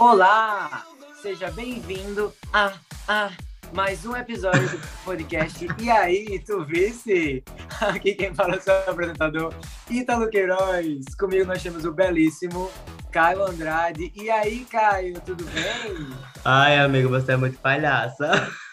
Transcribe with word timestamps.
Olá! 0.00 0.82
Seja 1.20 1.50
bem-vindo 1.50 2.32
a, 2.54 2.72
a 3.06 3.30
mais 3.74 4.06
um 4.06 4.16
episódio 4.16 4.66
do 4.70 4.78
podcast. 5.04 5.66
E 5.78 5.90
aí, 5.90 6.38
tu 6.38 6.64
visse? 6.64 7.44
Aqui 7.82 8.14
quem 8.14 8.34
fala 8.34 8.54
é 8.54 8.56
o 8.56 8.62
seu 8.62 8.74
apresentador, 8.88 9.54
Ítalo 9.90 10.30
Queiroz. 10.30 11.14
Comigo 11.18 11.44
nós 11.44 11.62
temos 11.62 11.84
o 11.84 11.92
belíssimo 11.92 12.70
Caio 13.12 13.42
Andrade. 13.42 14.10
E 14.16 14.30
aí, 14.30 14.64
Caio, 14.64 15.20
tudo 15.20 15.44
bem? 15.44 16.08
Ai, 16.46 16.78
amigo, 16.78 17.10
você 17.10 17.32
é 17.32 17.36
muito 17.36 17.58
palhaça. 17.58 18.48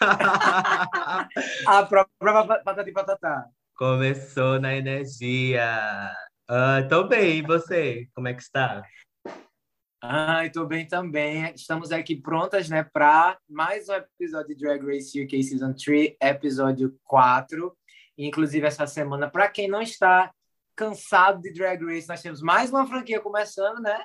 a 1.66 1.82
própria 1.82 2.58
patata 2.64 2.88
e 2.88 2.92
patatá. 2.94 3.44
Começou 3.76 4.58
na 4.58 4.74
energia. 4.74 6.10
Uh, 6.50 6.88
tô 6.88 7.04
bem, 7.04 7.40
e 7.40 7.42
você? 7.42 8.08
Como 8.14 8.28
é 8.28 8.32
que 8.32 8.40
está? 8.40 8.82
Ai, 10.00 10.48
tô 10.48 10.64
bem 10.64 10.86
também. 10.86 11.52
Estamos 11.56 11.90
aqui 11.90 12.14
prontas, 12.14 12.68
né, 12.68 12.84
para 12.84 13.36
mais 13.50 13.88
um 13.88 13.94
episódio 13.94 14.54
de 14.54 14.54
Drag 14.54 14.80
Race 14.86 15.20
UK 15.20 15.42
Season 15.42 15.72
3, 15.72 16.14
episódio 16.22 16.96
4. 17.02 17.76
Inclusive, 18.16 18.64
essa 18.64 18.86
semana, 18.86 19.28
para 19.28 19.48
quem 19.48 19.66
não 19.66 19.82
está 19.82 20.30
cansado 20.76 21.42
de 21.42 21.52
Drag 21.52 21.84
Race, 21.84 22.08
nós 22.08 22.22
temos 22.22 22.40
mais 22.40 22.70
uma 22.70 22.86
franquia 22.86 23.18
começando, 23.18 23.80
né? 23.80 24.00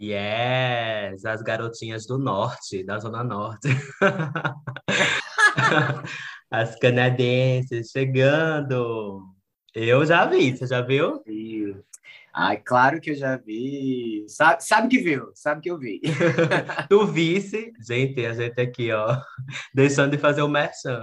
Yes! 0.00 1.24
As 1.24 1.42
garotinhas 1.42 2.06
do 2.06 2.16
norte, 2.16 2.84
da 2.84 3.00
Zona 3.00 3.24
Norte. 3.24 3.68
As 6.48 6.78
canadenses 6.78 7.90
chegando. 7.90 9.26
Eu 9.74 10.06
já 10.06 10.24
vi, 10.24 10.56
você 10.56 10.68
já 10.68 10.80
viu? 10.80 11.20
Ai, 12.32 12.58
claro 12.58 13.00
que 13.00 13.10
eu 13.10 13.14
já 13.14 13.36
vi. 13.36 14.24
Sabe, 14.28 14.64
sabe 14.64 14.88
que 14.88 14.98
viu, 14.98 15.30
sabe 15.34 15.60
que 15.60 15.70
eu 15.70 15.78
vi. 15.78 16.00
tu 16.88 17.06
visse, 17.06 17.72
gente, 17.80 18.24
a 18.24 18.32
gente 18.32 18.60
aqui, 18.60 18.92
ó, 18.92 19.16
deixando 19.74 20.12
de 20.12 20.18
fazer 20.18 20.42
o 20.42 20.48
merchan. 20.48 21.02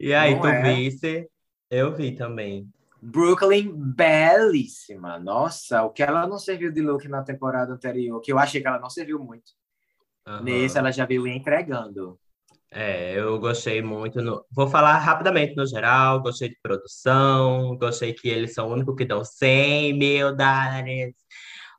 E 0.00 0.14
aí, 0.14 0.34
Não 0.34 0.40
tu 0.40 0.46
é? 0.46 0.74
visse, 0.74 1.28
eu 1.70 1.94
vi 1.94 2.12
também. 2.14 2.68
Brooklyn, 3.00 3.72
belíssima. 3.74 5.18
Nossa, 5.18 5.82
o 5.82 5.90
que 5.90 6.02
ela 6.02 6.26
não 6.26 6.38
serviu 6.38 6.70
de 6.70 6.80
look 6.80 7.06
na 7.08 7.22
temporada 7.22 7.72
anterior, 7.72 8.20
que 8.20 8.32
eu 8.32 8.38
achei 8.38 8.60
que 8.60 8.66
ela 8.66 8.78
não 8.78 8.88
serviu 8.88 9.18
muito. 9.18 9.52
Uhum. 10.26 10.44
Nesse, 10.44 10.78
ela 10.78 10.92
já 10.92 11.04
veio 11.04 11.26
entregando. 11.26 12.18
É, 12.74 13.18
eu 13.18 13.38
gostei 13.38 13.82
muito. 13.82 14.22
No... 14.22 14.44
Vou 14.50 14.66
falar 14.66 14.98
rapidamente 14.98 15.54
no 15.54 15.66
geral. 15.66 16.22
Gostei 16.22 16.48
de 16.48 16.58
produção, 16.62 17.76
gostei 17.76 18.14
que 18.14 18.28
eles 18.28 18.54
são 18.54 18.68
o 18.68 18.72
único 18.72 18.96
que 18.96 19.04
dão 19.04 19.22
100 19.24 19.92
mil 19.98 20.34
dólares. 20.34 21.14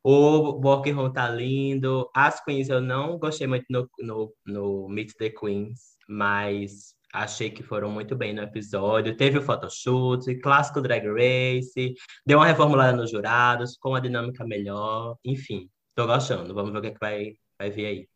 O 0.04 0.62
Working 0.64 1.12
tá 1.14 1.30
lindo. 1.30 2.10
As 2.16 2.44
Queens 2.44 2.70
eu 2.70 2.82
não 2.82 3.18
gostei 3.18 3.48
muito 3.48 3.66
no, 3.70 3.90
no, 4.00 4.34
no 4.46 4.90
Meet 4.90 5.14
the 5.18 5.30
Queens, 5.32 5.98
mas 6.08 6.94
achei 7.14 7.50
que 7.50 7.64
foram 7.64 7.90
muito 7.90 8.16
bem 8.16 8.34
no 8.34 8.44
episódio. 8.44 9.18
Teve 9.18 9.40
o 9.40 9.42
photoshoot, 9.42 10.36
clássico 10.42 10.82
Drag 10.82 11.06
Race, 11.08 11.96
deu 12.26 12.40
uma 12.40 12.48
reformulada 12.48 12.96
nos 12.96 13.10
jurados, 13.12 13.78
com 13.78 13.96
a 13.96 14.00
dinâmica 14.00 14.46
melhor. 14.46 15.18
Enfim, 15.26 15.70
tô 15.96 16.06
gostando. 16.08 16.54
Vamos 16.54 16.72
ver 16.72 16.80
o 16.80 16.82
que, 16.82 16.88
é 16.90 16.92
que 16.92 17.00
vai, 17.00 17.34
vai 17.58 17.72
vir 17.72 17.86
aí. 17.86 18.13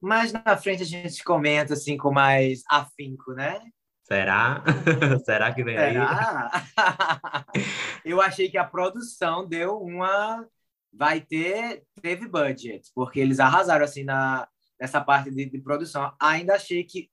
Mais 0.00 0.32
na 0.32 0.56
frente 0.56 0.82
a 0.82 0.86
gente 0.86 1.24
comenta 1.24 1.74
assim 1.74 1.96
com 1.96 2.12
mais 2.12 2.62
afinco, 2.70 3.32
né? 3.32 3.60
Será? 4.08 4.62
Será 5.24 5.52
que 5.52 5.62
vem 5.62 5.76
Será? 5.76 6.50
aí? 6.50 7.62
Eu 8.04 8.22
achei 8.22 8.48
que 8.48 8.56
a 8.56 8.64
produção 8.64 9.46
deu 9.46 9.78
uma. 9.78 10.46
Vai 10.90 11.20
ter. 11.20 11.84
Teve 12.00 12.26
budget, 12.26 12.90
porque 12.94 13.20
eles 13.20 13.38
arrasaram 13.38 13.84
assim 13.84 14.04
na, 14.04 14.48
nessa 14.80 15.00
parte 15.00 15.30
de, 15.30 15.44
de 15.44 15.58
produção. 15.60 16.10
Ainda 16.18 16.54
achei 16.54 16.84
que. 16.84 17.10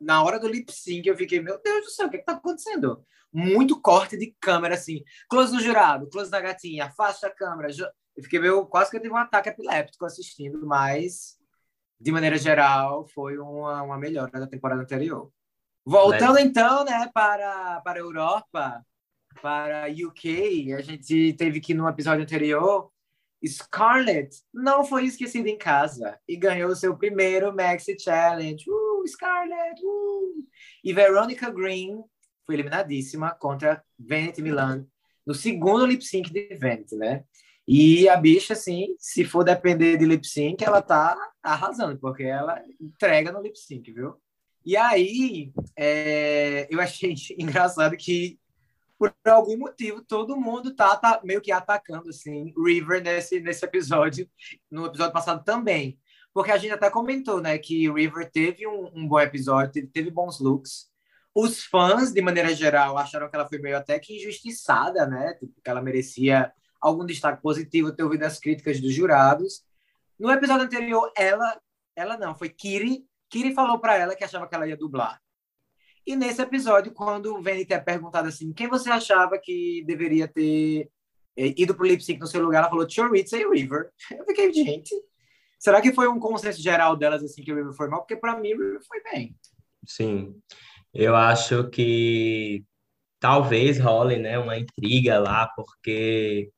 Na 0.00 0.24
hora 0.24 0.40
do 0.40 0.48
lip 0.48 0.72
sync, 0.72 1.06
eu 1.06 1.16
fiquei, 1.16 1.40
meu 1.40 1.62
Deus 1.62 1.84
do 1.84 1.90
céu, 1.90 2.08
o 2.08 2.10
que, 2.10 2.16
está 2.16 2.32
acontecendo? 2.32 3.04
Muito 3.32 3.80
corte 3.80 4.16
de 4.16 4.34
câmera, 4.40 4.74
assim. 4.74 5.04
Close 5.30 5.52
no 5.52 5.60
jurado, 5.60 6.08
close 6.08 6.28
na 6.28 6.40
gatinha, 6.40 6.86
afasta 6.86 7.28
a 7.28 7.34
câmera. 7.34 7.68
Eu 8.16 8.22
fiquei 8.24 8.40
meio. 8.40 8.66
Quase 8.66 8.90
que 8.90 8.96
eu 8.96 9.00
tive 9.00 9.14
um 9.14 9.18
ataque 9.18 9.48
epiléptico 9.48 10.04
assistindo, 10.04 10.66
mas 10.66 11.38
de 12.02 12.10
maneira 12.10 12.36
geral, 12.36 13.06
foi 13.06 13.38
uma, 13.38 13.82
uma 13.82 13.96
melhora 13.96 14.40
da 14.40 14.46
temporada 14.46 14.82
anterior. 14.82 15.30
Voltando 15.84 16.38
então, 16.38 16.84
né, 16.84 17.08
para, 17.14 17.80
para 17.80 17.98
a 17.98 18.02
Europa, 18.02 18.84
para 19.40 19.86
UK, 19.86 20.74
a 20.74 20.80
gente 20.80 21.32
teve 21.34 21.60
que 21.60 21.74
no 21.74 21.88
episódio 21.88 22.22
anterior, 22.22 22.90
Scarlett 23.44 24.36
não 24.52 24.84
foi 24.84 25.06
esquecida 25.06 25.48
em 25.48 25.56
casa 25.56 26.18
e 26.28 26.36
ganhou 26.36 26.70
o 26.70 26.76
seu 26.76 26.96
primeiro 26.96 27.54
Maxi 27.54 27.96
Challenge. 27.98 28.64
Uh, 28.68 29.06
Scarlett! 29.06 29.80
Uh! 29.84 30.44
E 30.82 30.92
Veronica 30.92 31.50
Green 31.50 32.02
foi 32.44 32.56
eliminadíssima 32.56 33.30
contra 33.30 33.82
Vanity 33.98 34.42
Milan 34.42 34.84
no 35.24 35.34
segundo 35.34 35.86
lip 35.86 36.04
sync 36.04 36.32
de 36.32 36.56
Vanity, 36.56 36.96
né? 36.96 37.24
E 37.66 38.08
a 38.08 38.16
bicha, 38.16 38.54
assim, 38.54 38.94
se 38.98 39.24
for 39.24 39.44
depender 39.44 39.96
de 39.96 40.04
lip 40.04 40.26
sync, 40.26 40.62
ela 40.64 40.82
tá 40.82 41.16
arrasando, 41.42 41.98
porque 41.98 42.24
ela 42.24 42.60
entrega 42.80 43.30
no 43.30 43.40
lip 43.40 43.56
sync, 43.56 43.92
viu? 43.92 44.16
E 44.64 44.76
aí, 44.76 45.52
é, 45.76 46.66
eu 46.70 46.80
achei 46.80 47.14
engraçado 47.38 47.96
que, 47.96 48.38
por 48.98 49.14
algum 49.24 49.56
motivo, 49.58 50.04
todo 50.04 50.36
mundo 50.36 50.74
tá, 50.74 50.96
tá, 50.96 51.20
meio 51.24 51.40
que 51.40 51.52
atacando, 51.52 52.10
assim, 52.10 52.52
River 52.56 53.02
nesse, 53.02 53.40
nesse 53.40 53.64
episódio, 53.64 54.28
no 54.70 54.86
episódio 54.86 55.12
passado 55.12 55.44
também. 55.44 55.98
Porque 56.34 56.50
a 56.50 56.56
gente 56.56 56.72
até 56.72 56.90
comentou, 56.90 57.40
né, 57.40 57.58
que 57.58 57.90
River 57.90 58.30
teve 58.30 58.66
um, 58.66 58.90
um 58.94 59.06
bom 59.06 59.20
episódio, 59.20 59.72
teve, 59.72 59.86
teve 59.88 60.10
bons 60.10 60.40
looks. 60.40 60.90
Os 61.34 61.64
fãs, 61.64 62.12
de 62.12 62.20
maneira 62.20 62.54
geral, 62.54 62.98
acharam 62.98 63.28
que 63.28 63.36
ela 63.36 63.48
foi 63.48 63.58
meio 63.58 63.76
até 63.76 63.98
que 63.98 64.16
injustiçada, 64.16 65.06
né? 65.06 65.32
Tipo, 65.34 65.60
que 65.62 65.70
ela 65.70 65.80
merecia 65.80 66.52
algum 66.82 67.06
destaque 67.06 67.40
positivo, 67.40 67.92
ter 67.92 68.02
ouvido 68.02 68.24
as 68.24 68.38
críticas 68.38 68.80
dos 68.80 68.92
jurados. 68.92 69.62
No 70.18 70.30
episódio 70.30 70.66
anterior, 70.66 71.10
ela, 71.16 71.60
ela 71.94 72.18
não, 72.18 72.34
foi 72.34 72.48
Kiri. 72.48 73.06
Kiri 73.30 73.54
falou 73.54 73.78
para 73.78 73.96
ela 73.96 74.16
que 74.16 74.24
achava 74.24 74.48
que 74.48 74.54
ela 74.54 74.66
ia 74.66 74.76
dublar. 74.76 75.20
E 76.04 76.16
nesse 76.16 76.42
episódio, 76.42 76.92
quando 76.92 77.36
o 77.36 77.42
Vanity 77.42 77.72
é 77.72 77.78
perguntado 77.78 78.26
assim, 78.28 78.52
quem 78.52 78.66
você 78.68 78.90
achava 78.90 79.38
que 79.38 79.84
deveria 79.86 80.26
ter 80.26 80.90
eh, 81.36 81.54
ido 81.56 81.74
pro 81.74 81.86
lip 81.86 82.02
sync 82.02 82.18
no 82.18 82.26
seu 82.26 82.42
lugar, 82.42 82.58
ela 82.58 82.68
falou 82.68 82.88
Choritza 82.88 83.38
e 83.38 83.48
River. 83.48 83.90
Eu 84.10 84.24
fiquei, 84.26 84.52
gente, 84.52 84.92
será 85.58 85.80
que 85.80 85.92
foi 85.92 86.08
um 86.08 86.18
consenso 86.18 86.60
geral 86.60 86.96
delas 86.96 87.22
assim 87.22 87.42
que 87.42 87.52
o 87.52 87.56
River 87.56 87.72
foi 87.72 87.88
mal? 87.88 88.00
Porque 88.00 88.16
para 88.16 88.36
mim 88.36 88.52
o 88.52 88.58
River 88.58 88.80
foi 88.86 89.00
bem. 89.04 89.36
Sim, 89.86 90.40
eu 90.94 91.16
acho 91.16 91.68
que 91.70 92.64
talvez 93.18 93.80
role, 93.80 94.16
né, 94.16 94.38
uma 94.38 94.58
intriga 94.58 95.18
lá, 95.18 95.48
porque 95.56 96.50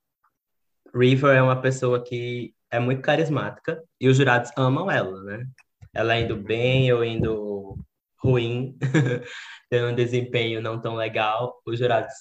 River 0.95 1.37
é 1.37 1.43
uma 1.43 1.61
pessoa 1.61 2.03
que 2.03 2.55
é 2.71 2.79
muito 2.79 3.03
carismática 3.03 3.83
e 4.01 4.09
os 4.09 4.17
jurados 4.17 4.51
amam 4.57 4.91
ela, 4.91 5.23
né? 5.23 5.47
Ela 5.93 6.19
indo 6.19 6.37
bem 6.37 6.93
ou 6.93 7.05
indo 7.05 7.77
ruim, 8.23 8.77
tendo 9.71 9.89
um 9.89 9.95
desempenho 9.95 10.63
não 10.63 10.81
tão 10.81 10.95
legal, 10.95 11.61
os 11.67 11.79
jurados 11.79 12.13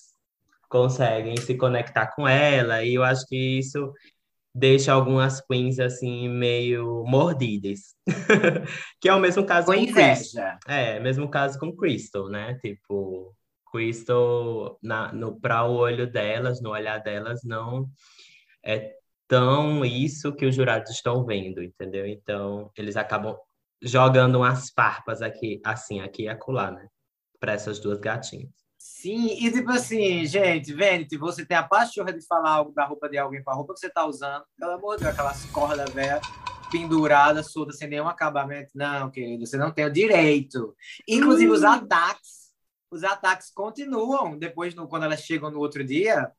conseguem 0.69 1.37
se 1.37 1.55
conectar 1.55 2.07
com 2.15 2.27
ela 2.27 2.83
e 2.83 2.95
eu 2.95 3.03
acho 3.03 3.25
que 3.27 3.59
isso 3.59 3.93
deixa 4.53 4.91
algumas 4.91 5.39
queens 5.41 5.79
assim 5.79 6.27
meio 6.29 7.03
mordidas. 7.07 7.95
que 8.99 9.09
é 9.09 9.13
o 9.13 9.19
mesmo 9.19 9.45
caso 9.45 9.67
com, 9.67 9.73
com 9.73 9.93
Crystal. 9.93 10.57
É, 10.67 10.99
mesmo 10.99 11.29
caso 11.29 11.59
com 11.59 11.75
Crystal, 11.75 12.27
né? 12.29 12.55
Tipo, 12.55 13.35
Crystal 13.71 14.77
na, 14.81 15.11
no 15.11 15.39
para 15.39 15.63
o 15.63 15.73
olho 15.73 16.05
delas, 16.05 16.61
no 16.61 16.71
olhar 16.71 16.99
delas 16.99 17.43
não 17.43 17.89
é 18.63 18.93
tão 19.27 19.83
isso 19.83 20.33
que 20.33 20.45
os 20.45 20.55
jurados 20.55 20.91
estão 20.91 21.25
vendo, 21.25 21.61
entendeu? 21.61 22.05
Então, 22.05 22.71
eles 22.77 22.95
acabam 22.95 23.37
jogando 23.81 24.37
umas 24.37 24.69
farpas 24.69 25.21
aqui, 25.21 25.61
assim, 25.65 25.99
aqui 25.99 26.23
e 26.23 26.29
acolá, 26.29 26.71
né? 26.71 26.87
Para 27.39 27.53
essas 27.53 27.79
duas 27.79 27.99
gatinhas. 27.99 28.51
Sim, 28.77 29.37
e 29.45 29.51
tipo 29.51 29.71
assim, 29.71 30.25
gente, 30.25 30.73
Vanity, 30.73 31.17
você 31.17 31.45
tem 31.45 31.55
a 31.55 31.63
pachorra 31.63 32.11
de 32.11 32.25
falar 32.25 32.51
algo 32.51 32.73
da 32.73 32.85
roupa 32.85 33.09
de 33.09 33.17
alguém 33.17 33.41
com 33.43 33.51
a 33.51 33.53
roupa 33.53 33.73
que 33.73 33.79
você 33.79 33.89
tá 33.89 34.05
usando, 34.05 34.43
pelo 34.57 34.73
amor 34.73 34.97
de 34.97 35.03
Deus, 35.03 35.13
aquelas 35.13 35.45
cordas 35.45 35.89
velhas 35.91 36.21
penduradas, 36.73 37.51
soltas, 37.51 37.77
sem 37.77 37.87
nenhum 37.87 38.07
acabamento. 38.07 38.71
Não, 38.73 39.11
querido, 39.11 39.45
você 39.45 39.57
não 39.57 39.71
tem 39.71 39.85
o 39.85 39.91
direito. 39.91 40.75
Inclusive, 41.07 41.51
os 41.51 41.63
ataques, 41.63 42.51
os 42.89 43.03
ataques 43.03 43.51
continuam 43.51 44.37
depois, 44.37 44.73
no, 44.73 44.87
quando 44.87 45.03
elas 45.03 45.21
chegam 45.21 45.51
no 45.51 45.59
outro 45.59 45.83
dia, 45.83 46.31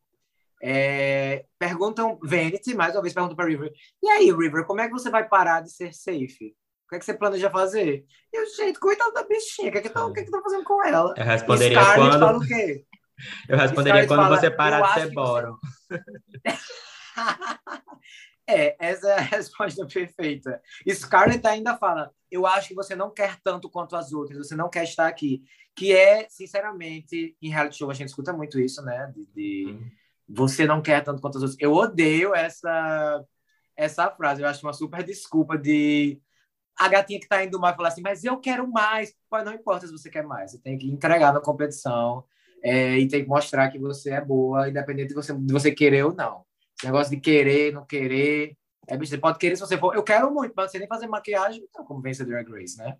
é, 0.62 1.44
perguntam, 1.58 2.18
Vanity, 2.22 2.74
mais 2.74 2.94
uma 2.94 3.02
vez 3.02 3.12
perguntam 3.12 3.36
para 3.36 3.46
River, 3.46 3.72
e 4.02 4.08
aí, 4.08 4.32
River, 4.32 4.64
como 4.64 4.80
é 4.80 4.86
que 4.86 4.92
você 4.92 5.10
vai 5.10 5.28
parar 5.28 5.60
de 5.60 5.70
ser 5.70 5.92
safe? 5.92 6.56
O 6.86 6.88
que 6.88 6.96
é 6.96 6.98
que 6.98 7.04
você 7.04 7.14
planeja 7.14 7.50
fazer? 7.50 8.04
E 8.32 8.36
eu, 8.36 8.46
gente, 8.56 8.78
coitada 8.78 9.12
da 9.12 9.24
bichinha, 9.24 9.68
o 9.68 9.72
que 9.72 9.78
é 9.78 9.82
que 9.82 9.88
tá, 9.88 10.04
o 10.04 10.12
que 10.12 10.20
é 10.20 10.24
que 10.24 10.30
tá 10.30 10.40
fazendo 10.42 10.64
com 10.64 10.84
ela? 10.84 11.14
Eu 11.16 11.24
responderia 11.24 11.94
quando... 11.94 12.18
fala 12.18 12.38
o 12.38 12.46
quê? 12.46 12.84
Eu 13.48 13.56
responderia 13.56 14.08
quando 14.08 14.22
fala, 14.22 14.40
você 14.40 14.50
parar 14.50 14.82
de 14.82 15.00
ser 15.00 15.12
Boron. 15.12 15.56
É, 18.46 18.76
essa 18.78 19.08
é 19.08 19.14
a 19.14 19.20
resposta 19.20 19.86
perfeita. 19.86 20.60
Scarlett 20.88 21.46
ainda 21.46 21.76
fala: 21.76 22.10
Eu 22.30 22.46
acho 22.46 22.68
que 22.68 22.74
você 22.74 22.94
não 22.94 23.10
quer 23.10 23.38
tanto 23.42 23.70
quanto 23.70 23.96
as 23.96 24.12
outras, 24.12 24.36
você 24.36 24.54
não 24.54 24.68
quer 24.68 24.84
estar 24.84 25.06
aqui. 25.06 25.42
Que 25.74 25.92
é, 25.92 26.28
sinceramente, 26.28 27.36
em 27.40 27.48
reality 27.48 27.78
show 27.78 27.90
a 27.90 27.94
gente 27.94 28.08
escuta 28.08 28.32
muito 28.32 28.60
isso, 28.60 28.82
né? 28.82 29.12
De, 29.14 29.26
de 29.34 29.72
uhum. 29.72 29.90
Você 30.28 30.66
não 30.66 30.82
quer 30.82 31.02
tanto 31.02 31.20
quanto 31.20 31.38
as 31.38 31.42
outras. 31.42 31.60
Eu 31.60 31.72
odeio 31.72 32.34
essa, 32.34 33.24
essa 33.76 34.10
frase, 34.10 34.42
eu 34.42 34.48
acho 34.48 34.64
uma 34.64 34.72
super 34.72 35.02
desculpa 35.02 35.58
de 35.58 36.20
a 36.76 36.88
gatinha 36.88 37.20
que 37.20 37.28
tá 37.28 37.44
indo 37.44 37.58
mal 37.60 37.74
falar 37.74 37.88
assim: 37.88 38.02
Mas 38.02 38.24
eu 38.24 38.38
quero 38.38 38.66
mais. 38.70 39.14
Pô, 39.30 39.42
não 39.42 39.52
importa 39.52 39.86
se 39.86 39.92
você 39.92 40.10
quer 40.10 40.24
mais, 40.24 40.52
você 40.52 40.58
tem 40.58 40.76
que 40.78 40.90
entregar 40.90 41.32
na 41.32 41.40
competição 41.40 42.24
é, 42.62 42.98
e 42.98 43.06
tem 43.08 43.22
que 43.22 43.28
mostrar 43.28 43.70
que 43.70 43.78
você 43.78 44.10
é 44.10 44.20
boa, 44.20 44.68
independente 44.68 45.08
de 45.08 45.14
você, 45.14 45.34
de 45.34 45.52
você 45.52 45.70
querer 45.70 46.04
ou 46.04 46.14
não. 46.14 46.44
Esse 46.76 46.86
negócio 46.86 47.14
de 47.14 47.20
querer, 47.20 47.72
não 47.72 47.84
querer. 47.84 48.56
É, 48.88 48.98
você 48.98 49.16
pode 49.16 49.38
querer 49.38 49.56
se 49.56 49.60
você 49.60 49.78
for. 49.78 49.94
Eu 49.94 50.02
quero 50.02 50.32
muito, 50.32 50.52
mas 50.56 50.70
você 50.70 50.78
nem 50.78 50.88
fazer 50.88 51.06
maquiagem, 51.06 51.64
então, 51.68 51.84
como 51.84 52.00
vence 52.00 52.24
Drag 52.24 52.50
Race, 52.50 52.76
né? 52.76 52.96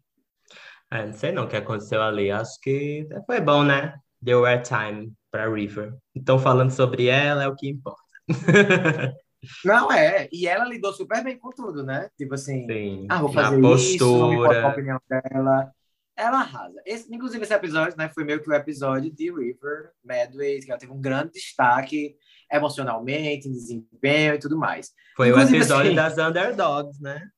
É, 0.91 1.06
não 1.06 1.12
sei 1.12 1.32
não 1.32 1.44
o 1.44 1.49
que 1.49 1.56
aconteceu 1.56 2.03
ali. 2.03 2.31
Acho 2.31 2.61
que 2.61 3.09
foi 3.26 3.41
bom, 3.41 3.65
né? 3.65 3.99
Deu 4.21 4.44
airtime 4.44 5.12
para 5.35 5.53
River. 5.53 5.97
Então, 6.15 6.39
falando 6.39 6.71
sobre 6.71 7.07
ela 7.07 7.43
é 7.43 7.49
o 7.49 7.57
que 7.57 7.69
importa. 7.69 8.01
Não, 9.65 9.91
é. 9.91 10.29
E 10.33 10.47
ela 10.47 10.65
lidou 10.65 10.93
super 10.93 11.25
bem 11.25 11.37
com 11.37 11.51
tudo, 11.51 11.83
né? 11.83 12.09
Tipo 12.17 12.35
assim, 12.35 12.65
Sim, 12.67 13.07
ah, 13.11 13.21
vou 13.21 13.33
fazer 13.33 13.61
postura. 13.61 13.95
isso, 13.97 14.19
não 14.19 14.31
me 14.31 14.57
a 14.57 14.69
opinião 14.69 15.01
dela. 15.09 15.73
Ela 16.17 16.39
arrasa. 16.39 16.81
Esse, 16.87 17.13
inclusive, 17.13 17.43
esse 17.43 17.53
episódio 17.53 17.99
né, 17.99 18.09
foi 18.15 18.23
meio 18.23 18.41
que 18.41 18.49
o 18.49 18.55
episódio 18.55 19.13
de 19.13 19.25
River 19.25 19.91
Medway, 20.05 20.61
que 20.61 20.71
ela 20.71 20.79
teve 20.79 20.93
um 20.93 21.01
grande 21.01 21.33
destaque 21.33 22.15
emocionalmente, 22.51 23.49
em 23.49 23.53
desempenho 23.53 24.35
e 24.35 24.39
tudo 24.39 24.57
mais. 24.57 24.93
Foi 25.17 25.31
Inclusive, 25.31 25.59
o 25.59 25.59
episódio 25.59 25.87
assim, 25.87 25.97
das 25.97 26.17
underdogs, 26.17 27.03
né? 27.03 27.29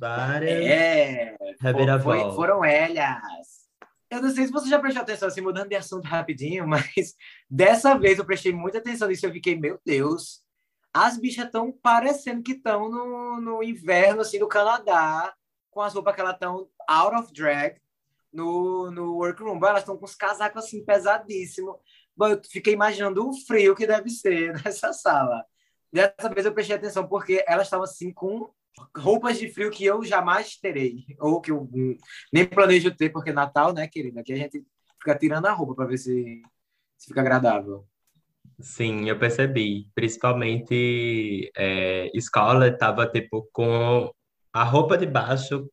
Várias. 0.00 0.66
É, 0.66 1.36
foi, 2.02 2.18
foram 2.34 2.64
elas. 2.64 3.59
Eu 4.10 4.20
não 4.20 4.30
sei 4.30 4.46
se 4.46 4.52
você 4.52 4.68
já 4.68 4.78
prestou 4.78 5.02
atenção, 5.02 5.28
assim, 5.28 5.40
mudando 5.40 5.68
de 5.68 5.76
assunto 5.76 6.04
rapidinho, 6.04 6.66
mas 6.68 7.14
dessa 7.48 7.96
vez 7.96 8.18
eu 8.18 8.24
prestei 8.24 8.52
muita 8.52 8.78
atenção 8.78 9.08
nisso. 9.08 9.24
Eu 9.24 9.32
fiquei, 9.32 9.58
meu 9.58 9.80
Deus, 9.84 10.42
as 10.92 11.16
bichas 11.16 11.46
estão 11.46 11.70
parecendo 11.70 12.42
que 12.42 12.52
estão 12.52 12.90
no, 12.90 13.40
no 13.40 13.62
inverno, 13.62 14.22
assim, 14.22 14.38
do 14.38 14.48
Canadá, 14.48 15.32
com 15.70 15.80
as 15.80 15.94
roupas 15.94 16.14
que 16.14 16.20
elas 16.20 16.34
estão 16.34 16.68
out 16.88 17.14
of 17.14 17.32
drag 17.32 17.80
no, 18.32 18.90
no 18.90 19.14
workroom. 19.14 19.64
Elas 19.64 19.80
estão 19.80 19.96
com 19.96 20.04
os 20.04 20.16
casacos, 20.16 20.64
assim, 20.64 20.84
pesadíssimos. 20.84 21.76
Bom, 22.16 22.28
eu 22.28 22.40
fiquei 22.50 22.72
imaginando 22.72 23.28
o 23.28 23.32
frio 23.46 23.76
que 23.76 23.86
deve 23.86 24.10
ser 24.10 24.52
nessa 24.64 24.92
sala. 24.92 25.44
Dessa 25.92 26.28
vez 26.28 26.46
eu 26.46 26.52
prestei 26.52 26.76
atenção 26.76 27.06
porque 27.06 27.44
elas 27.46 27.66
estavam 27.66 27.84
assim 27.84 28.12
com 28.12 28.52
roupas 28.96 29.38
de 29.38 29.48
frio 29.48 29.70
que 29.70 29.84
eu 29.84 30.04
jamais 30.04 30.56
terei, 30.56 31.04
ou 31.18 31.40
que 31.40 31.50
eu 31.50 31.68
nem 32.32 32.46
planejo 32.46 32.94
ter, 32.94 33.10
porque 33.10 33.32
Natal, 33.32 33.72
né, 33.72 33.86
querida? 33.88 34.20
Aqui 34.20 34.32
a 34.32 34.36
gente 34.36 34.64
fica 34.98 35.16
tirando 35.16 35.46
a 35.46 35.52
roupa 35.52 35.74
para 35.74 35.86
ver 35.86 35.98
se, 35.98 36.42
se 36.96 37.08
fica 37.08 37.20
agradável. 37.20 37.86
Sim, 38.60 39.08
eu 39.08 39.18
percebi. 39.18 39.88
Principalmente, 39.94 41.50
é, 41.56 42.10
escola 42.14 42.68
estava 42.68 43.06
tipo 43.06 43.48
com 43.52 44.12
a 44.52 44.64
roupa 44.64 44.98
de 44.98 45.06
baixo 45.06 45.70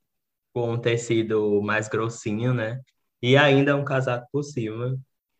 com 0.53 0.71
um 0.71 0.79
tecido 0.79 1.61
mais 1.61 1.87
grossinho, 1.87 2.53
né? 2.53 2.81
E 3.21 3.35
ainda 3.35 3.75
um 3.75 3.83
casaco 3.83 4.27
por 4.31 4.43
cima. 4.43 4.97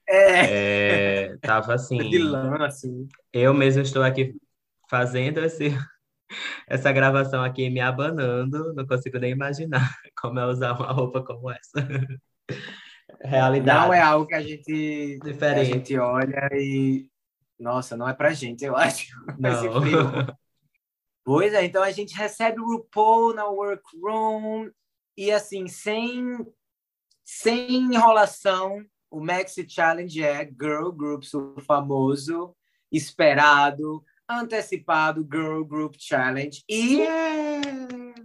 É. 0.08 1.30
é 1.30 1.38
tava 1.38 1.74
assim. 1.76 1.98
De 2.10 2.18
lã, 2.18 2.66
assim. 2.66 3.08
Eu 3.32 3.54
mesmo 3.54 3.82
estou 3.82 4.04
aqui 4.04 4.36
fazendo 4.90 5.40
esse, 5.44 5.70
essa 6.68 6.92
gravação 6.92 7.44
aqui 7.44 7.70
me 7.70 7.80
abanando, 7.80 8.74
não 8.74 8.86
consigo 8.86 9.18
nem 9.18 9.32
imaginar 9.32 9.96
como 10.20 10.40
é 10.40 10.46
usar 10.46 10.74
uma 10.74 10.92
roupa 10.92 11.24
como 11.24 11.50
essa. 11.52 11.88
Realidade. 13.22 13.88
Não 13.88 13.94
é 13.94 14.02
algo 14.02 14.28
que 14.28 14.36
a 14.36 14.42
gente, 14.42 15.20
Diferente. 15.24 15.60
a 15.60 15.64
gente 15.64 15.98
olha 15.98 16.50
e. 16.54 17.10
Nossa, 17.60 17.98
não 17.98 18.08
é 18.08 18.14
pra 18.14 18.34
gente, 18.34 18.64
eu 18.64 18.76
acho. 18.78 19.08
Não. 19.40 20.38
Pois 21.24 21.54
é, 21.54 21.66
então 21.66 21.84
a 21.84 21.92
gente 21.92 22.16
recebe 22.16 22.62
o 22.62 22.66
RuPaul 22.66 23.34
na 23.34 23.46
workroom 23.48 24.70
e 25.18 25.30
assim, 25.30 25.68
sem, 25.68 26.38
sem 27.26 27.84
enrolação, 27.94 28.82
o 29.12 29.20
Maxi 29.20 29.68
Challenge 29.68 30.24
é 30.24 30.46
Girl 30.46 30.90
Groups, 30.90 31.34
o 31.34 31.56
famoso, 31.60 32.56
esperado, 32.90 34.02
antecipado 34.30 35.28
Girl 35.30 35.64
Group 35.64 35.96
Challenge. 35.98 36.64
E 36.70 36.98
yeah! 36.98 38.16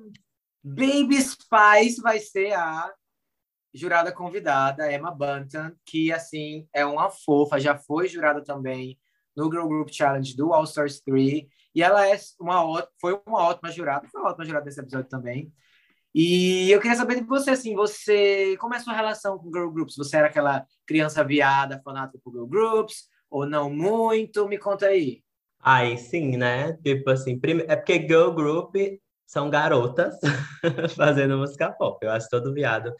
Baby 0.64 1.20
Spice 1.20 2.00
vai 2.00 2.18
ser 2.18 2.52
a 2.52 2.92
jurada 3.74 4.12
convidada, 4.12 4.92
Emma 4.92 5.10
Bunton, 5.10 5.72
que 5.84 6.12
assim 6.12 6.68
é 6.72 6.84
uma 6.84 7.10
fofa, 7.10 7.58
já 7.58 7.76
foi 7.76 8.06
jurada 8.06 8.42
também 8.42 8.98
no 9.34 9.50
Girl 9.50 9.66
Group 9.66 9.88
Challenge 9.90 10.36
do 10.36 10.52
All 10.52 10.64
Stars 10.64 11.00
3. 11.00 11.44
E 11.74 11.82
ela 11.82 12.06
é 12.06 12.18
uma 12.38 12.86
foi 13.00 13.20
uma 13.26 13.40
ótima 13.42 13.70
jurada, 13.70 14.06
foi 14.08 14.20
uma 14.20 14.30
ótima 14.30 14.44
jurada 14.44 14.66
nesse 14.66 14.80
episódio 14.80 15.08
também. 15.08 15.52
E 16.14 16.70
eu 16.70 16.78
queria 16.78 16.96
saber 16.96 17.14
de 17.16 17.26
você, 17.26 17.50
assim, 17.50 17.74
você, 17.74 18.54
como 18.58 18.74
é 18.74 18.76
a 18.76 18.80
sua 18.80 18.92
relação 18.92 19.38
com 19.38 19.50
girl 19.50 19.70
groups? 19.70 19.96
Você 19.96 20.18
era 20.18 20.26
aquela 20.26 20.66
criança 20.86 21.24
viada, 21.24 21.80
fanática 21.82 22.20
por 22.22 22.32
girl 22.32 22.46
groups, 22.46 23.08
ou 23.30 23.46
não 23.46 23.70
muito? 23.70 24.46
Me 24.46 24.58
conta 24.58 24.86
aí. 24.86 25.22
Aí 25.62 25.96
sim, 25.96 26.36
né? 26.36 26.72
Tipo 26.84 27.10
assim, 27.10 27.38
prime... 27.38 27.64
é 27.68 27.76
porque 27.76 28.00
girl 28.00 28.30
group 28.30 28.74
são 29.26 29.48
garotas 29.48 30.14
fazendo 30.96 31.38
música 31.38 31.70
pop. 31.72 32.04
Eu 32.04 32.10
acho 32.10 32.28
que 32.28 32.36
todo 32.36 32.52
viado 32.52 32.92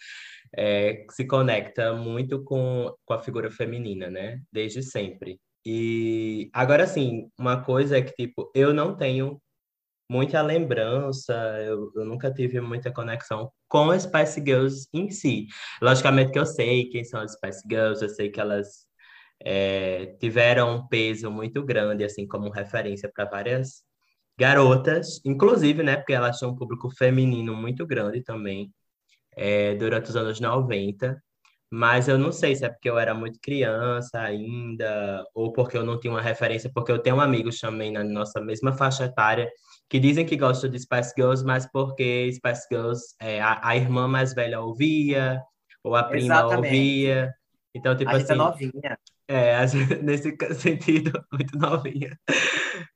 é, 0.57 1.05
se 1.11 1.27
conecta 1.27 1.93
muito 1.95 2.43
com, 2.45 2.95
com 3.05 3.15
a 3.15 3.23
figura 3.23 3.51
feminina, 3.51 4.09
né? 4.09 4.41
Desde 4.51 4.83
sempre. 4.83 5.39
E 5.67 6.51
agora 6.53 6.87
sim, 6.87 7.29
uma 7.39 7.63
coisa 7.63 7.99
é 7.99 8.03
que, 8.03 8.13
tipo, 8.13 8.51
eu 8.55 8.73
não 8.73 8.97
tenho 8.97 9.41
muita 10.11 10.43
lembrança, 10.43 11.33
eu, 11.65 11.91
eu, 11.95 12.05
nunca 12.05 12.33
tive 12.33 12.61
muita 12.61 12.93
conexão 12.93 13.51
com 13.69 13.91
as 13.91 14.03
Spice 14.03 14.43
Girls 14.45 14.87
em 14.93 15.11
si. 15.11 15.47
Logicamente 15.81 16.33
que 16.33 16.39
eu 16.39 16.47
sei 16.47 16.89
quem 16.91 17.05
são 17.05 17.21
as 17.21 17.33
Spice 17.33 17.63
Girls, 17.69 18.03
eu 18.03 18.09
sei 18.09 18.31
que 18.31 18.41
elas 18.41 18.87
é, 19.45 20.17
tiveram 20.21 20.77
um 20.77 20.87
peso 20.89 21.31
muito 21.31 21.65
grande, 21.65 22.05
assim, 22.05 22.27
como 22.27 22.51
referência 22.51 23.11
para 23.13 23.25
várias 23.25 23.83
garotas, 24.39 25.21
inclusive, 25.25 25.83
né, 25.83 25.97
porque 25.97 26.13
elas 26.13 26.39
tinham 26.39 26.53
um 26.53 26.57
público 26.57 26.91
feminino 26.91 27.55
muito 27.55 27.87
grande 27.87 28.23
também, 28.23 28.73
é, 29.37 29.75
durante 29.75 30.11
os 30.11 30.17
anos 30.17 30.41
90. 30.41 31.23
Mas 31.71 32.07
eu 32.07 32.19
não 32.19 32.31
sei 32.31 32.55
se 32.55 32.67
é 32.67 32.69
porque 32.69 32.91
eu 32.91 32.99
era 32.99 33.15
muito 33.15 33.41
criança 33.41 34.21
ainda, 34.21 35.25
ou 35.35 35.53
porque 35.53 35.77
eu 35.77 35.85
não 35.85 35.99
tinha 35.99 36.13
uma 36.13 36.21
referência, 36.21 36.71
porque 36.73 36.93
eu 36.93 36.99
tenho 36.99 37.19
amigos 37.19 37.59
também 37.59 37.91
na 37.91 38.05
nossa 38.05 38.43
mesma 38.43 38.73
faixa 38.73 39.05
etária 39.07 39.51
que 39.89 39.99
dizem 39.99 40.25
que 40.25 40.37
gostam 40.37 40.71
de 40.71 40.79
Spice 40.79 41.13
Girls, 41.17 41.45
mas 41.45 41.67
porque 41.71 42.31
Spice 42.33 42.67
Girls 42.71 43.15
é, 43.21 43.41
a, 43.41 43.61
a 43.63 43.77
irmã 43.77 44.07
mais 44.07 44.35
velha 44.35 44.61
ouvia, 44.61 45.43
ou 45.83 45.95
a 45.95 46.03
prima 46.03 46.35
Exatamente. 46.35 46.67
ouvia. 46.67 47.35
Então, 47.75 47.97
tipo 47.97 48.11
a 48.11 48.15
assim. 48.15 48.27
Gente 48.27 48.33
é 48.33 48.37
novinha. 48.37 48.99
É, 49.29 49.67
nesse 50.03 50.37
sentido, 50.55 51.13
muito 51.33 51.59
novinha. 51.59 52.19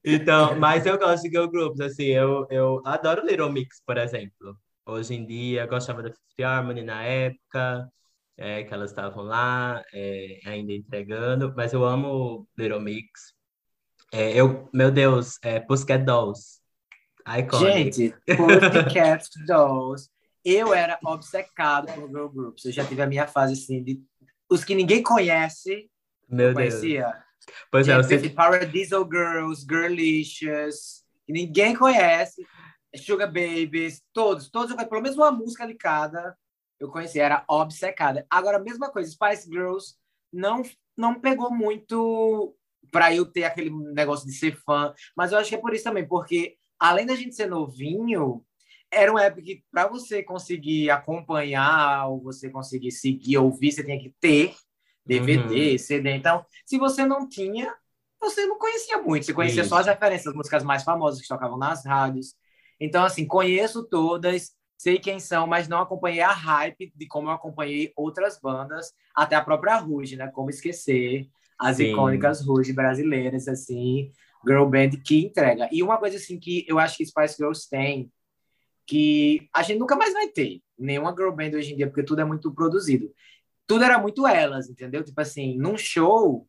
Então, 0.04 0.58
mas 0.58 0.84
eu 0.86 0.98
gosto 0.98 1.22
de 1.22 1.30
girl 1.30 1.48
groups, 1.48 1.80
assim, 1.80 2.06
eu, 2.06 2.46
eu 2.50 2.82
adoro 2.84 3.26
Little 3.26 3.50
Mix, 3.50 3.82
por 3.86 3.96
exemplo. 3.96 4.56
Hoje 4.84 5.14
em 5.14 5.26
dia, 5.26 5.66
gostava 5.66 6.02
da 6.02 6.10
Fifth 6.10 6.40
Harmony 6.40 6.82
na 6.82 7.02
época 7.02 7.90
é, 8.36 8.62
que 8.62 8.72
elas 8.72 8.90
estavam 8.90 9.24
lá, 9.24 9.82
é, 9.92 10.40
ainda 10.44 10.72
entregando, 10.72 11.52
mas 11.56 11.72
eu 11.72 11.84
amo 11.84 12.46
Little 12.56 12.80
Mix. 12.80 13.34
É, 14.12 14.32
eu, 14.32 14.68
meu 14.72 14.90
Deus, 14.90 15.38
é, 15.42 15.58
Pussycat 15.58 16.04
Dolls. 16.04 16.60
Iconic. 17.26 17.74
Gente, 17.74 18.14
Pussycat 18.36 19.26
Dolls. 19.46 20.08
Eu 20.44 20.72
era 20.72 20.96
obcecado 21.04 21.92
por 21.92 22.08
girl 22.08 22.28
groups. 22.28 22.64
Eu 22.64 22.72
já 22.72 22.84
tive 22.84 23.02
a 23.02 23.06
minha 23.06 23.26
fase 23.26 23.54
assim 23.54 23.82
de 23.82 24.00
os 24.50 24.64
que 24.64 24.74
ninguém 24.74 25.02
conhece. 25.02 25.90
Meu 26.28 26.48
eu 26.48 26.54
Deus. 26.54 26.74
conhecia. 26.74 27.24
Pois 27.70 27.88
é, 27.88 27.96
você... 27.96 28.28
Paradiso 28.30 29.08
Girls, 29.10 29.64
Girlicious, 29.68 31.04
que 31.24 31.32
ninguém 31.32 31.74
conhece. 31.74 32.46
Sugar 32.96 33.26
Babies, 33.26 34.02
todos, 34.12 34.48
todos, 34.48 34.74
pelo 34.74 35.02
menos 35.02 35.18
uma 35.18 35.30
música 35.30 35.66
de 35.66 35.74
cada 35.74 36.34
eu 36.78 36.90
conheci, 36.90 37.18
era 37.18 37.44
obcecada. 37.48 38.26
Agora, 38.28 38.58
a 38.58 38.62
mesma 38.62 38.90
coisa, 38.90 39.10
Spice 39.10 39.48
Girls 39.50 39.94
não, 40.32 40.62
não 40.96 41.20
pegou 41.20 41.50
muito 41.50 42.54
para 42.92 43.14
eu 43.14 43.26
ter 43.26 43.44
aquele 43.44 43.70
negócio 43.70 44.26
de 44.26 44.32
ser 44.32 44.56
fã, 44.62 44.94
mas 45.16 45.32
eu 45.32 45.38
acho 45.38 45.48
que 45.48 45.56
é 45.56 45.60
por 45.60 45.74
isso 45.74 45.84
também, 45.84 46.06
porque 46.06 46.56
além 46.78 47.04
da 47.04 47.16
gente 47.16 47.34
ser 47.34 47.46
novinho, 47.46 48.44
era 48.90 49.10
uma 49.10 49.24
época 49.24 49.42
que 49.42 49.62
para 49.70 49.86
você 49.88 50.22
conseguir 50.22 50.90
acompanhar 50.90 52.08
ou 52.08 52.22
você 52.22 52.50
conseguir 52.50 52.90
seguir, 52.90 53.38
ouvir, 53.38 53.72
você 53.72 53.84
tinha 53.84 53.98
que 53.98 54.14
ter 54.20 54.54
DVD, 55.04 55.72
uhum. 55.72 55.78
CD. 55.78 56.10
Então, 56.12 56.44
se 56.64 56.78
você 56.78 57.06
não 57.06 57.28
tinha, 57.28 57.72
você 58.20 58.44
não 58.46 58.58
conhecia 58.58 59.00
muito, 59.00 59.26
você 59.26 59.32
conhecia 59.32 59.62
Isso. 59.62 59.70
só 59.70 59.78
as 59.78 59.86
referências, 59.86 60.26
as 60.26 60.34
músicas 60.34 60.64
mais 60.64 60.82
famosas 60.82 61.20
que 61.20 61.28
tocavam 61.28 61.56
nas 61.56 61.84
rádios. 61.84 62.34
Então, 62.80 63.04
assim, 63.04 63.26
conheço 63.26 63.84
todas, 63.84 64.52
sei 64.76 64.98
quem 64.98 65.20
são, 65.20 65.46
mas 65.46 65.68
não 65.68 65.80
acompanhei 65.80 66.20
a 66.20 66.32
hype 66.32 66.92
de 66.94 67.06
como 67.06 67.28
eu 67.28 67.32
acompanhei 67.32 67.92
outras 67.96 68.38
bandas, 68.40 68.92
até 69.14 69.36
a 69.36 69.42
própria 69.42 69.78
Ruge, 69.78 70.16
né? 70.16 70.28
Como 70.28 70.50
esquecer 70.50 71.26
as 71.58 71.78
Sim. 71.78 71.92
icônicas 71.92 72.44
Ruge 72.44 72.72
brasileiras, 72.72 73.48
assim, 73.48 74.10
girl 74.46 74.66
band 74.66 74.90
que 75.04 75.24
entrega. 75.24 75.68
E 75.72 75.82
uma 75.82 75.98
coisa, 75.98 76.16
assim, 76.16 76.38
que 76.38 76.64
eu 76.68 76.78
acho 76.78 76.98
que 76.98 77.06
Spice 77.06 77.36
Girls 77.36 77.68
tem, 77.70 78.10
que 78.86 79.48
a 79.52 79.62
gente 79.62 79.78
nunca 79.78 79.96
mais 79.96 80.12
vai 80.12 80.28
ter, 80.28 80.60
nenhuma 80.78 81.10
girl 81.10 81.32
band 81.32 81.56
hoje 81.56 81.72
em 81.72 81.76
dia, 81.76 81.86
porque 81.86 82.02
tudo 82.02 82.20
é 82.20 82.24
muito 82.24 82.52
produzido. 82.52 83.12
Tudo 83.66 83.84
era 83.84 83.98
muito 83.98 84.26
elas, 84.26 84.68
entendeu? 84.70 85.02
Tipo 85.02 85.20
assim, 85.20 85.56
num 85.58 85.76
show, 85.76 86.48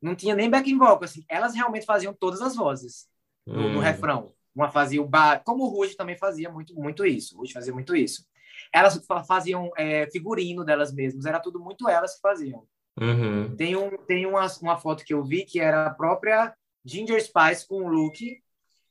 não 0.00 0.14
tinha 0.14 0.34
nem 0.34 0.48
backing 0.48 0.78
vocal, 0.78 1.04
assim, 1.04 1.24
elas 1.28 1.54
realmente 1.54 1.84
faziam 1.84 2.14
todas 2.14 2.40
as 2.40 2.56
vozes 2.56 3.06
no, 3.46 3.66
hum. 3.66 3.72
no 3.74 3.80
refrão. 3.80 4.32
Uma 4.54 4.70
fazia 4.70 5.02
o 5.02 5.06
bar, 5.06 5.42
como 5.44 5.64
o 5.64 5.68
Ruge 5.68 5.96
também 5.96 6.16
fazia 6.16 6.48
muito, 6.48 6.74
muito 6.74 7.04
isso. 7.04 7.34
O 7.34 7.40
Ruge 7.40 7.52
fazia 7.52 7.72
muito 7.72 7.94
isso. 7.94 8.24
Elas 8.72 9.04
faziam 9.26 9.70
é, 9.76 10.08
figurino 10.10 10.64
delas 10.64 10.92
mesmas, 10.92 11.26
era 11.26 11.40
tudo 11.40 11.60
muito 11.60 11.88
elas 11.88 12.14
que 12.14 12.20
faziam. 12.20 12.64
Uhum. 13.00 13.54
Tem, 13.56 13.74
um, 13.74 13.90
tem 14.06 14.24
uma, 14.26 14.46
uma 14.62 14.78
foto 14.78 15.04
que 15.04 15.12
eu 15.12 15.24
vi 15.24 15.44
que 15.44 15.58
era 15.58 15.86
a 15.86 15.90
própria 15.90 16.54
Ginger 16.84 17.20
Spice 17.20 17.66
com 17.66 17.82
o 17.82 17.88
look, 17.88 18.40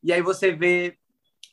e 0.03 0.11
aí 0.11 0.21
você 0.21 0.51
vê. 0.51 0.97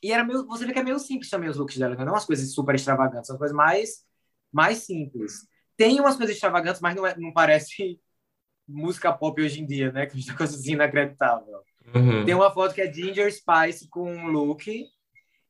E 0.01 0.11
era 0.11 0.23
meio, 0.23 0.45
você 0.47 0.65
vê 0.65 0.73
que 0.73 0.79
é 0.79 0.83
meio 0.83 0.99
simples 0.99 1.29
também 1.29 1.49
os 1.49 1.57
looks 1.57 1.77
dela, 1.77 1.95
não 1.95 2.07
é 2.07 2.11
umas 2.11 2.25
coisas 2.25 2.53
super 2.53 2.75
extravagantes, 2.75 3.27
são 3.27 3.37
coisas 3.37 3.55
mais, 3.55 4.03
mais 4.51 4.79
simples. 4.79 5.47
Tem 5.77 5.99
umas 5.99 6.15
coisas 6.15 6.35
extravagantes, 6.35 6.81
mas 6.81 6.95
não, 6.95 7.05
é, 7.05 7.15
não 7.17 7.31
parece 7.31 7.99
música 8.67 9.13
pop 9.13 9.41
hoje 9.41 9.61
em 9.61 9.65
dia, 9.65 9.91
né? 9.91 10.05
Que 10.05 10.13
a 10.13 10.15
gente 10.15 10.27
tá 10.27 10.37
com 10.37 10.43
assim 10.43 10.73
inacreditável. 10.73 11.61
Uhum. 11.93 12.25
Tem 12.25 12.33
uma 12.33 12.51
foto 12.51 12.73
que 12.73 12.81
é 12.81 12.91
Ginger 12.91 13.31
Spice 13.31 13.89
com 13.89 14.11
um 14.11 14.27
look, 14.27 14.85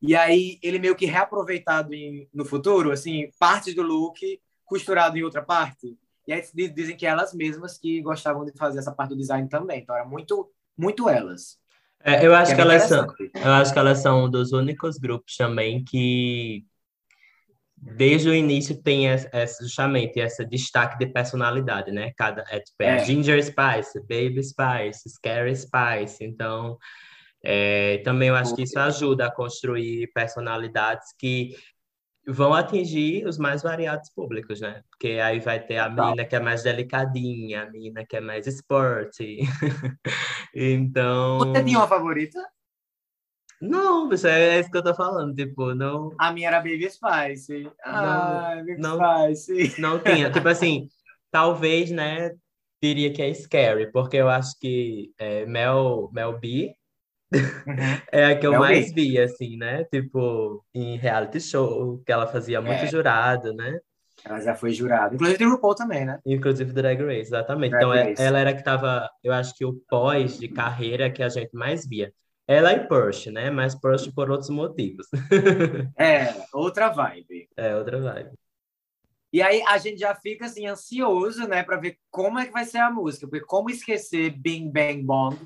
e 0.01 0.15
aí 0.15 0.58
ele 0.63 0.79
meio 0.79 0.96
que 0.96 1.05
reaproveitado 1.05 1.93
em, 1.93 2.27
no 2.34 2.43
futuro, 2.43 2.91
assim, 2.91 3.29
parte 3.38 3.74
do 3.74 3.84
look 3.84 4.20
costurado 4.65 5.17
em 5.17 5.24
outra 5.24 5.43
parte. 5.43 5.98
E 6.27 6.34
aí 6.34 6.41
dizem 6.74 6.96
que 6.96 7.05
elas 7.05 7.34
mesmas 7.34 7.77
que 7.77 8.01
gostavam 8.01 8.46
de 8.46 8.51
fazer 8.53 8.79
essa 8.79 8.91
parte 8.91 9.10
do 9.10 9.17
design 9.17 9.48
também. 9.48 9.81
Então 9.81 9.96
era 9.96 10.05
muito, 10.05 10.51
muito 10.77 11.08
elas. 11.10 11.61
É, 12.03 12.25
eu 12.25 12.34
acho 12.34 12.51
que, 12.51 12.55
que 12.55 12.62
é 12.62 12.63
elas 12.63 12.84
são, 12.84 13.08
eu 13.20 13.51
acho 13.51 13.74
que 13.74 13.79
elas 13.79 14.00
são 14.00 14.25
um 14.25 14.29
dos 14.29 14.51
únicos 14.51 14.98
grupos 14.98 15.36
também 15.36 15.84
que 15.84 16.65
desde 17.81 18.29
o 18.29 18.36
início 18.36 18.81
tem 18.81 19.08
essa, 19.08 19.63
justamente 19.63 20.20
esse 20.20 20.46
destaque 20.46 21.00
de 21.00 21.12
personalidade, 21.12 21.91
né? 21.91 22.12
Cada 22.15 22.43
é, 22.50 22.60
tipo, 22.60 22.81
é, 22.81 22.98
é. 22.98 23.00
Ginger 23.03 23.43
Spice, 23.43 24.00
Baby 24.01 24.43
Spice, 24.43 25.10
Scary 25.10 25.55
Spice. 25.55 26.24
Então, 26.24 26.77
é, 27.43 27.98
também 28.00 28.29
eu 28.29 28.36
acho 28.36 28.55
que 28.55 28.63
isso 28.63 28.77
ajuda 28.79 29.25
a 29.25 29.31
construir 29.31 30.12
personalidades 30.13 31.08
que 31.17 31.55
vão 32.31 32.53
atingir 32.53 33.25
os 33.25 33.38
mais 33.38 33.61
variados 33.61 34.09
públicos, 34.09 34.61
né? 34.61 34.81
Porque 34.89 35.19
aí 35.19 35.39
vai 35.39 35.59
ter 35.59 35.77
a 35.77 35.89
menina 35.89 36.25
que 36.25 36.35
é 36.35 36.39
mais 36.39 36.63
delicadinha, 36.63 37.63
a 37.63 37.69
menina 37.69 38.05
que 38.05 38.15
é 38.15 38.21
mais 38.21 38.47
esporte. 38.47 39.39
então. 40.55 41.39
Você 41.39 41.63
tinha 41.63 41.79
uma 41.79 41.88
favorita? 41.88 42.39
Não, 43.61 44.11
isso 44.11 44.25
é 44.25 44.59
isso 44.59 44.71
que 44.71 44.77
eu 44.77 44.83
tô 44.83 44.95
falando, 44.95 45.35
tipo, 45.35 45.75
não... 45.75 46.11
A 46.17 46.31
minha 46.31 46.47
era 46.47 46.57
Baby 46.57 46.89
Spice. 46.89 47.71
Ah, 47.83 48.55
Baby 48.55 48.77
não, 48.77 49.35
Spice. 49.35 49.79
Não 49.79 50.00
tinha, 50.00 50.31
tipo 50.31 50.47
assim, 50.50 50.88
talvez, 51.29 51.91
né, 51.91 52.31
diria 52.81 53.13
que 53.13 53.21
é 53.21 53.31
Scary, 53.31 53.91
porque 53.91 54.17
eu 54.17 54.29
acho 54.29 54.57
que 54.59 55.13
é, 55.19 55.45
Mel, 55.45 56.09
Mel 56.11 56.39
B 56.39 56.75
uhum. 57.33 57.41
é 58.11 58.25
a 58.25 58.38
que 58.38 58.45
eu 58.45 58.53
mais 58.59 58.93
vi, 58.93 59.19
assim, 59.19 59.57
né, 59.57 59.83
tipo, 59.85 60.63
em 60.73 60.97
reality 60.97 61.39
show, 61.39 62.01
que 62.05 62.11
ela 62.11 62.27
fazia 62.27 62.61
muito 62.61 62.83
é. 62.83 62.88
jurado, 62.88 63.53
né? 63.53 63.79
Ela 64.23 64.39
já 64.39 64.55
foi 64.55 64.71
jurada. 64.71 65.15
Inclusive 65.15 65.38
tem 65.38 65.50
RuPaul 65.50 65.75
também, 65.75 66.05
né? 66.05 66.19
Inclusive 66.25 66.71
Drag 66.71 67.01
Race, 67.01 67.21
exatamente. 67.21 67.71
Drag 67.71 67.83
então, 67.83 67.93
é, 67.93 68.03
Race. 68.03 68.21
ela 68.21 68.39
era 68.39 68.53
que 68.53 68.63
tava, 68.63 69.09
eu 69.23 69.33
acho 69.33 69.55
que 69.55 69.65
o 69.65 69.73
pós 69.89 70.38
de 70.38 70.47
carreira 70.47 71.09
que 71.09 71.23
a 71.23 71.29
gente 71.29 71.55
mais 71.55 71.88
via. 71.88 72.13
Ela 72.47 72.73
e 72.73 72.88
Push, 72.88 73.27
né? 73.27 73.50
Mas 73.50 73.73
Push 73.73 74.07
por 74.07 74.29
outros 74.29 74.50
motivos. 74.50 75.07
é, 75.97 76.35
outra 76.53 76.89
vibe. 76.89 77.47
É, 77.57 77.75
outra 77.75 78.00
vibe. 78.00 78.31
E 79.33 79.41
aí 79.41 79.63
a 79.65 79.77
gente 79.77 80.00
já 80.00 80.13
fica 80.13 80.45
assim 80.45 80.67
ansioso, 80.67 81.47
né, 81.47 81.63
para 81.63 81.77
ver 81.77 81.97
como 82.09 82.38
é 82.38 82.45
que 82.45 82.51
vai 82.51 82.65
ser 82.65 82.79
a 82.79 82.91
música, 82.91 83.25
porque 83.27 83.45
como 83.45 83.69
esquecer 83.69 84.31
Bing 84.31 84.69
Bang 84.69 85.01
Bong 85.03 85.38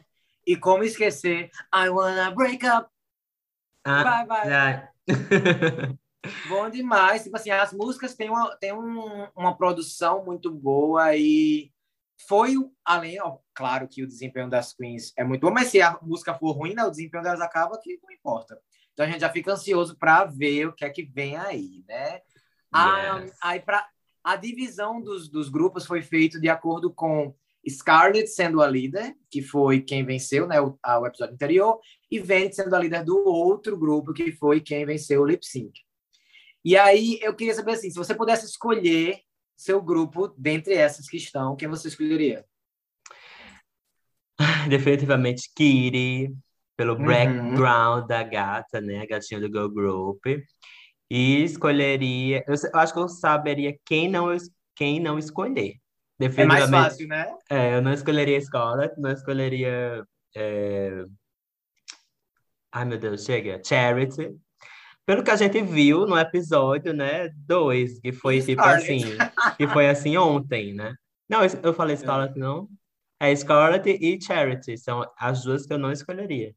e 0.46 0.56
como 0.56 0.84
esquecer 0.84 1.50
I 1.74 1.90
Wanna 1.90 2.32
Break 2.32 2.66
Up. 2.66 2.90
Ah, 3.84 4.26
vai, 4.26 4.26
vai. 4.26 4.90
Bom 6.50 6.70
demais. 6.70 7.24
Tipo 7.24 7.36
assim, 7.38 7.52
as 7.52 7.72
músicas 7.72 8.16
têm 8.16 8.30
uma, 8.30 8.56
têm 8.58 8.74
um, 8.74 9.28
uma 9.36 9.56
produção 9.56 10.24
muito 10.26 10.52
boa 10.52 11.16
e 11.16 11.72
foi 12.28 12.56
além, 12.84 13.22
ó, 13.22 13.38
claro 13.54 13.88
que 13.88 14.04
o 14.04 14.08
desempenho 14.08 14.50
das 14.50 14.74
queens 14.74 15.14
é 15.18 15.24
muito 15.24 15.42
bom, 15.42 15.52
mas 15.52 15.68
se 15.68 15.82
a 15.82 16.00
música 16.02 16.34
for 16.34 16.52
ruim, 16.54 16.74
né, 16.74 16.84
o 16.84 16.90
desempenho 16.90 17.24
delas 17.24 17.42
acaba 17.42 17.80
que 17.80 18.00
não 18.02 18.12
importa. 18.12 18.60
Então 18.94 19.06
a 19.06 19.10
gente 19.10 19.22
já 19.22 19.30
fica 19.30 19.52
ansioso 19.52 19.98
para 19.98 20.24
ver 20.24 20.68
o 20.68 20.74
que 20.74 20.86
é 20.86 20.90
que 20.90 21.04
vem 21.04 21.36
aí, 21.36 21.84
né? 21.88 22.22
Ah, 22.72 23.20
yes. 23.20 23.38
A, 23.42 23.50
aí 23.50 23.60
para 23.60 23.88
a 24.24 24.36
divisão 24.36 25.02
dos, 25.02 25.28
dos 25.30 25.50
grupos 25.50 25.86
foi 25.86 26.02
feito 26.02 26.40
de 26.40 26.50
acordo 26.50 26.92
com 26.92 27.36
Scarlett 27.70 28.28
sendo 28.28 28.62
a 28.62 28.68
líder, 28.68 29.16
que 29.30 29.42
foi 29.42 29.82
quem 29.82 30.06
venceu, 30.06 30.48
né, 30.48 30.62
o, 30.62 30.78
a, 30.84 31.00
o 31.00 31.06
episódio 31.06 31.34
anterior, 31.34 31.80
e 32.10 32.20
Vanity 32.20 32.56
sendo 32.56 32.76
a 32.76 32.80
líder 32.80 33.04
do 33.04 33.18
outro 33.28 33.78
grupo, 33.78 34.14
que 34.14 34.32
foi 34.32 34.62
quem 34.62 34.86
venceu 34.86 35.22
o 35.22 35.26
lip 35.26 35.46
sync. 35.46 35.82
E 36.64 36.78
aí 36.78 37.20
eu 37.22 37.36
queria 37.36 37.54
saber 37.54 37.74
assim, 37.74 37.90
se 37.90 37.98
você 37.98 38.16
pudesse 38.16 38.46
escolher 38.46 39.20
seu 39.56 39.82
grupo 39.82 40.28
dentre 40.38 40.74
essas 40.74 41.08
que 41.08 41.18
estão, 41.18 41.56
quem 41.56 41.68
você 41.68 41.88
escolheria? 41.88 42.46
Definitivamente 44.70 45.50
Kitty, 45.56 46.36
pelo 46.76 46.96
uhum. 46.96 47.06
background 47.06 48.08
da 48.08 48.24
gata, 48.24 48.82
né? 48.82 49.02
A 49.02 49.06
gatinha 49.06 49.40
do 49.40 49.48
Girl 49.48 49.68
Group. 49.68 50.26
E 51.10 51.44
escolheria. 51.44 52.44
Eu, 52.48 52.56
eu, 52.56 52.80
acho 52.80 52.94
que 52.94 53.00
eu 53.00 53.08
saberia 53.08 53.78
quem 53.86 54.10
não, 54.10 54.36
quem 54.76 55.00
não 55.00 55.18
escolher. 55.18 55.76
Definitivamente. 56.18 56.68
É 56.68 56.68
mais 56.68 56.86
fácil, 56.86 57.08
né? 57.08 57.34
É, 57.50 57.76
eu 57.76 57.82
não 57.82 57.94
escolheria 57.94 58.40
Scarlett, 58.40 59.00
não 59.00 59.12
escolheria. 59.12 60.06
É... 60.36 61.06
Ai, 62.72 62.86
meu 62.86 62.98
Deus, 62.98 63.24
chega. 63.24 63.62
Charity. 63.64 64.36
Pelo 65.06 65.24
que 65.24 65.32
a 65.32 65.36
gente 65.36 65.62
viu 65.62 66.08
no 66.08 66.18
episódio, 66.18 66.92
né, 66.92 67.30
dois, 67.36 68.00
que 68.00 68.12
foi 68.12 68.42
tipo 68.42 68.62
assim, 68.62 69.02
que 69.56 69.68
foi 69.68 69.88
assim 69.88 70.18
ontem, 70.18 70.74
né? 70.74 70.96
Não, 71.30 71.42
eu 71.62 71.74
falei 71.76 71.96
Scarlett, 71.96 72.38
não? 72.40 72.68
É 73.20 73.34
Scarlett 73.36 73.88
e 73.88 74.20
Charity, 74.20 74.78
são 74.78 75.08
as 75.18 75.44
duas 75.44 75.66
que 75.66 75.74
eu 75.74 75.78
não 75.78 75.92
escolheria. 75.92 76.56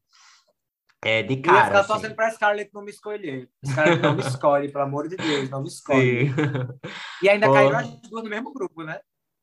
É, 1.05 1.23
de 1.23 1.37
cara. 1.37 1.57
Eu 1.57 1.59
ia 1.59 1.65
ficar 1.65 1.79
assim. 1.79 1.87
torcendo 1.87 2.15
pra 2.15 2.31
Scarlett 2.31 2.71
não 2.73 2.81
me 2.81 2.89
escolher. 2.89 3.49
Scarlett 3.65 4.01
não 4.01 4.15
me 4.15 4.21
escolhe, 4.21 4.71
pelo 4.71 4.83
amor 4.83 5.07
de 5.07 5.15
Deus, 5.15 5.49
não 5.49 5.61
me 5.61 5.67
escolhe. 5.69 6.29
Sim. 6.29 6.35
E 7.23 7.29
ainda 7.29 7.51
caíram 7.51 7.77
as 7.77 8.01
duas 8.01 8.23
no 8.23 8.29
mesmo 8.29 8.51
grupo, 8.51 8.83
né? 8.83 8.99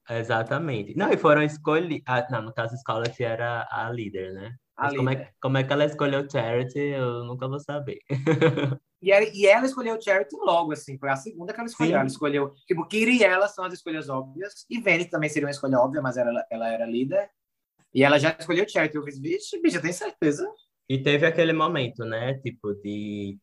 Exatamente. 0.09 0.97
Não, 0.97 1.11
e 1.11 1.17
foram 1.17 1.43
escolhidas. 1.43 2.03
Ah, 2.07 2.27
não, 2.31 2.43
no 2.43 2.55
caso, 2.55 2.77
Scarlett 2.77 3.23
era 3.23 3.67
a 3.71 3.91
líder, 3.91 4.33
né? 4.33 4.55
Mas 4.79 4.95
como 4.95 5.11
é, 5.11 5.31
como 5.41 5.59
é 5.59 5.65
que 5.65 5.73
ela 5.73 5.85
escolheu 5.85 6.31
Charity, 6.31 6.79
eu 6.79 7.25
nunca 7.25 7.49
vou 7.49 7.61
saber. 7.61 7.99
E 9.03 9.13
ela, 9.13 9.27
e 9.33 9.47
ela 9.47 9.67
escolheu 9.67 10.01
Charity 10.01 10.35
logo, 10.37 10.73
assim, 10.73 10.99
foi 10.99 11.11
a 11.11 11.17
segunda 11.17 11.53
que 11.53 11.61
ela 11.61 11.69
escolheu. 11.69 11.93
Sim. 11.93 11.99
Ela 11.99 12.07
escolheu, 12.07 12.55
tipo, 12.67 12.89
Kira 12.89 13.11
e 13.11 13.23
ela 13.23 13.47
são 13.47 13.65
as 13.65 13.75
escolhas 13.75 14.09
óbvias, 14.09 14.65
e 14.71 14.81
Venice 14.81 15.11
também 15.11 15.29
seria 15.29 15.47
uma 15.47 15.53
escolha 15.53 15.79
óbvia, 15.79 16.01
mas 16.01 16.17
ela, 16.17 16.45
ela 16.51 16.69
era 16.69 16.87
líder. 16.87 17.29
E 17.95 18.03
ela 18.03 18.19
já 18.19 18.35
escolheu 18.37 18.69
Charity. 18.69 18.97
Eu 18.97 19.05
fiz, 19.05 19.21
vixe, 19.21 19.61
bicho, 19.61 19.77
eu 19.77 19.83
tenho 19.83 19.93
certeza. 19.95 20.51
E 20.89 20.99
teve 20.99 21.27
aquele 21.27 21.53
momento, 21.53 22.05
né, 22.05 22.35
tipo, 22.41 22.73
de, 22.75 23.39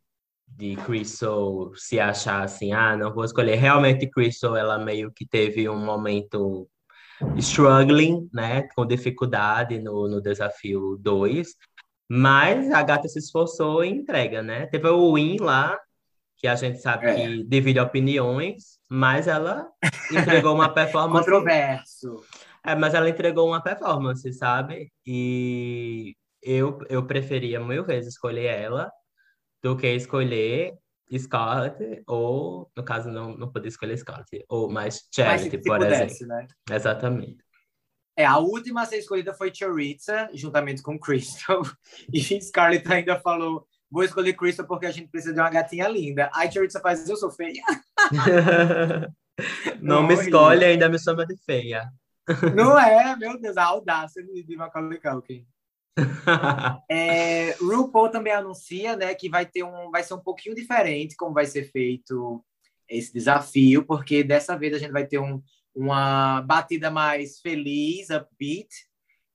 de 0.57 0.75
Crystal 0.77 1.71
se 1.75 1.99
achar 1.99 2.43
assim, 2.43 2.73
ah, 2.73 2.95
não 2.95 3.13
vou 3.13 3.25
escolher. 3.25 3.55
Realmente, 3.55 4.09
Crystal, 4.09 4.55
ela 4.55 4.77
meio 4.77 5.11
que 5.11 5.25
teve 5.25 5.67
um 5.67 5.77
momento 5.77 6.67
struggling, 7.37 8.29
né, 8.33 8.63
com 8.75 8.85
dificuldade 8.85 9.79
no, 9.79 10.07
no 10.07 10.21
desafio 10.21 10.97
2. 10.99 11.47
Mas 12.09 12.71
a 12.71 12.83
gata 12.83 13.07
se 13.07 13.19
esforçou 13.19 13.83
e 13.83 13.89
entrega, 13.89 14.43
né? 14.43 14.67
Teve 14.67 14.87
o 14.89 15.13
Win 15.13 15.37
lá, 15.39 15.79
que 16.37 16.47
a 16.47 16.55
gente 16.55 16.79
sabe 16.79 17.07
é. 17.07 17.15
que 17.15 17.43
divide 17.45 17.79
opiniões, 17.79 18.77
mas 18.89 19.27
ela 19.27 19.67
entregou 20.11 20.53
uma 20.53 20.69
performance. 20.73 21.25
Controverso. 21.25 22.23
É, 22.65 22.75
mas 22.75 22.93
ela 22.93 23.09
entregou 23.09 23.47
uma 23.47 23.61
performance, 23.61 24.31
sabe? 24.33 24.91
E 25.05 26.15
eu, 26.41 26.79
eu 26.89 27.05
preferia 27.05 27.59
mil 27.59 27.83
vezes 27.83 28.13
escolher 28.13 28.45
ela 28.45 28.91
do 29.63 29.77
que 29.77 29.87
escolher 29.87 30.77
Scarlett, 31.17 32.03
ou, 32.07 32.69
no 32.75 32.83
caso, 32.83 33.09
não, 33.09 33.37
não 33.37 33.51
poder 33.51 33.69
escolher 33.69 33.97
Scarlett, 33.97 34.43
ou 34.49 34.69
mais 34.69 35.07
Charity, 35.13 35.57
por 35.59 35.77
pudesse, 35.77 36.23
exemplo. 36.23 36.27
Né? 36.27 36.47
Exatamente. 36.71 37.43
É, 38.15 38.25
a 38.25 38.37
última 38.37 38.81
a 38.81 38.85
ser 38.85 38.97
escolhida 38.97 39.33
foi 39.33 39.51
Choriza, 39.53 40.29
juntamente 40.33 40.83
com 40.83 40.99
Crystal. 40.99 41.61
E 42.13 42.21
Scarlett 42.41 42.91
ainda 42.91 43.19
falou: 43.19 43.65
vou 43.89 44.03
escolher 44.03 44.33
Crystal 44.33 44.67
porque 44.67 44.85
a 44.85 44.91
gente 44.91 45.09
precisa 45.09 45.33
de 45.33 45.39
uma 45.39 45.49
gatinha 45.49 45.87
linda. 45.87 46.29
Aí 46.33 46.51
Choriza 46.51 46.79
faz: 46.79 47.07
eu 47.09 47.15
sou 47.15 47.31
feia. 47.31 47.63
Não 49.81 50.05
me 50.05 50.13
escolhe, 50.13 50.63
ainda 50.63 50.87
me 50.87 50.99
chama 50.99 51.25
de 51.25 51.35
feia. 51.43 51.89
Não 52.55 52.79
é, 52.79 53.15
meu 53.15 53.39
Deus, 53.39 53.57
a 53.57 53.65
audácia 53.65 54.23
de 54.23 54.55
Macaulay 54.55 54.99
Culkin. 54.99 55.45
É, 56.89 57.51
RuPaul 57.61 58.09
também 58.09 58.33
anuncia, 58.33 58.95
né, 58.95 59.13
que 59.13 59.29
vai 59.29 59.45
ter 59.45 59.63
um, 59.63 59.91
vai 59.91 60.03
ser 60.03 60.13
um 60.15 60.19
pouquinho 60.19 60.55
diferente 60.55 61.15
como 61.15 61.33
vai 61.33 61.45
ser 61.45 61.71
feito 61.71 62.43
esse 62.89 63.13
desafio, 63.13 63.85
porque 63.85 64.23
dessa 64.23 64.57
vez 64.57 64.73
a 64.73 64.77
gente 64.77 64.91
vai 64.91 65.05
ter 65.05 65.19
um, 65.19 65.41
uma 65.73 66.41
batida 66.41 66.91
mais 66.91 67.39
feliz, 67.39 68.09
upbeat, 68.09 68.69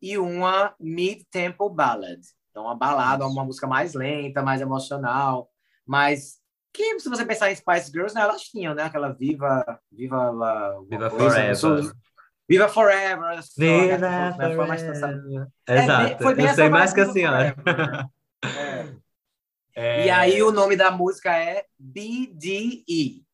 e 0.01 0.17
uma 0.17 0.75
mid-tempo 0.79 1.69
ballad. 1.69 2.21
Então, 2.51 2.65
uma 2.65 2.77
balada, 2.77 3.27
uma 3.27 3.45
música 3.45 3.67
mais 3.67 3.95
lenta, 3.95 4.43
mais 4.43 4.61
emocional, 4.61 5.51
mas 5.87 6.39
que 6.73 7.01
se 7.01 7.09
você 7.09 7.25
pensar 7.25 7.51
em 7.51 7.57
Spice 7.57 7.91
Girls, 7.91 8.15
né, 8.15 8.21
elas 8.21 8.43
tinham, 8.43 8.75
né, 8.75 8.85
aquela 8.85 9.13
viva, 9.13 9.65
viva, 9.91 10.33
viva 10.89 11.11
forever. 11.11 11.93
Viva 12.49 12.69
Forever. 12.69 13.41
Viva 13.57 13.99
né? 13.99 14.33
Forever. 14.33 14.67
Exato. 15.67 16.25
É, 16.25 16.51
Eu 16.51 16.55
sei 16.55 16.69
mais 16.69 16.93
que 16.93 17.01
a 17.01 17.13
senhora. 17.13 17.57
É. 18.45 18.99
É... 19.75 20.07
E 20.07 20.11
aí 20.11 20.43
o 20.43 20.51
nome 20.51 20.75
da 20.75 20.91
música 20.91 21.37
é 21.37 21.65
BDE. 21.79 23.25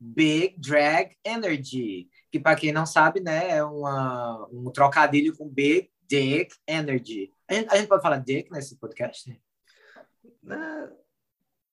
Big 0.00 0.56
Drag 0.58 1.16
Energy. 1.24 2.08
Que 2.30 2.40
para 2.40 2.56
quem 2.56 2.72
não 2.72 2.84
sabe, 2.84 3.20
né, 3.20 3.50
é 3.50 3.62
uma, 3.62 4.48
um 4.50 4.68
trocadilho 4.72 5.36
com 5.36 5.48
Big 5.48 5.92
Dick 6.08 6.56
Energy. 6.66 7.32
A 7.48 7.54
gente, 7.54 7.72
a 7.72 7.76
gente 7.76 7.86
pode 7.86 8.02
falar 8.02 8.18
Dick 8.18 8.50
nesse 8.50 8.76
podcast? 8.76 9.30
Né? 10.42 10.90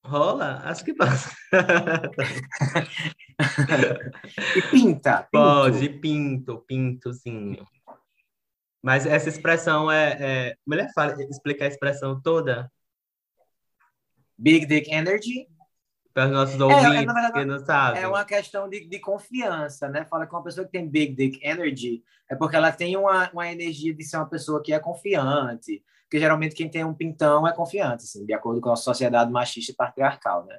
Rola? 0.03 0.61
Acho 0.63 0.83
que 0.83 0.93
passa. 0.93 1.33
e 4.55 4.61
pinta? 4.71 5.27
Pode, 5.31 5.89
pinto, 5.89 6.63
pintozinho. 6.67 7.65
Mas 8.81 9.05
essa 9.05 9.29
expressão 9.29 9.91
é. 9.91 10.17
é... 10.19 10.55
Mulher, 10.65 10.89
fala, 10.93 11.21
explicar 11.23 11.65
a 11.65 11.69
expressão 11.69 12.19
toda? 12.21 12.71
Big 14.37 14.65
Dick 14.65 14.91
Energy? 14.91 15.47
Para 16.13 16.25
os 16.25 16.31
nossos 16.31 16.59
ouvintes 16.59 16.85
é, 16.85 16.87
é 16.87 17.05
verdade, 17.05 17.33
que 17.33 17.45
não 17.45 17.59
sabem. 17.59 18.01
É 18.01 18.07
uma 18.07 18.25
questão 18.25 18.69
de, 18.69 18.87
de 18.87 18.99
confiança, 18.99 19.89
né? 19.89 20.05
Fala 20.05 20.25
que 20.25 20.33
uma 20.33 20.43
pessoa 20.43 20.65
que 20.65 20.71
tem 20.71 20.89
Big 20.89 21.13
Dick 21.13 21.45
Energy 21.45 22.03
é 22.29 22.35
porque 22.35 22.55
ela 22.55 22.71
tem 22.71 22.95
uma, 22.95 23.29
uma 23.31 23.51
energia 23.51 23.93
de 23.93 24.03
ser 24.03 24.17
uma 24.17 24.29
pessoa 24.29 24.63
que 24.63 24.73
é 24.73 24.79
confiante, 24.79 25.83
porque 26.09 26.19
geralmente 26.19 26.55
quem 26.55 26.67
tem 26.67 26.83
um 26.83 26.93
pintão 26.93 27.47
é 27.47 27.53
confiante, 27.53 28.03
assim, 28.03 28.25
de 28.25 28.33
acordo 28.33 28.59
com 28.59 28.71
a 28.71 28.75
sociedade 28.75 29.31
machista 29.31 29.71
e 29.71 29.75
patriarcal, 29.75 30.43
né? 30.43 30.57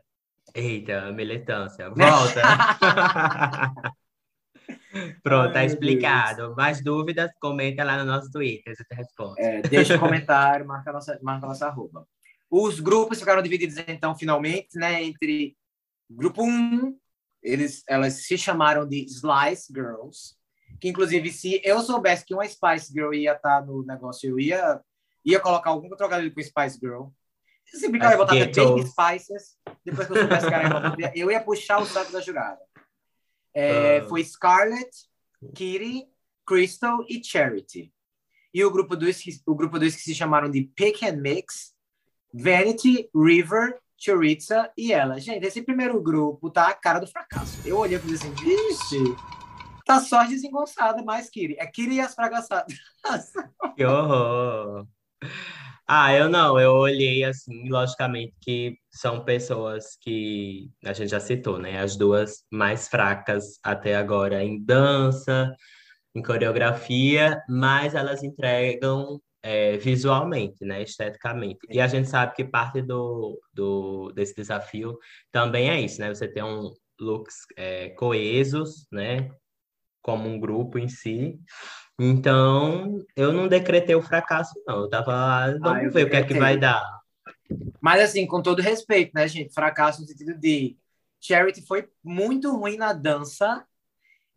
Eita, 0.54 1.10
militância. 1.10 1.90
Volta! 1.90 2.40
Pronto, 5.24 5.52
tá 5.52 5.64
explicado. 5.64 6.42
Deus. 6.42 6.56
Mais 6.56 6.80
dúvidas, 6.84 7.32
comenta 7.40 7.82
lá 7.82 7.98
no 7.98 8.04
nosso 8.04 8.30
Twitter, 8.30 8.76
você 8.76 8.94
responde. 8.94 9.42
É, 9.42 9.60
deixa 9.62 9.96
um 9.96 9.98
comentário, 10.00 10.64
marca 10.64 10.90
a 10.90 10.92
nossa, 10.92 11.18
marca 11.20 11.46
a 11.46 11.48
nossa 11.48 11.66
arroba. 11.66 12.06
Os 12.48 12.78
grupos 12.78 13.18
ficaram 13.18 13.42
divididos, 13.42 13.76
então, 13.88 14.16
finalmente, 14.16 14.78
né, 14.78 15.02
entre 15.02 15.56
grupo 16.08 16.44
1, 16.44 16.96
eles, 17.42 17.82
elas 17.88 18.24
se 18.24 18.38
chamaram 18.38 18.86
de 18.86 19.04
Slice 19.04 19.72
Girls, 19.72 20.36
que 20.80 20.88
inclusive, 20.88 21.32
se 21.32 21.60
eu 21.64 21.80
soubesse 21.82 22.24
que 22.24 22.34
uma 22.34 22.46
Spice 22.46 22.92
Girl 22.92 23.12
ia 23.12 23.32
estar 23.32 23.60
tá 23.60 23.66
no 23.66 23.84
negócio, 23.84 24.30
eu 24.30 24.38
ia 24.38 24.80
ia 25.24 25.40
colocar 25.40 25.70
algum 25.70 25.88
trocadilho 25.96 26.34
com 26.34 26.42
Spice 26.42 26.78
Girl. 26.80 27.08
Se 27.64 27.88
brincar, 27.88 28.06
eu 28.06 28.10
ia 28.12 28.16
botar 28.18 28.34
Baby 28.34 28.86
Spices. 28.86 29.56
Depois 29.84 30.06
que 30.06 30.12
eu 30.12 30.18
soubesse 30.18 30.46
que 30.46 30.54
era 30.54 31.12
eu 31.14 31.30
ia 31.30 31.40
puxar 31.40 31.80
o 31.80 31.86
saco 31.86 32.10
da 32.10 32.20
jurada. 32.20 32.60
É, 33.54 34.02
uh... 34.02 34.08
Foi 34.08 34.24
Scarlett, 34.24 34.90
Kitty, 35.54 36.06
Crystal 36.46 37.04
e 37.08 37.22
Charity. 37.22 37.92
E 38.52 38.64
o 38.64 38.70
grupo 38.70 38.96
dos, 38.96 39.22
o 39.46 39.54
grupo 39.54 39.78
dos 39.78 39.94
que 39.94 40.02
se 40.02 40.14
chamaram 40.14 40.50
de 40.50 40.62
Pick 40.62 41.04
and 41.04 41.18
Mix, 41.18 41.72
Vanity, 42.34 43.08
River, 43.14 43.78
Choriza 43.96 44.72
e 44.76 44.92
ela. 44.92 45.20
Gente, 45.20 45.46
esse 45.46 45.62
primeiro 45.62 46.00
grupo 46.02 46.50
tá 46.50 46.68
a 46.68 46.74
cara 46.74 46.98
do 46.98 47.06
fracasso. 47.06 47.60
Eu 47.64 47.76
olhei 47.78 47.96
e 47.96 48.00
falei 48.00 48.16
assim, 48.16 48.32
vixe, 48.32 49.16
tá 49.84 50.00
só 50.00 50.24
desengonçada 50.24 51.04
mais 51.04 51.30
Kiri. 51.30 51.56
É 51.58 51.66
Kiri 51.66 51.96
e 51.96 52.00
as 52.00 52.14
fracassadas. 52.14 52.74
Que 53.76 53.84
horror! 53.84 54.88
Ah, 55.92 56.14
eu 56.14 56.28
não, 56.28 56.58
eu 56.60 56.72
olhei 56.72 57.24
assim, 57.24 57.68
logicamente 57.68 58.32
que 58.40 58.78
são 58.90 59.24
pessoas 59.24 59.96
que 60.00 60.70
a 60.84 60.92
gente 60.92 61.10
já 61.10 61.18
citou, 61.18 61.58
né? 61.58 61.80
As 61.80 61.96
duas 61.96 62.44
mais 62.50 62.86
fracas 62.86 63.58
até 63.62 63.96
agora 63.96 64.42
em 64.42 64.62
dança, 64.64 65.52
em 66.14 66.22
coreografia, 66.22 67.42
mas 67.48 67.96
elas 67.96 68.22
entregam 68.22 69.20
é, 69.42 69.76
visualmente, 69.78 70.64
né? 70.64 70.82
Esteticamente. 70.82 71.58
E 71.68 71.80
a 71.80 71.88
gente 71.88 72.08
sabe 72.08 72.34
que 72.36 72.44
parte 72.44 72.80
do, 72.82 73.40
do, 73.52 74.12
desse 74.12 74.34
desafio 74.36 74.96
também 75.32 75.70
é 75.70 75.80
isso, 75.80 76.00
né? 76.00 76.08
Você 76.14 76.28
tem 76.28 76.44
um 76.44 76.72
looks 77.00 77.46
é, 77.56 77.88
coesos, 77.90 78.86
né? 78.92 79.28
Como 80.02 80.28
um 80.28 80.38
grupo 80.38 80.78
em 80.78 80.88
si, 80.88 81.38
então, 82.02 83.04
eu 83.14 83.30
não 83.30 83.46
decretei 83.46 83.94
o 83.94 84.00
fracasso, 84.00 84.54
não. 84.66 84.80
Eu 84.80 84.88
tava 84.88 85.12
lá, 85.12 85.46
vamos 85.58 85.66
ah, 85.66 85.88
ver 85.90 86.06
o 86.06 86.10
que 86.10 86.16
é 86.16 86.24
que 86.24 86.32
vai 86.32 86.56
dar. 86.56 86.82
Mas, 87.78 88.00
assim, 88.00 88.26
com 88.26 88.40
todo 88.40 88.62
respeito, 88.62 89.12
né, 89.14 89.28
gente? 89.28 89.52
Fracasso 89.52 90.00
no 90.00 90.06
sentido 90.06 90.32
de 90.38 90.78
Charity 91.20 91.66
foi 91.66 91.90
muito 92.02 92.50
ruim 92.56 92.78
na 92.78 92.94
dança 92.94 93.66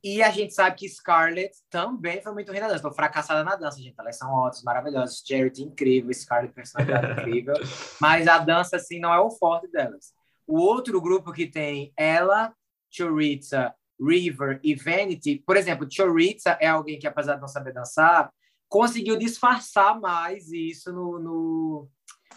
e 0.03 0.21
a 0.21 0.29
gente 0.29 0.53
sabe 0.53 0.75
que 0.75 0.89
Scarlett 0.89 1.55
também 1.69 2.21
foi 2.21 2.33
muito 2.33 2.51
ruim 2.51 2.59
na 2.59 2.67
dança. 2.67 2.81
Tô 2.83 2.91
fracassada 2.91 3.45
na 3.45 3.55
dança, 3.55 3.79
gente. 3.79 3.95
Elas 3.97 4.17
são 4.17 4.29
ótimas, 4.29 4.63
maravilhosas. 4.63 5.23
Charity 5.25 5.63
incrível, 5.63 6.13
Scarlett 6.13 6.53
personalidade 6.53 7.13
incrível. 7.21 7.53
Mas 8.01 8.27
a 8.27 8.39
dança, 8.39 8.75
assim, 8.75 8.99
não 8.99 9.13
é 9.13 9.19
o 9.21 9.31
forte 9.31 9.71
delas. 9.71 10.13
O 10.45 10.59
outro 10.59 10.99
grupo 10.99 11.31
que 11.31 11.47
tem 11.47 11.93
ela, 11.95 12.53
Choriza 12.91 13.73
River 13.99 14.59
e 14.63 14.75
Vanity, 14.75 15.43
por 15.45 15.55
exemplo, 15.55 15.87
Choriza 15.89 16.57
é 16.59 16.67
alguém 16.67 16.99
que, 16.99 17.07
apesar 17.07 17.35
de 17.35 17.41
não 17.41 17.47
saber 17.47 17.73
dançar, 17.73 18.31
conseguiu 18.67 19.17
disfarçar 19.17 19.99
mais 19.99 20.51
isso 20.51 20.91
no, 20.91 21.19
no, 21.19 21.89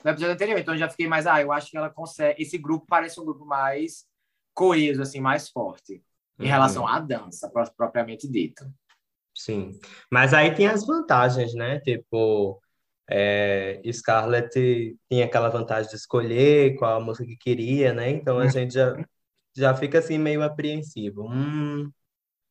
no 0.04 0.10
episódio 0.10 0.34
anterior. 0.34 0.58
Então, 0.58 0.74
eu 0.74 0.78
já 0.78 0.88
fiquei 0.88 1.08
mais, 1.08 1.26
ah, 1.26 1.40
eu 1.40 1.50
acho 1.50 1.70
que 1.70 1.76
ela 1.76 1.90
consegue. 1.90 2.42
Esse 2.42 2.58
grupo 2.58 2.86
parece 2.88 3.20
um 3.20 3.24
grupo 3.24 3.44
mais 3.44 4.04
coeso, 4.54 5.02
assim, 5.02 5.20
mais 5.20 5.48
forte 5.48 6.02
em 6.38 6.44
uhum. 6.44 6.50
relação 6.50 6.86
à 6.86 6.98
dança, 7.00 7.50
propriamente 7.76 8.28
dito. 8.28 8.64
Sim, 9.34 9.78
mas 10.10 10.32
aí 10.32 10.54
tem 10.54 10.66
as 10.66 10.86
vantagens, 10.86 11.54
né? 11.54 11.78
Tipo, 11.80 12.60
é, 13.08 13.80
Scarlett 13.92 14.98
tinha 15.10 15.24
aquela 15.24 15.48
vantagem 15.48 15.90
de 15.90 15.96
escolher 15.96 16.74
qual 16.76 16.96
a 16.96 17.04
música 17.04 17.26
que 17.26 17.36
queria, 17.36 17.92
né? 17.92 18.10
Então 18.10 18.38
a 18.38 18.44
uhum. 18.44 18.50
gente 18.50 18.74
já 18.74 18.96
já 19.56 19.74
fica 19.74 19.98
assim 19.98 20.18
meio 20.18 20.42
apreensivo. 20.42 21.28
Hum, 21.28 21.90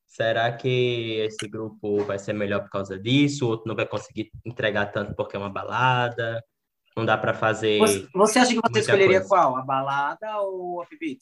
será 0.06 0.52
que 0.52 1.20
esse 1.20 1.48
grupo 1.48 2.02
vai 2.04 2.18
ser 2.18 2.32
melhor 2.32 2.62
por 2.62 2.70
causa 2.70 2.98
disso? 2.98 3.46
O 3.46 3.48
outro 3.50 3.68
não 3.68 3.76
vai 3.76 3.86
conseguir 3.86 4.30
entregar 4.44 4.86
tanto 4.86 5.14
porque 5.14 5.36
é 5.36 5.38
uma 5.38 5.50
balada? 5.50 6.42
Não 6.96 7.04
dá 7.04 7.16
para 7.16 7.34
fazer. 7.34 7.78
Você, 7.78 8.08
você, 8.14 8.38
acha 8.38 8.54
que 8.54 8.60
você 8.60 8.80
escolheria 8.80 9.20
coisa. 9.20 9.28
qual? 9.28 9.56
A 9.56 9.62
balada 9.62 10.40
ou 10.40 10.78
o 10.78 10.82
upbeat? 10.82 11.20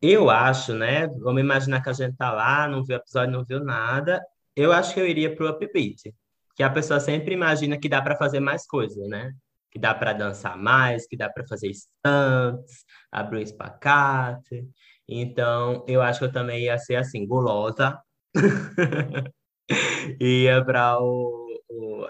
Eu 0.00 0.30
acho, 0.30 0.74
né? 0.74 1.06
Vamos 1.06 1.40
imaginar 1.40 1.82
que 1.82 1.90
a 1.90 1.92
gente 1.92 2.16
tá 2.16 2.32
lá, 2.32 2.66
não 2.66 2.84
viu 2.84 2.96
o 2.96 3.00
episódio, 3.00 3.32
não 3.32 3.44
viu 3.44 3.62
nada. 3.62 4.22
Eu 4.54 4.72
acho 4.72 4.94
que 4.94 5.00
eu 5.00 5.06
iria 5.06 5.34
pro 5.34 5.50
upbeat, 5.50 6.14
que 6.54 6.62
a 6.62 6.70
pessoa 6.70 6.98
sempre 6.98 7.34
imagina 7.34 7.78
que 7.78 7.88
dá 7.88 8.00
para 8.00 8.16
fazer 8.16 8.40
mais 8.40 8.66
coisas, 8.66 9.06
né? 9.08 9.32
que 9.76 9.80
dá 9.80 9.94
para 9.94 10.14
dançar 10.14 10.56
mais, 10.56 11.06
que 11.06 11.18
dá 11.18 11.28
para 11.28 11.46
fazer 11.46 11.70
stunts, 11.70 12.86
abrir 13.10 13.38
um 13.38 13.42
espacate. 13.42 14.68
Então, 15.08 15.84
eu 15.86 16.02
acho 16.02 16.18
que 16.18 16.24
eu 16.24 16.32
também 16.32 16.64
ia 16.64 16.78
ser 16.78 16.96
assim, 16.96 17.26
gulosa. 17.26 18.00
ia 20.20 20.64
para 20.64 20.98
o, 21.00 21.62
o, 21.68 22.06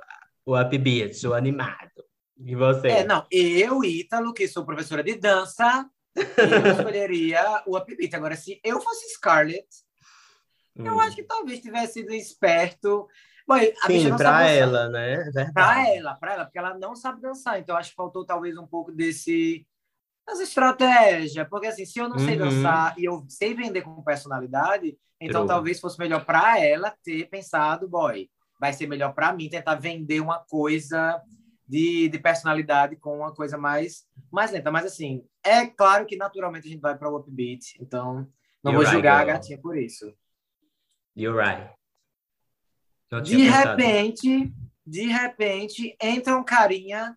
o 0.46 0.60
upbeat, 0.60 1.26
o 1.26 1.34
animado. 1.34 2.04
E 2.38 2.54
você? 2.54 2.88
É, 2.88 3.04
não, 3.04 3.26
eu, 3.30 3.84
Ítalo, 3.84 4.32
que 4.32 4.48
sou 4.48 4.64
professora 4.64 5.02
de 5.02 5.14
dança, 5.14 5.88
eu 6.14 6.72
escolheria 6.72 7.62
o 7.66 7.76
upbeat. 7.76 8.14
Agora, 8.14 8.36
se 8.36 8.60
eu 8.64 8.80
fosse 8.80 9.08
Scarlett, 9.14 9.66
hum. 10.76 10.86
eu 10.86 11.00
acho 11.00 11.16
que 11.16 11.22
talvez 11.22 11.60
tivesse 11.60 11.94
sido 11.94 12.12
esperto 12.12 13.06
Bom, 13.46 13.54
a 13.54 13.86
Sim, 13.86 14.16
para 14.16 14.48
ela, 14.48 14.88
né? 14.88 15.30
É 15.36 15.52
para 15.52 15.88
ela, 15.88 16.14
para 16.16 16.32
ela, 16.32 16.44
porque 16.44 16.58
ela 16.58 16.76
não 16.76 16.96
sabe 16.96 17.20
dançar. 17.20 17.60
Então, 17.60 17.76
acho 17.76 17.90
que 17.90 17.96
faltou 17.96 18.26
talvez 18.26 18.58
um 18.58 18.66
pouco 18.66 18.90
desse 18.90 19.64
essa 20.28 20.42
estratégia, 20.42 21.44
porque 21.44 21.68
assim, 21.68 21.86
se 21.86 21.98
eu 21.98 22.08
não 22.08 22.16
uhum. 22.16 22.24
sei 22.24 22.36
dançar 22.36 22.98
e 22.98 23.04
eu 23.04 23.24
sei 23.28 23.54
vender 23.54 23.82
com 23.82 24.02
personalidade, 24.02 24.98
então 25.20 25.46
talvez 25.46 25.80
fosse 25.80 25.98
melhor 25.98 26.24
para 26.24 26.58
ela 26.60 26.94
ter 27.02 27.28
pensado, 27.28 27.88
boy, 27.88 28.28
vai 28.58 28.72
ser 28.72 28.86
melhor 28.86 29.14
para 29.14 29.32
mim 29.32 29.48
tentar 29.48 29.76
vender 29.76 30.20
uma 30.20 30.38
coisa 30.38 31.22
de, 31.66 32.08
de 32.08 32.18
personalidade 32.18 32.96
com 32.96 33.18
uma 33.18 33.34
coisa 33.34 33.58
mais, 33.58 34.06
mais 34.30 34.50
lenta. 34.50 34.70
Mas, 34.70 34.86
assim, 34.86 35.24
é 35.44 35.66
claro 35.66 36.06
que 36.06 36.16
naturalmente 36.16 36.66
a 36.66 36.70
gente 36.70 36.80
vai 36.80 36.96
para 36.96 37.10
o 37.10 37.16
upbeat, 37.16 37.76
então 37.80 38.28
não 38.62 38.72
You're 38.72 38.84
vou 38.84 38.94
julgar 38.94 39.18
right, 39.18 39.30
a 39.30 39.34
gatinha 39.34 39.58
por 39.58 39.76
isso. 39.76 40.12
You're 41.16 41.38
right. 41.38 41.70
de 43.22 43.48
repente, 43.48 44.52
de 44.86 45.06
repente, 45.06 45.96
entra 46.00 46.36
um 46.36 46.44
carinha 46.44 47.16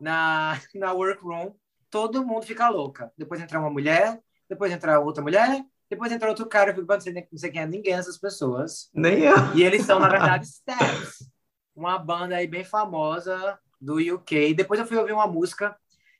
na, 0.00 0.58
na 0.74 0.92
workroom, 0.92 1.52
todo 1.90 2.24
mundo 2.24 2.46
fica 2.46 2.68
louca. 2.68 3.12
Depois 3.16 3.40
entra 3.40 3.58
uma 3.60 3.70
mulher, 3.70 4.20
depois 4.48 4.72
entra 4.72 5.00
outra 5.00 5.22
mulher, 5.22 5.62
depois 5.88 6.12
entra 6.12 6.28
outro 6.28 6.46
cara, 6.46 6.70
eu 6.70 6.74
fico, 6.74 6.86
não 6.86 7.00
sei, 7.00 7.12
não 7.12 7.38
sei 7.38 7.50
quem 7.50 7.62
é 7.62 7.66
ninguém 7.66 7.94
essas 7.94 8.16
pessoas. 8.16 8.88
Nem 8.94 9.20
eu. 9.24 9.34
E 9.54 9.62
eles 9.62 9.84
são, 9.84 9.98
na 9.98 10.08
verdade, 10.08 10.46
Steps, 10.46 11.28
uma 11.74 11.98
banda 11.98 12.36
aí 12.36 12.46
bem 12.46 12.64
famosa 12.64 13.58
do 13.80 13.96
UK. 13.96 14.54
Depois 14.54 14.78
eu 14.78 14.86
fui 14.86 14.96
ouvir 14.96 15.12
uma 15.12 15.26
música. 15.26 15.76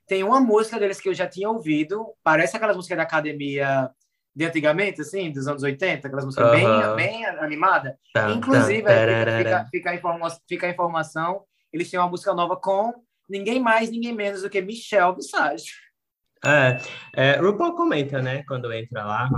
Tem 0.07 0.25
uma 0.25 0.41
música 0.41 0.79
deles 0.79 1.01
que 1.01 1.09
eu 1.09 1.15
já 1.15 1.29
tinha 1.29 1.49
ouvido. 1.49 2.13
Parece 2.23 2.57
aquelas 2.57 2.75
músicas 2.75 2.97
da 2.97 3.05
academia 3.05 3.91
de 4.35 4.45
antigamente, 4.45 5.03
assim, 5.03 5.31
dos 5.31 5.47
anos 5.47 5.63
80, 5.63 6.07
aquelas 6.07 6.25
músicas 6.25 6.47
uhum. 6.47 6.97
bem, 6.97 6.97
bem 6.97 7.27
animadas. 7.27 7.95
Inclusive, 8.37 8.83
fica, 8.83 9.39
fica, 9.39 9.69
fica, 9.71 9.91
a 9.91 9.95
informa 9.95 10.29
fica 10.49 10.67
a 10.67 10.71
informação, 10.71 11.45
eles 11.73 11.91
têm 11.91 11.99
uma 11.99 12.09
música 12.09 12.33
nova 12.33 12.57
com 12.57 12.93
ninguém 13.31 13.61
mais, 13.61 13.91
ninguém 13.91 14.15
menos 14.15 14.43
do 14.43 14.51
que 14.51 14.61
Michelle 14.61 15.15
Visage. 15.15 15.73
É, 16.45 16.79
é, 17.15 17.37
RuPaul 17.37 17.75
comenta, 17.75 18.23
né, 18.23 18.43
quando 18.45 18.73
entra 18.73 19.05
lá, 19.05 19.29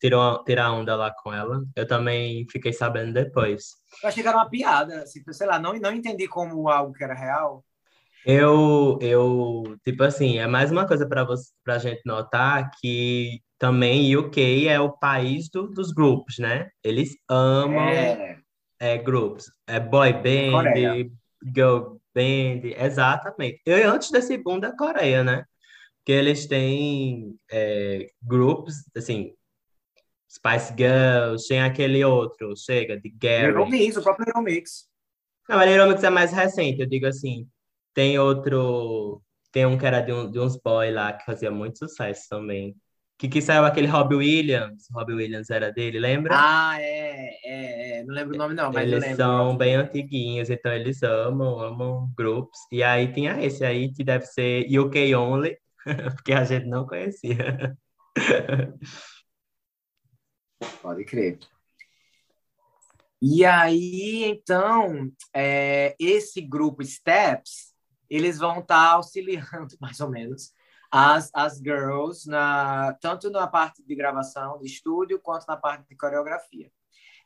tira, 0.00 0.16
tira 0.46 0.70
onda 0.70 0.94
lá 0.94 1.12
com 1.12 1.32
ela. 1.32 1.64
Eu 1.74 1.86
também 1.86 2.46
fiquei 2.50 2.72
sabendo 2.72 3.12
depois. 3.12 3.74
Eu 4.02 4.08
achei 4.08 4.22
que 4.22 4.28
era 4.28 4.38
uma 4.38 4.48
piada, 4.48 5.02
assim, 5.02 5.20
sei 5.32 5.46
lá, 5.46 5.58
não, 5.58 5.72
não 5.74 5.92
entendi 5.92 6.28
como 6.28 6.68
algo 6.68 6.92
que 6.92 7.02
era 7.02 7.14
real. 7.14 7.64
Eu, 8.24 8.98
eu, 9.02 9.76
tipo 9.84 10.04
assim, 10.04 10.38
é 10.38 10.46
mais 10.46 10.70
uma 10.70 10.86
coisa 10.86 11.08
para 11.08 11.24
você, 11.24 11.50
para 11.64 11.78
gente 11.78 12.02
notar 12.06 12.70
que 12.80 13.40
também 13.58 14.16
UK 14.16 14.68
é 14.68 14.78
o 14.78 14.92
país 14.92 15.50
do, 15.50 15.66
dos 15.66 15.92
grupos, 15.92 16.38
né? 16.38 16.68
Eles 16.84 17.16
amam 17.28 17.80
é. 17.80 18.38
É, 18.78 18.98
grupos, 18.98 19.50
é 19.66 19.80
boy 19.80 20.12
band, 20.12 20.52
Coreia. 20.52 21.10
girl 21.54 21.96
band, 22.14 22.68
exatamente. 22.76 23.60
Eu 23.66 23.90
antes 23.90 24.10
desse 24.10 24.36
boom 24.36 24.58
da 24.58 24.76
Coreia, 24.76 25.22
né? 25.24 25.44
Que 26.04 26.12
eles 26.12 26.46
têm 26.46 27.36
é, 27.50 28.08
grupos, 28.22 28.74
assim, 28.96 29.34
Spice 30.30 30.74
Girls, 30.76 31.46
tem 31.46 31.62
aquele 31.62 32.04
outro, 32.04 32.56
chega, 32.56 32.98
de 32.98 33.10
Gary. 33.10 33.48
Little 33.48 33.68
Mix, 33.68 33.96
o 33.96 34.02
próprio 34.02 34.26
Little 34.26 34.42
Mix. 34.42 34.88
Não, 35.48 35.58
a 35.58 35.64
Little 35.64 35.88
Mix 35.88 36.02
é 36.02 36.10
mais 36.10 36.32
recente, 36.32 36.80
eu 36.80 36.86
digo 36.86 37.06
assim, 37.06 37.46
tem 37.94 38.18
outro. 38.18 39.22
Tem 39.50 39.66
um 39.66 39.76
que 39.76 39.84
era 39.84 40.00
de, 40.00 40.12
um, 40.12 40.30
de 40.30 40.40
uns 40.40 40.56
boy 40.56 40.90
lá 40.90 41.12
que 41.12 41.26
fazia 41.26 41.50
muito 41.50 41.78
sucesso 41.78 42.26
também. 42.30 42.74
Que, 43.22 43.28
que 43.28 43.40
saiu 43.40 43.64
aquele 43.64 43.86
Robbie 43.86 44.16
Williams. 44.16 44.88
Robbie 44.90 45.12
Williams 45.12 45.48
era 45.48 45.70
dele, 45.70 46.00
lembra? 46.00 46.34
Ah, 46.34 46.74
é, 46.80 47.38
é, 47.44 47.98
é. 48.00 48.02
Não 48.02 48.12
lembro 48.12 48.34
o 48.34 48.36
nome, 48.36 48.52
não, 48.52 48.72
mas 48.72 48.90
Eles 48.90 49.14
são 49.14 49.56
bem 49.56 49.76
antiguinhos, 49.76 50.50
então 50.50 50.72
eles 50.72 51.04
amam, 51.04 51.60
amam 51.60 52.12
grupos. 52.16 52.58
E 52.72 52.82
aí 52.82 53.12
tinha 53.12 53.40
esse 53.40 53.64
aí 53.64 53.92
que 53.92 54.02
deve 54.02 54.26
ser 54.26 54.66
UK 54.76 55.14
Only, 55.14 55.56
porque 56.16 56.32
a 56.32 56.42
gente 56.42 56.66
não 56.66 56.84
conhecia. 56.84 57.76
Pode 60.82 61.04
crer. 61.04 61.38
E 63.22 63.44
aí, 63.44 64.24
então, 64.24 65.12
é, 65.32 65.94
esse 65.96 66.40
grupo 66.40 66.84
Steps, 66.84 67.72
eles 68.10 68.38
vão 68.38 68.58
estar 68.58 68.64
tá 68.74 68.90
auxiliando, 68.94 69.76
mais 69.80 70.00
ou 70.00 70.10
menos, 70.10 70.50
as, 70.92 71.30
as 71.32 71.56
girls, 71.56 72.28
na, 72.28 72.92
tanto 73.00 73.30
na 73.30 73.46
parte 73.46 73.82
de 73.82 73.94
gravação, 73.94 74.58
de 74.58 74.66
estúdio, 74.66 75.18
quanto 75.18 75.46
na 75.46 75.56
parte 75.56 75.88
de 75.88 75.96
coreografia. 75.96 76.70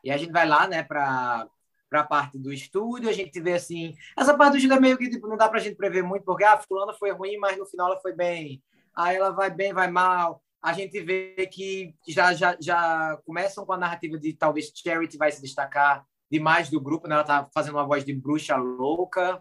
E 0.04 0.10
a 0.12 0.16
gente 0.16 0.30
vai 0.30 0.46
lá, 0.46 0.68
né, 0.68 0.84
para 0.84 1.48
para 1.88 2.00
a 2.00 2.04
parte 2.04 2.36
do 2.36 2.52
estúdio, 2.52 3.08
a 3.08 3.12
gente 3.12 3.40
vê 3.40 3.52
assim, 3.52 3.94
essa 4.18 4.36
parte 4.36 4.52
do 4.52 4.56
estúdio 4.56 4.76
é 4.76 4.80
meio 4.80 4.98
que 4.98 5.08
tipo, 5.08 5.28
não 5.28 5.36
dá 5.36 5.48
para 5.48 5.60
a 5.60 5.62
gente 5.62 5.76
prever 5.76 6.02
muito, 6.02 6.24
porque 6.24 6.42
a 6.42 6.54
ah, 6.54 6.58
fulana 6.58 6.92
foi 6.92 7.12
ruim, 7.12 7.36
mas 7.38 7.56
no 7.56 7.64
final 7.64 7.92
ela 7.92 8.00
foi 8.00 8.12
bem. 8.12 8.60
Aí 8.94 9.16
ela 9.16 9.30
vai 9.30 9.50
bem, 9.50 9.72
vai 9.72 9.88
mal. 9.88 10.42
A 10.60 10.72
gente 10.72 11.00
vê 11.00 11.46
que 11.46 11.94
já 12.08 12.34
já, 12.34 12.56
já 12.60 13.16
começam 13.24 13.64
com 13.64 13.72
a 13.72 13.78
narrativa 13.78 14.18
de 14.18 14.32
talvez 14.32 14.72
Charity 14.74 15.16
vai 15.16 15.30
se 15.30 15.40
destacar 15.40 16.04
demais 16.28 16.68
do 16.68 16.80
grupo, 16.80 17.06
né? 17.06 17.14
Ela 17.14 17.24
tá 17.24 17.48
fazendo 17.54 17.74
uma 17.74 17.86
voz 17.86 18.04
de 18.04 18.12
bruxa 18.12 18.56
louca. 18.56 19.40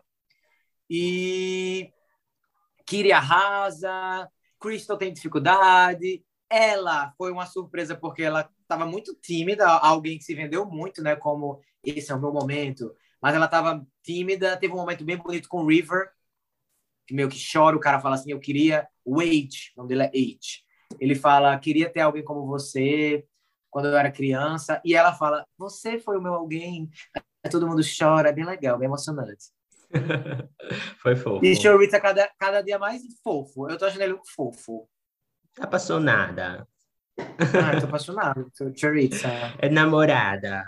E 0.88 1.91
Kiri 2.86 3.12
arrasa, 3.12 4.30
Crystal 4.60 4.98
tem 4.98 5.13
dificuldade. 5.13 6.24
Ela 6.50 7.13
foi 7.17 7.32
uma 7.32 7.45
surpresa 7.45 7.95
porque 7.95 8.24
ela 8.24 8.50
estava 8.62 8.86
muito 8.86 9.15
tímida, 9.15 9.67
alguém 9.67 10.17
que 10.17 10.24
se 10.24 10.36
vendeu 10.36 10.65
muito, 10.65 11.02
né? 11.02 11.15
Como 11.15 11.60
esse 11.84 12.12
é 12.12 12.15
o 12.15 12.19
meu 12.19 12.32
momento. 12.32 12.95
Mas 13.21 13.36
ela 13.36 13.45
estava 13.45 13.86
tímida, 14.04 14.58
teve 14.58 14.74
um 14.74 14.78
momento 14.78 15.04
bem 15.04 15.17
bonito 15.17 15.50
com 15.50 15.65
River, 15.65 16.10
que 17.08 17.13
meio 17.13 17.30
que 17.30 17.39
chora, 17.52 17.76
o 17.76 17.80
cara 17.80 18.00
fala 18.00 18.15
assim, 18.15 18.32
eu 18.32 18.39
queria 18.39 18.88
Wade, 19.06 19.71
o 19.76 19.82
nome 19.82 19.89
dele 19.89 20.04
é 20.04 20.08
H. 20.08 20.63
Ele 21.00 21.15
fala, 21.15 21.58
queria 21.60 21.89
ter 21.91 22.02
alguém 22.02 22.24
como 22.24 22.45
você 22.45 23.26
quando 23.69 23.88
eu 23.88 23.98
era 23.98 24.12
criança. 24.12 24.82
E 24.86 24.95
ela 24.95 25.13
fala, 25.13 25.45
você 25.58 26.00
foi 26.00 26.17
o 26.17 26.21
meu 26.21 26.34
alguém. 26.34 26.89
Aí 27.43 27.52
todo 27.52 27.67
mundo 27.67 27.82
chora, 27.84 28.30
é 28.30 28.34
bem 28.34 28.45
legal, 28.45 28.78
bem 28.78 28.88
emocionante. 28.88 29.55
Foi 31.02 31.15
fofo. 31.15 31.45
E 31.45 31.56
Choriza 31.56 32.00
cada, 32.00 32.30
cada 32.39 32.62
dia 32.62 32.80
mais 32.80 33.02
fofo. 33.24 33.69
Eu 33.69 33.78
tô 33.78 33.86
achando 33.86 34.02
ele 34.02 34.17
fofo. 34.36 34.88
Apaixonada. 35.60 36.67
Ah, 37.17 37.80
tô 37.80 37.86
apaixonado. 37.88 38.52
Choriza. 38.76 39.28
É 39.60 39.69
namorada. 39.69 40.63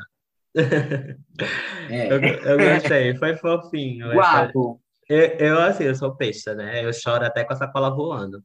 É. 1.90 2.12
Eu, 2.12 2.20
eu 2.22 2.58
gostei, 2.58 3.16
foi 3.16 3.38
fofinho. 3.38 4.12
Guapo. 4.12 4.82
Eu, 5.08 5.22
eu, 5.38 5.60
assim, 5.62 5.86
eu 5.86 5.96
sou 5.96 6.16
peixe, 6.16 6.54
né? 6.54 6.84
Eu 6.84 6.92
choro 6.92 7.26
até 7.26 7.44
com 7.44 7.54
a 7.54 7.56
sacola 7.56 7.90
voando. 7.90 8.44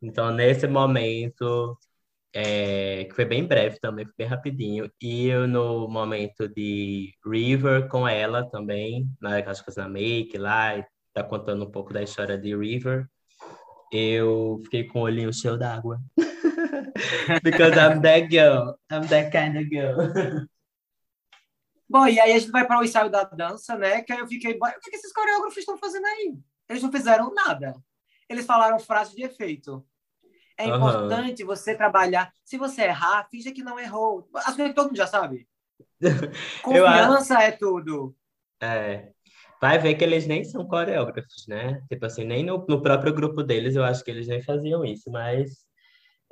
Então, 0.00 0.30
nesse 0.30 0.66
momento, 0.66 1.76
é, 2.32 3.04
que 3.04 3.14
foi 3.14 3.24
bem 3.24 3.44
breve 3.44 3.78
também, 3.80 4.04
foi 4.04 4.14
bem 4.16 4.26
rapidinho. 4.26 4.90
E 5.00 5.26
eu 5.26 5.48
no 5.48 5.88
momento 5.88 6.48
de 6.48 7.12
River 7.24 7.88
com 7.88 8.06
ela 8.06 8.48
também, 8.48 9.08
na, 9.20 9.38
acho 9.38 9.64
que 9.64 9.76
na 9.76 9.88
Make 9.88 10.38
lá, 10.38 10.84
tá 11.12 11.24
contando 11.24 11.64
um 11.64 11.70
pouco 11.70 11.92
da 11.92 12.02
história 12.02 12.38
de 12.38 12.56
River. 12.56 13.08
Eu 13.92 14.60
fiquei 14.64 14.84
com 14.84 15.00
o 15.00 15.02
olhinho 15.02 15.32
cheio 15.32 15.58
d'água. 15.58 16.00
Because 17.42 17.76
I'm 17.76 18.00
that 18.02 18.28
girl. 18.30 18.76
I'm 18.90 19.06
that 19.08 19.30
kind 19.30 19.56
of 19.56 19.68
girl. 19.68 19.96
Bom, 21.88 22.06
e 22.06 22.20
aí 22.20 22.32
a 22.32 22.38
gente 22.38 22.52
vai 22.52 22.64
para 22.64 22.78
o 22.78 22.84
ensaio 22.84 23.10
da 23.10 23.24
dança, 23.24 23.76
né? 23.76 24.02
Que 24.02 24.12
aí 24.12 24.20
eu 24.20 24.28
fiquei, 24.28 24.52
o 24.52 24.80
que, 24.80 24.90
que 24.90 24.96
esses 24.96 25.12
coreógrafos 25.12 25.58
estão 25.58 25.76
fazendo 25.76 26.06
aí? 26.06 26.38
Eles 26.68 26.84
não 26.84 26.92
fizeram 26.92 27.34
nada. 27.34 27.74
Eles 28.28 28.46
falaram 28.46 28.78
frase 28.78 29.16
de 29.16 29.24
efeito. 29.24 29.84
É 30.60 30.66
uhum. 30.68 30.76
importante 30.76 31.44
você 31.44 31.74
trabalhar. 31.74 32.30
Se 32.44 32.58
você 32.58 32.82
errar, 32.82 33.26
finge 33.30 33.50
que 33.52 33.62
não 33.62 33.78
errou. 33.78 34.28
As 34.34 34.54
coisas 34.54 34.68
que 34.68 34.74
todo 34.74 34.86
mundo 34.86 34.96
já 34.96 35.06
sabe. 35.06 35.48
Confiança 36.62 37.42
é 37.42 37.50
tudo. 37.50 38.14
É. 38.60 39.08
Vai 39.60 39.78
ver 39.78 39.94
que 39.94 40.04
eles 40.04 40.26
nem 40.26 40.44
são 40.44 40.66
coreógrafos, 40.66 41.46
né? 41.46 41.82
Tipo 41.88 42.06
assim, 42.06 42.24
nem 42.24 42.44
no, 42.44 42.64
no 42.68 42.82
próprio 42.82 43.12
grupo 43.12 43.42
deles 43.42 43.76
eu 43.76 43.84
acho 43.84 44.02
que 44.04 44.10
eles 44.10 44.26
nem 44.26 44.42
faziam 44.42 44.84
isso, 44.84 45.10
mas 45.10 45.64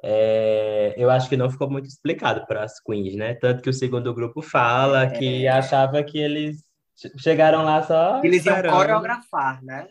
é, 0.03 0.95
eu 0.97 1.11
acho 1.11 1.29
que 1.29 1.37
não 1.37 1.51
ficou 1.51 1.71
muito 1.71 1.87
explicado 1.87 2.47
para 2.47 2.65
as 2.65 2.81
queens, 2.81 3.15
né? 3.17 3.35
Tanto 3.35 3.63
que 3.63 3.71
o 3.71 3.75
segundo 3.75 4.15
grupo 4.15 4.41
fala 4.41 5.05
é... 5.05 5.11
que 5.11 5.49
achava 5.49 6.03
que 6.03 6.19
eles 6.19 6.65
chegaram 7.19 7.65
lá 7.65 7.83
só. 7.83 8.21
Eles 8.23 8.45
iam 8.47 8.63
coreografar, 8.63 9.63
né? 9.63 9.89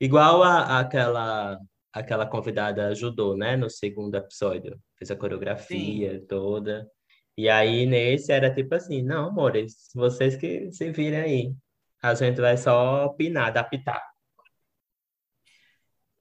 Igual 0.00 0.42
a, 0.42 0.80
aquela 0.80 1.58
aquela 1.92 2.26
convidada 2.26 2.88
ajudou, 2.88 3.36
né, 3.36 3.56
no 3.56 3.68
segundo 3.68 4.14
episódio. 4.16 4.80
Fez 4.96 5.10
a 5.10 5.16
coreografia 5.16 6.18
Sim. 6.18 6.26
toda. 6.26 6.88
E 7.36 7.48
aí, 7.48 7.86
nesse, 7.86 8.32
era 8.32 8.52
tipo 8.54 8.74
assim, 8.74 9.02
não, 9.02 9.28
amores, 9.28 9.90
vocês 9.94 10.36
que 10.36 10.70
se 10.72 10.90
virem 10.92 11.20
aí. 11.20 11.54
A 12.02 12.14
gente 12.14 12.40
vai 12.40 12.56
só 12.56 13.06
opinar, 13.06 13.48
adaptar. 13.48 14.02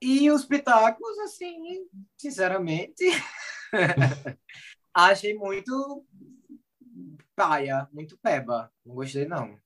E 0.02 0.32
os 0.32 0.46
pitacos, 0.46 1.20
assim, 1.20 1.88
sinceramente, 2.18 3.04
achei 4.94 5.34
muito 5.34 6.06
paia, 7.36 7.88
muito 7.92 8.18
peba. 8.18 8.72
Não 8.86 8.96
gostei, 8.96 9.26
não. 9.26 9.60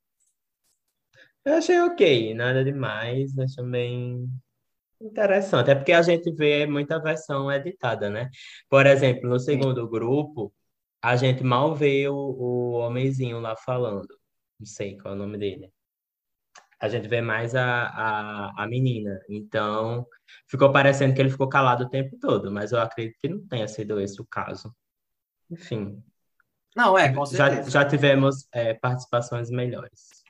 Eu 1.45 1.55
achei 1.55 1.79
ok, 1.81 2.33
nada 2.33 2.63
demais, 2.63 3.35
mas 3.35 3.53
também 3.53 4.27
Interessante, 5.03 5.69
é 5.69 5.75
porque 5.75 5.91
a 5.91 6.01
gente 6.01 6.31
vê 6.31 6.65
muita 6.65 6.99
versão 6.99 7.51
editada, 7.51 8.09
né? 8.09 8.29
Por 8.69 8.85
exemplo, 8.87 9.29
no 9.29 9.39
segundo 9.39 9.87
grupo, 9.89 10.53
a 11.01 11.15
gente 11.17 11.43
mal 11.43 11.75
vê 11.75 12.07
o, 12.07 12.15
o 12.15 12.71
homenzinho 12.79 13.39
lá 13.39 13.55
falando. 13.55 14.07
Não 14.59 14.65
sei 14.65 14.97
qual 14.97 15.13
é 15.13 15.17
o 15.17 15.19
nome 15.19 15.37
dele. 15.37 15.71
a 16.79 16.89
gente 16.89 17.07
vê 17.07 17.21
mais 17.21 17.55
a, 17.55 17.85
a, 17.87 18.63
a 18.63 18.67
menina. 18.67 19.19
Então, 19.29 20.05
ficou 20.47 20.71
parecendo 20.71 21.13
que 21.13 21.21
ele 21.21 21.29
ficou 21.29 21.47
calado 21.49 21.85
o 21.85 21.89
tempo 21.89 22.17
todo, 22.19 22.51
mas 22.51 22.71
eu 22.71 22.79
acredito 22.79 23.17
que 23.19 23.29
não 23.29 23.47
tenha 23.47 23.67
sido 23.67 23.99
esse 24.01 24.21
o 24.21 24.25
caso. 24.25 24.73
Enfim. 25.49 26.03
Não, 26.75 26.97
é, 26.97 27.13
com 27.13 27.25
certeza. 27.25 27.69
Já, 27.69 27.83
já 27.83 27.87
tivemos 27.87 28.47
é, 28.53 28.73
participações 28.73 29.49
melhores. 29.49 30.22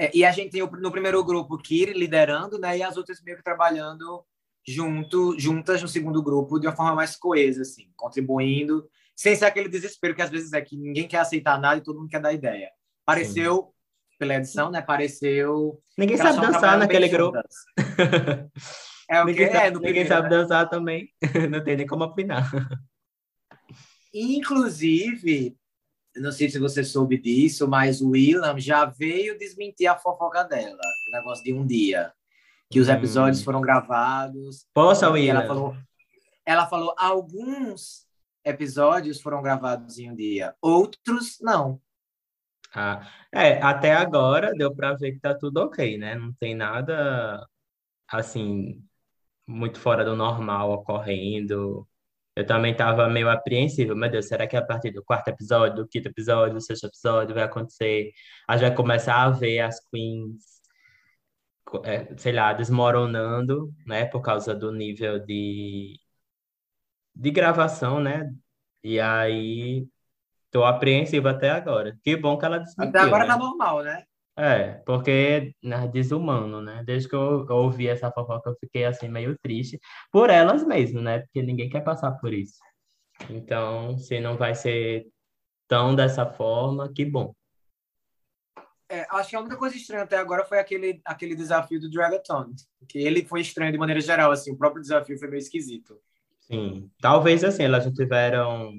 É, 0.00 0.10
e 0.14 0.24
a 0.24 0.32
gente 0.32 0.50
tem 0.50 0.62
no 0.62 0.90
primeiro 0.90 1.22
grupo 1.22 1.58
Kiri 1.58 1.92
liderando, 1.92 2.58
né? 2.58 2.78
E 2.78 2.82
as 2.82 2.96
outras 2.96 3.22
meio 3.22 3.36
que 3.36 3.44
trabalhando 3.44 4.24
junto, 4.66 5.38
juntas 5.38 5.82
no 5.82 5.88
segundo 5.88 6.22
grupo 6.22 6.58
de 6.58 6.66
uma 6.66 6.74
forma 6.74 6.94
mais 6.94 7.16
coesa, 7.16 7.60
assim, 7.60 7.90
contribuindo, 7.94 8.88
sem 9.14 9.36
ser 9.36 9.44
aquele 9.44 9.68
desespero 9.68 10.14
que 10.14 10.22
às 10.22 10.30
vezes 10.30 10.54
é 10.54 10.62
que 10.62 10.74
ninguém 10.74 11.06
quer 11.06 11.18
aceitar 11.18 11.60
nada 11.60 11.76
e 11.76 11.82
todo 11.82 11.98
mundo 11.98 12.08
quer 12.08 12.20
dar 12.20 12.32
ideia. 12.32 12.70
Pareceu, 13.04 13.56
Sim. 13.56 14.16
pela 14.18 14.36
edição, 14.36 14.70
né? 14.70 14.80
Pareceu. 14.80 15.78
Ninguém 15.98 16.16
sabe 16.16 16.40
dançar 16.40 16.78
naquele 16.78 17.08
grupo. 17.08 17.38
É 19.12 19.20
o 19.20 19.26
ninguém 19.26 19.48
que 19.48 19.52
sabe, 19.52 19.66
é, 19.66 19.70
no 19.72 19.80
Ninguém 19.80 20.06
sabe 20.06 20.30
né? 20.30 20.36
dançar 20.36 20.68
também. 20.68 21.08
Não 21.50 21.64
tem 21.64 21.76
nem 21.76 21.84
como 21.84 22.04
opinar. 22.04 22.48
Inclusive, 24.14 25.58
não 26.16 26.32
sei 26.32 26.50
se 26.50 26.58
você 26.58 26.82
soube 26.82 27.18
disso, 27.18 27.68
mas 27.68 28.00
o 28.00 28.10
Willam 28.10 28.58
já 28.58 28.84
veio 28.84 29.38
desmentir 29.38 29.86
a 29.86 29.96
fofoca 29.96 30.42
dela, 30.44 30.80
o 31.08 31.16
negócio 31.16 31.44
de 31.44 31.52
um 31.52 31.66
dia. 31.66 32.12
Que 32.70 32.78
os 32.78 32.88
episódios 32.88 33.40
hum. 33.40 33.44
foram 33.44 33.60
gravados. 33.60 34.66
Poxa, 34.72 35.10
Willam. 35.10 35.38
Ela 35.38 35.46
falou, 35.46 35.76
ela 36.46 36.66
falou, 36.66 36.94
alguns 36.96 38.06
episódios 38.44 39.20
foram 39.20 39.42
gravados 39.42 39.98
em 39.98 40.10
um 40.10 40.14
dia, 40.14 40.54
outros 40.60 41.38
não. 41.40 41.80
Ah, 42.72 43.08
é, 43.32 43.60
até 43.60 43.92
agora 43.92 44.52
deu 44.54 44.74
para 44.74 44.94
ver 44.94 45.12
que 45.12 45.20
tá 45.20 45.34
tudo 45.34 45.58
ok, 45.58 45.98
né? 45.98 46.14
Não 46.14 46.32
tem 46.34 46.54
nada 46.54 47.44
assim 48.08 48.80
muito 49.46 49.80
fora 49.80 50.04
do 50.04 50.14
normal 50.14 50.70
ocorrendo. 50.72 51.86
Eu 52.36 52.46
também 52.46 52.72
estava 52.72 53.08
meio 53.08 53.28
apreensivo. 53.28 53.94
Meu 53.94 54.10
Deus, 54.10 54.28
será 54.28 54.46
que 54.46 54.56
a 54.56 54.64
partir 54.64 54.92
do 54.92 55.02
quarto 55.04 55.28
episódio, 55.28 55.76
do 55.76 55.88
quinto 55.88 56.08
episódio, 56.08 56.54
do 56.54 56.60
sexto 56.60 56.86
episódio 56.86 57.34
vai 57.34 57.44
acontecer? 57.44 58.12
A 58.48 58.56
gente 58.56 58.68
vai 58.68 58.76
começar 58.76 59.22
a 59.22 59.30
ver 59.30 59.60
as 59.60 59.80
queens, 59.88 60.60
é, 61.84 62.16
sei 62.16 62.32
lá, 62.32 62.52
desmoronando, 62.52 63.72
né? 63.86 64.06
Por 64.06 64.20
causa 64.22 64.54
do 64.54 64.72
nível 64.72 65.18
de, 65.18 65.98
de 67.14 67.30
gravação, 67.30 68.00
né? 68.00 68.32
E 68.82 69.00
aí, 69.00 69.86
tô 70.50 70.64
apreensivo 70.64 71.28
até 71.28 71.50
agora. 71.50 71.98
Que 72.02 72.16
bom 72.16 72.38
que 72.38 72.44
ela 72.44 72.58
desmentiu, 72.58 72.90
Até 72.90 73.00
agora 73.00 73.24
né? 73.24 73.30
tá 73.30 73.38
normal, 73.38 73.82
né? 73.82 74.04
É, 74.42 74.80
porque 74.86 75.52
é 75.62 75.86
desumano, 75.88 76.62
né? 76.62 76.82
Desde 76.82 77.06
que 77.06 77.14
eu, 77.14 77.46
eu 77.46 77.56
ouvi 77.56 77.86
essa 77.86 78.10
fofoca, 78.10 78.48
eu 78.48 78.56
fiquei 78.58 78.86
assim 78.86 79.06
meio 79.06 79.36
triste 79.38 79.78
por 80.10 80.30
elas 80.30 80.66
mesmo, 80.66 81.02
né? 81.02 81.18
Porque 81.18 81.42
ninguém 81.42 81.68
quer 81.68 81.82
passar 81.82 82.12
por 82.12 82.32
isso. 82.32 82.58
Então, 83.28 83.98
se 83.98 84.18
não 84.18 84.38
vai 84.38 84.54
ser 84.54 85.06
tão 85.68 85.94
dessa 85.94 86.24
forma, 86.24 86.90
que 86.90 87.04
bom. 87.04 87.34
É, 88.88 89.06
acho 89.10 89.28
que 89.28 89.36
a 89.36 89.40
única 89.40 89.58
coisa 89.58 89.76
estranha 89.76 90.04
até 90.04 90.16
agora 90.16 90.42
foi 90.42 90.58
aquele, 90.58 91.02
aquele 91.04 91.34
desafio 91.34 91.78
do 91.78 91.90
Dragaton. 91.90 92.54
Que 92.88 92.98
ele 92.98 93.22
foi 93.26 93.42
estranho 93.42 93.72
de 93.72 93.78
maneira 93.78 94.00
geral, 94.00 94.32
assim, 94.32 94.52
o 94.52 94.56
próprio 94.56 94.80
desafio 94.80 95.18
foi 95.18 95.28
meio 95.28 95.40
esquisito. 95.40 96.00
Sim, 96.40 96.90
talvez 96.98 97.44
assim, 97.44 97.64
elas 97.64 97.84
não 97.84 97.92
tiveram 97.92 98.72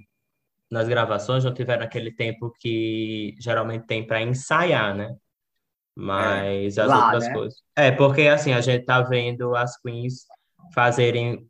nas 0.72 0.88
gravações, 0.88 1.44
não 1.44 1.54
tiveram 1.54 1.84
aquele 1.84 2.12
tempo 2.12 2.52
que 2.60 3.36
geralmente 3.40 3.86
tem 3.86 4.08
para 4.08 4.24
ensaiar, 4.24 4.96
né? 4.96 5.16
Mas 6.02 6.78
é, 6.78 6.82
as 6.82 6.88
lá, 6.88 7.06
outras 7.06 7.28
né? 7.28 7.34
coisas. 7.34 7.64
É, 7.76 7.92
porque 7.92 8.24
assim, 8.24 8.54
a 8.54 8.62
gente 8.62 8.86
tá 8.86 9.02
vendo 9.02 9.56
as 9.56 9.80
queens 9.80 10.26
fazerem 10.74 11.48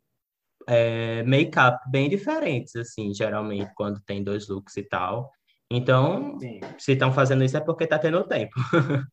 é, 0.68 1.22
make-up 1.22 1.78
bem 1.90 2.08
diferentes, 2.08 2.76
assim, 2.76 3.14
geralmente, 3.14 3.72
quando 3.74 4.00
tem 4.00 4.22
dois 4.22 4.48
looks 4.48 4.76
e 4.76 4.82
tal. 4.82 5.32
Então, 5.70 6.38
Sim. 6.38 6.60
se 6.78 6.92
estão 6.92 7.12
fazendo 7.12 7.42
isso 7.42 7.56
é 7.56 7.60
porque 7.60 7.86
tá 7.86 7.98
tendo 7.98 8.22
tempo. 8.24 8.52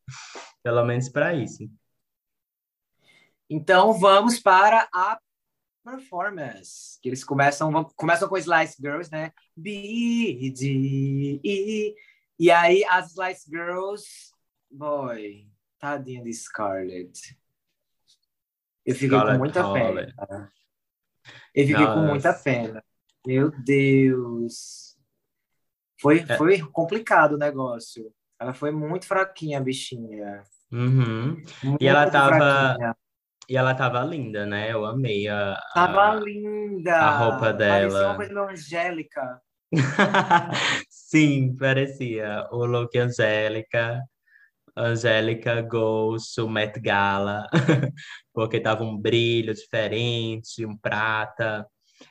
Pelo 0.61 0.83
menos 0.83 1.07
para 1.07 1.33
isso. 1.33 1.69
Então, 3.49 3.93
vamos 3.93 4.39
para 4.39 4.87
a 4.93 5.17
performance. 5.83 6.99
Que 7.01 7.09
eles 7.09 7.23
começam, 7.23 7.71
vão, 7.71 7.85
começam 7.95 8.27
com 8.27 8.37
Slice 8.37 8.75
Girls, 8.79 9.09
né? 9.09 9.31
B, 9.55 10.53
D, 10.53 11.39
E. 11.43 11.95
E 12.37 12.51
aí, 12.51 12.83
as 12.85 13.11
Slice 13.11 13.49
Girls 13.49 14.28
Boy, 14.71 15.47
tadinha 15.79 16.23
de 16.23 16.33
Scarlett. 16.33 17.37
Eu 18.85 18.93
fiquei 18.93 19.17
Scarlett 19.17 19.37
com 19.37 19.43
muita 19.43 19.73
pena. 19.73 20.51
Eu 21.53 21.67
fiquei 21.67 21.85
Nossa. 21.85 21.93
com 21.93 22.07
muita 22.07 22.33
pena. 22.33 22.83
Meu 23.25 23.51
Deus. 23.51 24.97
Foi, 25.99 26.19
é. 26.19 26.37
foi 26.37 26.59
complicado 26.61 27.33
o 27.33 27.37
negócio. 27.37 28.13
Ela 28.39 28.53
foi 28.53 28.71
muito 28.71 29.05
fraquinha, 29.05 29.59
bichinha. 29.59 30.43
Uhum. 30.71 31.43
E 31.79 31.87
ela 31.87 32.09
tava. 32.09 32.37
Fraquinha. 32.37 32.95
E 33.49 33.57
ela 33.57 33.73
tava 33.73 34.03
linda, 34.03 34.45
né? 34.45 34.71
Eu 34.71 34.85
amei 34.85 35.27
a. 35.27 35.59
Tava 35.73 36.11
a, 36.11 36.15
linda! 36.15 36.95
A 36.95 37.17
roupa 37.17 37.51
dela. 37.51 37.89
Parecia 37.89 38.05
uma 38.05 38.15
coisa 38.15 38.41
angélica. 38.43 39.41
Sim, 40.87 41.55
parecia. 41.57 42.47
O 42.51 42.63
look 42.65 42.95
angélica. 42.95 43.99
Angélica 44.75 45.61
Goes 45.61 46.33
to 46.33 46.49
Met 46.49 46.79
Gala, 46.79 47.47
porque 48.33 48.59
tava 48.59 48.83
um 48.83 48.97
brilho 48.97 49.53
diferente, 49.53 50.65
um 50.65 50.77
prata. 50.77 51.67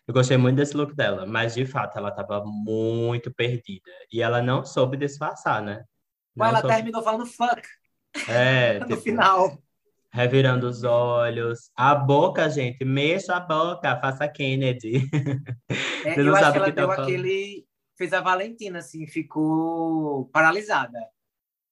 Eu 0.07 0.12
gostei 0.12 0.37
muito 0.37 0.57
desse 0.57 0.77
look 0.77 0.94
dela, 0.94 1.27
mas 1.27 1.55
de 1.55 1.64
fato 1.64 1.99
ela 1.99 2.11
tava 2.11 2.44
muito 2.44 3.33
perdida. 3.33 3.90
E 4.12 4.23
ela 4.23 4.42
não 4.42 4.64
soube 4.64 4.97
disfarçar, 4.97 5.62
né? 5.62 5.85
Não 6.37 6.47
ela 6.47 6.61
soube... 6.61 6.75
terminou 6.75 7.03
falando 7.03 7.27
fuck. 7.27 7.62
É, 8.29 8.79
no 8.81 8.87
tipo, 8.87 9.01
final. 9.01 9.59
Revirando 10.11 10.68
os 10.68 10.85
olhos. 10.85 11.71
A 11.77 11.94
boca, 11.94 12.49
gente, 12.49 12.85
mexa 12.85 13.37
a 13.37 13.40
boca, 13.40 13.99
faça 14.01 14.29
Kennedy. 14.29 15.09
É, 16.05 16.18
eu 16.18 16.35
acho 16.35 16.53
que 16.53 16.59
ela 16.59 16.66
que 16.66 16.73
tá 16.73 16.83
deu 16.83 16.88
falando. 16.88 17.03
aquele. 17.03 17.66
Fez 17.97 18.12
a 18.12 18.21
Valentina, 18.21 18.79
assim, 18.79 19.05
ficou 19.09 20.27
paralisada 20.27 20.97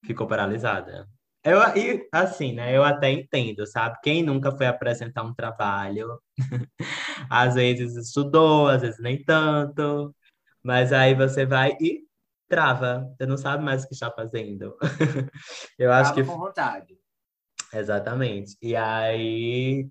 ficou 0.07 0.27
paralisada. 0.27 1.09
Eu, 1.45 1.61
e, 1.77 2.09
assim, 2.11 2.53
né? 2.53 2.77
Eu 2.77 2.83
até 2.83 3.11
entendo, 3.11 3.67
sabe? 3.67 3.99
Quem 4.03 4.23
nunca 4.23 4.51
foi 4.51 4.67
apresentar 4.67 5.23
um 5.23 5.35
trabalho, 5.35 6.21
às 7.31 7.55
vezes 7.55 7.95
estudou, 7.97 8.69
às 8.69 8.83
vezes 8.83 8.99
nem 9.01 9.23
tanto, 9.23 10.15
mas 10.63 10.93
aí 10.93 11.15
você 11.15 11.47
vai 11.47 11.77
e 11.81 12.05
trava, 12.49 13.09
você 13.17 13.27
não 13.27 13.37
sabe 13.37 13.65
mais 13.65 13.85
o 13.85 13.89
que 13.89 13.95
está 13.95 14.11
fazendo. 14.11 14.77
eu 15.79 15.93
acho 15.93 16.15
que 16.15 16.25
com 16.25 16.37
vontade. 16.37 16.97
Exatamente. 17.73 18.57
E 18.63 18.75
aí 18.75 19.89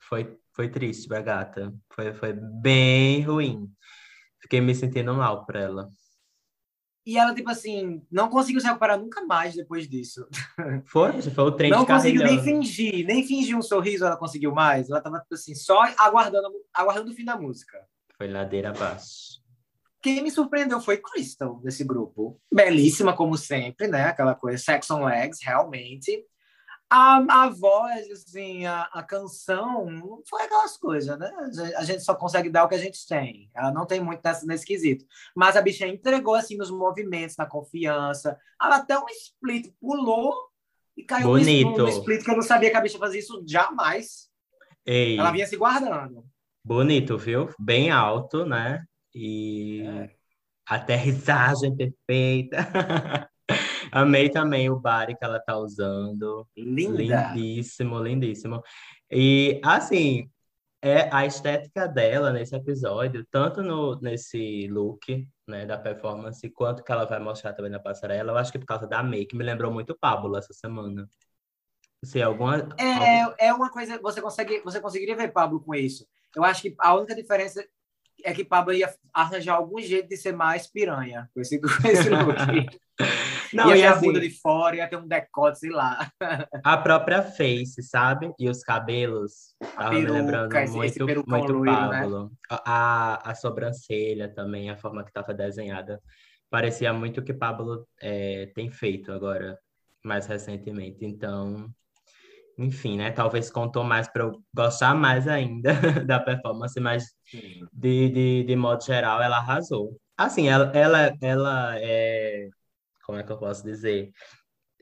foi 0.00 0.38
foi 0.52 0.68
triste 0.70 1.08
pra 1.08 1.20
gata. 1.20 1.74
Foi 1.92 2.14
foi 2.14 2.32
bem 2.32 3.22
ruim. 3.22 3.70
Fiquei 4.40 4.60
me 4.60 4.74
sentindo 4.74 5.12
mal 5.14 5.44
por 5.44 5.56
ela. 5.56 5.88
E 7.06 7.18
ela, 7.18 7.34
tipo 7.34 7.50
assim, 7.50 8.02
não 8.10 8.30
conseguiu 8.30 8.60
se 8.60 8.66
recuperar 8.66 8.98
nunca 8.98 9.24
mais 9.26 9.54
depois 9.54 9.86
disso. 9.86 10.26
Foi? 10.86 11.20
Foi 11.20 11.44
o 11.44 11.52
trem 11.52 11.70
Não 11.70 11.84
conseguiu 11.84 12.22
nem 12.22 12.42
fingir, 12.42 13.04
nem 13.06 13.26
fingir 13.26 13.56
um 13.56 13.62
sorriso 13.62 14.06
ela 14.06 14.16
conseguiu 14.16 14.52
mais. 14.52 14.88
Ela 14.88 15.02
tava, 15.02 15.20
tipo 15.20 15.34
assim, 15.34 15.54
só 15.54 15.82
aguardando, 15.98 16.50
aguardando 16.72 17.10
o 17.10 17.14
fim 17.14 17.24
da 17.24 17.36
música. 17.36 17.78
Foi 18.16 18.26
ladeira 18.26 18.70
abaixo. 18.70 19.42
Quem 20.00 20.22
me 20.22 20.30
surpreendeu 20.30 20.80
foi 20.80 20.98
Crystal, 20.98 21.60
desse 21.62 21.82
grupo. 21.84 22.40
Belíssima, 22.52 23.14
como 23.14 23.36
sempre, 23.36 23.88
né? 23.88 24.04
Aquela 24.04 24.34
coisa, 24.34 24.58
sex 24.58 24.90
on 24.90 25.04
legs, 25.04 25.38
realmente. 25.42 26.24
A, 26.96 27.16
a 27.28 27.48
voz, 27.48 28.08
assim, 28.08 28.66
a, 28.66 28.82
a 28.92 29.02
canção, 29.02 30.22
foi 30.30 30.42
aquelas 30.42 30.76
coisas, 30.76 31.18
né? 31.18 31.28
A 31.76 31.82
gente 31.82 32.04
só 32.04 32.14
consegue 32.14 32.48
dar 32.48 32.62
o 32.62 32.68
que 32.68 32.76
a 32.76 32.78
gente 32.78 33.04
tem. 33.04 33.50
Ela 33.52 33.72
não 33.72 33.84
tem 33.84 33.98
muito 33.98 34.20
nessa, 34.22 34.46
nesse 34.46 34.64
quesito. 34.64 35.04
Mas 35.34 35.56
a 35.56 35.60
bicha 35.60 35.88
entregou, 35.88 36.36
assim, 36.36 36.56
nos 36.56 36.70
movimentos, 36.70 37.36
na 37.36 37.46
confiança. 37.46 38.38
Ela 38.62 38.76
até 38.76 38.96
um 38.96 39.08
split 39.08 39.74
pulou 39.80 40.32
e 40.96 41.02
caiu 41.02 41.26
Bonito. 41.26 41.78
no 41.78 41.88
split, 41.88 42.22
que 42.22 42.30
eu 42.30 42.36
não 42.36 42.42
sabia 42.42 42.70
que 42.70 42.76
a 42.76 42.80
bicha 42.80 42.96
fazia 42.96 43.18
isso 43.18 43.42
jamais. 43.44 44.28
Ei. 44.86 45.18
Ela 45.18 45.32
vinha 45.32 45.48
se 45.48 45.56
guardando. 45.56 46.24
Bonito, 46.64 47.18
viu? 47.18 47.52
Bem 47.58 47.90
alto, 47.90 48.46
né? 48.46 48.84
E 49.12 49.82
é. 49.82 50.10
aterrissagem 50.64 51.74
perfeita. 51.76 52.58
Amei 53.94 54.28
também 54.28 54.68
o 54.68 54.78
body 54.78 55.16
que 55.16 55.24
ela 55.24 55.38
tá 55.38 55.56
usando. 55.56 56.46
Linda. 56.56 57.32
Lindíssimo, 57.32 58.02
lindíssimo. 58.02 58.60
E, 59.08 59.60
assim, 59.62 60.28
é 60.82 61.08
a 61.14 61.24
estética 61.24 61.86
dela 61.86 62.32
nesse 62.32 62.56
episódio, 62.56 63.24
tanto 63.30 63.62
no, 63.62 63.98
nesse 64.00 64.66
look, 64.66 65.26
né, 65.46 65.64
da 65.64 65.78
performance, 65.78 66.50
quanto 66.50 66.82
que 66.82 66.90
ela 66.90 67.04
vai 67.04 67.20
mostrar 67.20 67.52
também 67.52 67.70
na 67.70 67.78
passarela, 67.78 68.32
eu 68.32 68.36
acho 68.36 68.50
que 68.50 68.58
por 68.58 68.66
causa 68.66 68.86
da 68.86 69.00
make, 69.00 69.36
me 69.36 69.44
lembrou 69.44 69.72
muito 69.72 69.96
Pablo 69.96 70.36
essa 70.36 70.52
semana. 70.52 71.08
Se 72.04 72.20
alguma. 72.20 72.68
É, 72.76 73.22
algum... 73.22 73.34
é 73.38 73.54
uma 73.54 73.70
coisa. 73.70 73.98
Você 74.00 74.20
consegue, 74.20 74.60
você 74.62 74.80
conseguiria 74.80 75.16
ver 75.16 75.32
Pablo 75.32 75.60
com 75.60 75.74
isso. 75.74 76.04
Eu 76.34 76.42
acho 76.42 76.62
que 76.62 76.74
a 76.78 76.94
única 76.94 77.14
diferença 77.14 77.64
é 78.24 78.34
que 78.34 78.44
Pablo 78.44 78.72
ia 78.72 78.92
arranjar 79.12 79.54
algum 79.54 79.80
jeito 79.80 80.08
de 80.08 80.16
ser 80.16 80.32
mais 80.32 80.66
piranha 80.66 81.30
com 81.32 81.40
esse, 81.40 81.60
com 81.60 81.68
esse 81.88 82.08
look. 82.10 82.80
Não, 83.54 83.68
ia 83.70 83.76
e 83.76 83.84
assim, 83.84 83.98
a 83.98 84.00
bunda 84.00 84.20
de 84.20 84.30
fora, 84.30 84.76
ia 84.76 84.88
ter 84.88 84.96
um 84.96 85.06
decote, 85.06 85.58
sei 85.60 85.70
lá. 85.70 86.10
A 86.64 86.76
própria 86.76 87.22
face, 87.22 87.82
sabe? 87.82 88.32
E 88.38 88.48
os 88.48 88.62
cabelos. 88.62 89.54
A 89.76 89.90
peruca, 89.90 90.12
me 90.12 90.20
lembrando 90.20 90.56
esse, 90.56 90.76
muito, 90.76 91.10
esse 91.10 91.28
muito 91.28 91.52
loiro, 91.52 91.64
né? 91.64 92.00
Pablo. 92.00 92.24
Né? 92.24 92.30
A, 92.50 93.30
a 93.30 93.34
sobrancelha 93.34 94.28
também, 94.28 94.70
a 94.70 94.76
forma 94.76 95.02
que 95.02 95.10
estava 95.10 95.32
desenhada. 95.32 96.00
Parecia 96.50 96.92
muito 96.92 97.20
o 97.20 97.24
que 97.24 97.32
Pablo 97.32 97.86
é, 98.00 98.46
tem 98.54 98.70
feito 98.70 99.12
agora, 99.12 99.58
mais 100.04 100.26
recentemente. 100.26 101.04
Então, 101.04 101.70
enfim, 102.56 102.96
né? 102.96 103.10
Talvez 103.10 103.50
contou 103.50 103.84
mais 103.84 104.08
para 104.08 104.24
eu 104.24 104.42
gostar 104.54 104.94
mais 104.94 105.26
ainda 105.26 105.72
da 106.06 106.20
performance, 106.20 106.78
mas 106.80 107.04
de, 107.72 108.08
de, 108.08 108.44
de 108.44 108.56
modo 108.56 108.84
geral 108.84 109.20
ela 109.22 109.38
arrasou. 109.38 109.98
Assim, 110.16 110.48
ela, 110.48 110.70
ela, 110.74 111.12
ela 111.20 111.74
é. 111.78 112.48
Como 113.04 113.18
é 113.18 113.22
que 113.22 113.30
eu 113.30 113.38
posso 113.38 113.62
dizer? 113.62 114.10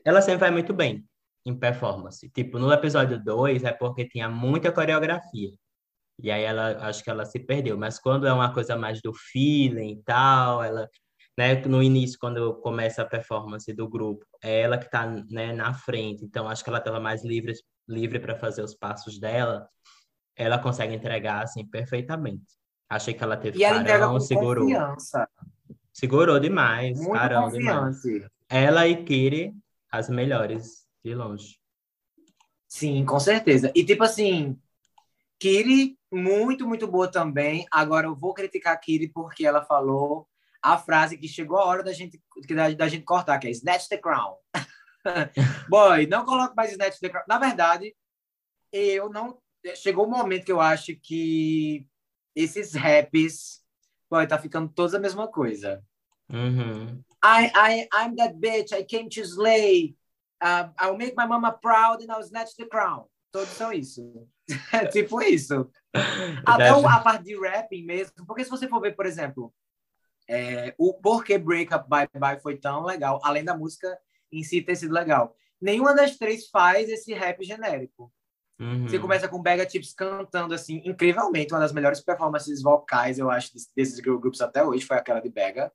Ela 0.05 0.21
sempre 0.21 0.41
vai 0.41 0.51
muito 0.51 0.73
bem 0.73 1.05
em 1.45 1.57
performance. 1.57 2.29
Tipo, 2.29 2.57
no 2.57 2.71
episódio 2.71 3.21
2 3.21 3.63
é 3.63 3.71
porque 3.71 4.07
tinha 4.07 4.29
muita 4.29 4.71
coreografia. 4.71 5.51
E 6.19 6.31
aí 6.31 6.43
ela 6.43 6.87
acho 6.87 7.03
que 7.03 7.09
ela 7.09 7.25
se 7.25 7.39
perdeu. 7.39 7.77
Mas 7.77 7.99
quando 7.99 8.27
é 8.27 8.33
uma 8.33 8.53
coisa 8.53 8.75
mais 8.77 9.01
do 9.01 9.13
feeling 9.13 9.93
e 9.93 10.03
tal, 10.03 10.63
ela 10.63 10.89
né, 11.37 11.55
no 11.65 11.81
início, 11.81 12.17
quando 12.19 12.55
começa 12.61 13.01
a 13.01 13.05
performance 13.05 13.71
do 13.73 13.89
grupo, 13.89 14.25
é 14.43 14.61
ela 14.61 14.77
que 14.77 14.85
está 14.85 15.05
né, 15.29 15.51
na 15.51 15.73
frente, 15.73 16.23
então 16.23 16.47
acho 16.47 16.63
que 16.63 16.69
ela 16.69 16.77
estava 16.77 16.99
mais 16.99 17.23
livre 17.25 17.53
livre 17.87 18.19
para 18.19 18.35
fazer 18.35 18.61
os 18.61 18.75
passos 18.75 19.19
dela, 19.19 19.67
ela 20.35 20.57
consegue 20.57 20.93
entregar 20.93 21.43
assim 21.43 21.65
perfeitamente. 21.65 22.45
Achei 22.89 23.13
que 23.13 23.23
ela 23.23 23.35
teve 23.35 23.59
e 23.59 23.63
ela 23.63 23.83
carão, 23.83 24.19
segurou. 24.19 24.65
Confiança. 24.65 25.27
Segurou 25.93 26.39
demais, 26.39 26.97
Muito 26.97 27.13
carão 27.13 27.49
demais. 27.49 28.01
Ela 28.49 28.87
e 28.87 29.03
Kiri, 29.03 29.53
as 29.91 30.09
melhores 30.09 30.87
de 31.03 31.13
longe. 31.13 31.59
Sim, 32.67 33.05
com 33.05 33.19
certeza. 33.19 33.71
E 33.75 33.85
tipo 33.85 34.03
assim, 34.03 34.59
Kiri, 35.39 35.97
muito, 36.11 36.67
muito 36.67 36.87
boa 36.87 37.11
também. 37.11 37.67
Agora 37.71 38.07
eu 38.07 38.15
vou 38.15 38.33
criticar 38.33 38.73
a 38.73 38.77
Kiri 38.77 39.09
porque 39.09 39.45
ela 39.45 39.63
falou 39.63 40.27
a 40.61 40.77
frase 40.77 41.17
que 41.17 41.27
chegou 41.27 41.57
a 41.57 41.65
hora 41.65 41.83
da 41.83 41.93
gente, 41.93 42.19
da, 42.49 42.69
da 42.71 42.87
gente 42.87 43.03
cortar, 43.03 43.37
que 43.37 43.47
é 43.47 43.51
Snatch 43.51 43.87
the 43.87 43.97
Crown. 43.97 44.35
Boy, 45.69 46.07
não 46.07 46.25
coloco 46.25 46.55
mais 46.55 46.71
Snatch 46.71 46.99
the 46.99 47.09
Crown. 47.09 47.25
Na 47.27 47.37
verdade, 47.37 47.93
eu 48.71 49.09
não. 49.09 49.37
Chegou 49.75 50.07
um 50.07 50.09
momento 50.09 50.45
que 50.45 50.51
eu 50.51 50.59
acho 50.59 50.95
que 50.95 51.85
esses 52.35 52.73
raps, 52.73 53.62
boy, 54.13 54.27
tá 54.27 54.37
ficando 54.37 54.69
todos 54.69 54.93
a 54.93 54.99
mesma 54.99 55.27
coisa. 55.27 55.83
Uhum. 56.29 57.03
I, 57.23 57.51
I, 57.55 57.87
I'm 57.91 58.15
that 58.17 58.35
bitch, 58.35 58.71
I 58.71 58.83
came 58.83 59.09
to 59.09 59.21
slay. 59.21 59.95
Uh, 60.41 60.69
I'll 60.79 60.97
make 60.97 61.15
my 61.15 61.25
mama 61.25 61.51
proud 61.51 62.01
and 62.01 62.11
I'll 62.11 62.23
snatch 62.23 62.55
the 62.57 62.65
crown. 62.65 63.05
Todos 63.31 63.49
são 63.49 63.73
isso. 63.73 64.27
É 64.73 64.85
tipo 64.85 65.21
isso. 65.21 65.71
Até 66.45 66.69
a 66.69 66.99
parte 66.99 67.23
de 67.23 67.39
rapping 67.39 67.85
mesmo. 67.85 68.25
Porque 68.27 68.43
se 68.43 68.49
você 68.49 68.67
for 68.67 68.81
ver, 68.81 68.93
por 68.93 69.05
exemplo, 69.05 69.53
é, 70.29 70.75
o 70.77 70.93
porquê 70.93 71.37
Break 71.37 71.73
Up 71.73 71.87
Bye 71.87 72.09
Bye 72.13 72.41
foi 72.41 72.57
tão 72.57 72.83
legal, 72.83 73.21
além 73.23 73.45
da 73.45 73.55
música 73.55 73.97
em 74.29 74.43
si 74.43 74.61
ter 74.61 74.75
sido 74.75 74.93
legal. 74.93 75.33
Nenhuma 75.61 75.95
das 75.95 76.17
três 76.17 76.49
faz 76.49 76.89
esse 76.89 77.13
rap 77.13 77.41
genérico. 77.41 78.11
Uhum. 78.63 78.87
Você 78.87 78.97
começa 78.97 79.27
com 79.27 79.41
Bega 79.41 79.65
Tips 79.65 79.93
cantando 79.93 80.53
assim, 80.53 80.81
incrivelmente, 80.85 81.53
uma 81.53 81.59
das 81.59 81.73
melhores 81.73 81.99
performances 81.99 82.61
vocais, 82.61 83.19
eu 83.19 83.29
acho, 83.29 83.51
desses 83.75 83.97
girl 83.97 84.17
groups 84.17 84.41
até 84.41 84.63
hoje, 84.63 84.85
foi 84.85 84.97
aquela 84.97 85.19
de 85.19 85.29
Bega. 85.29 85.71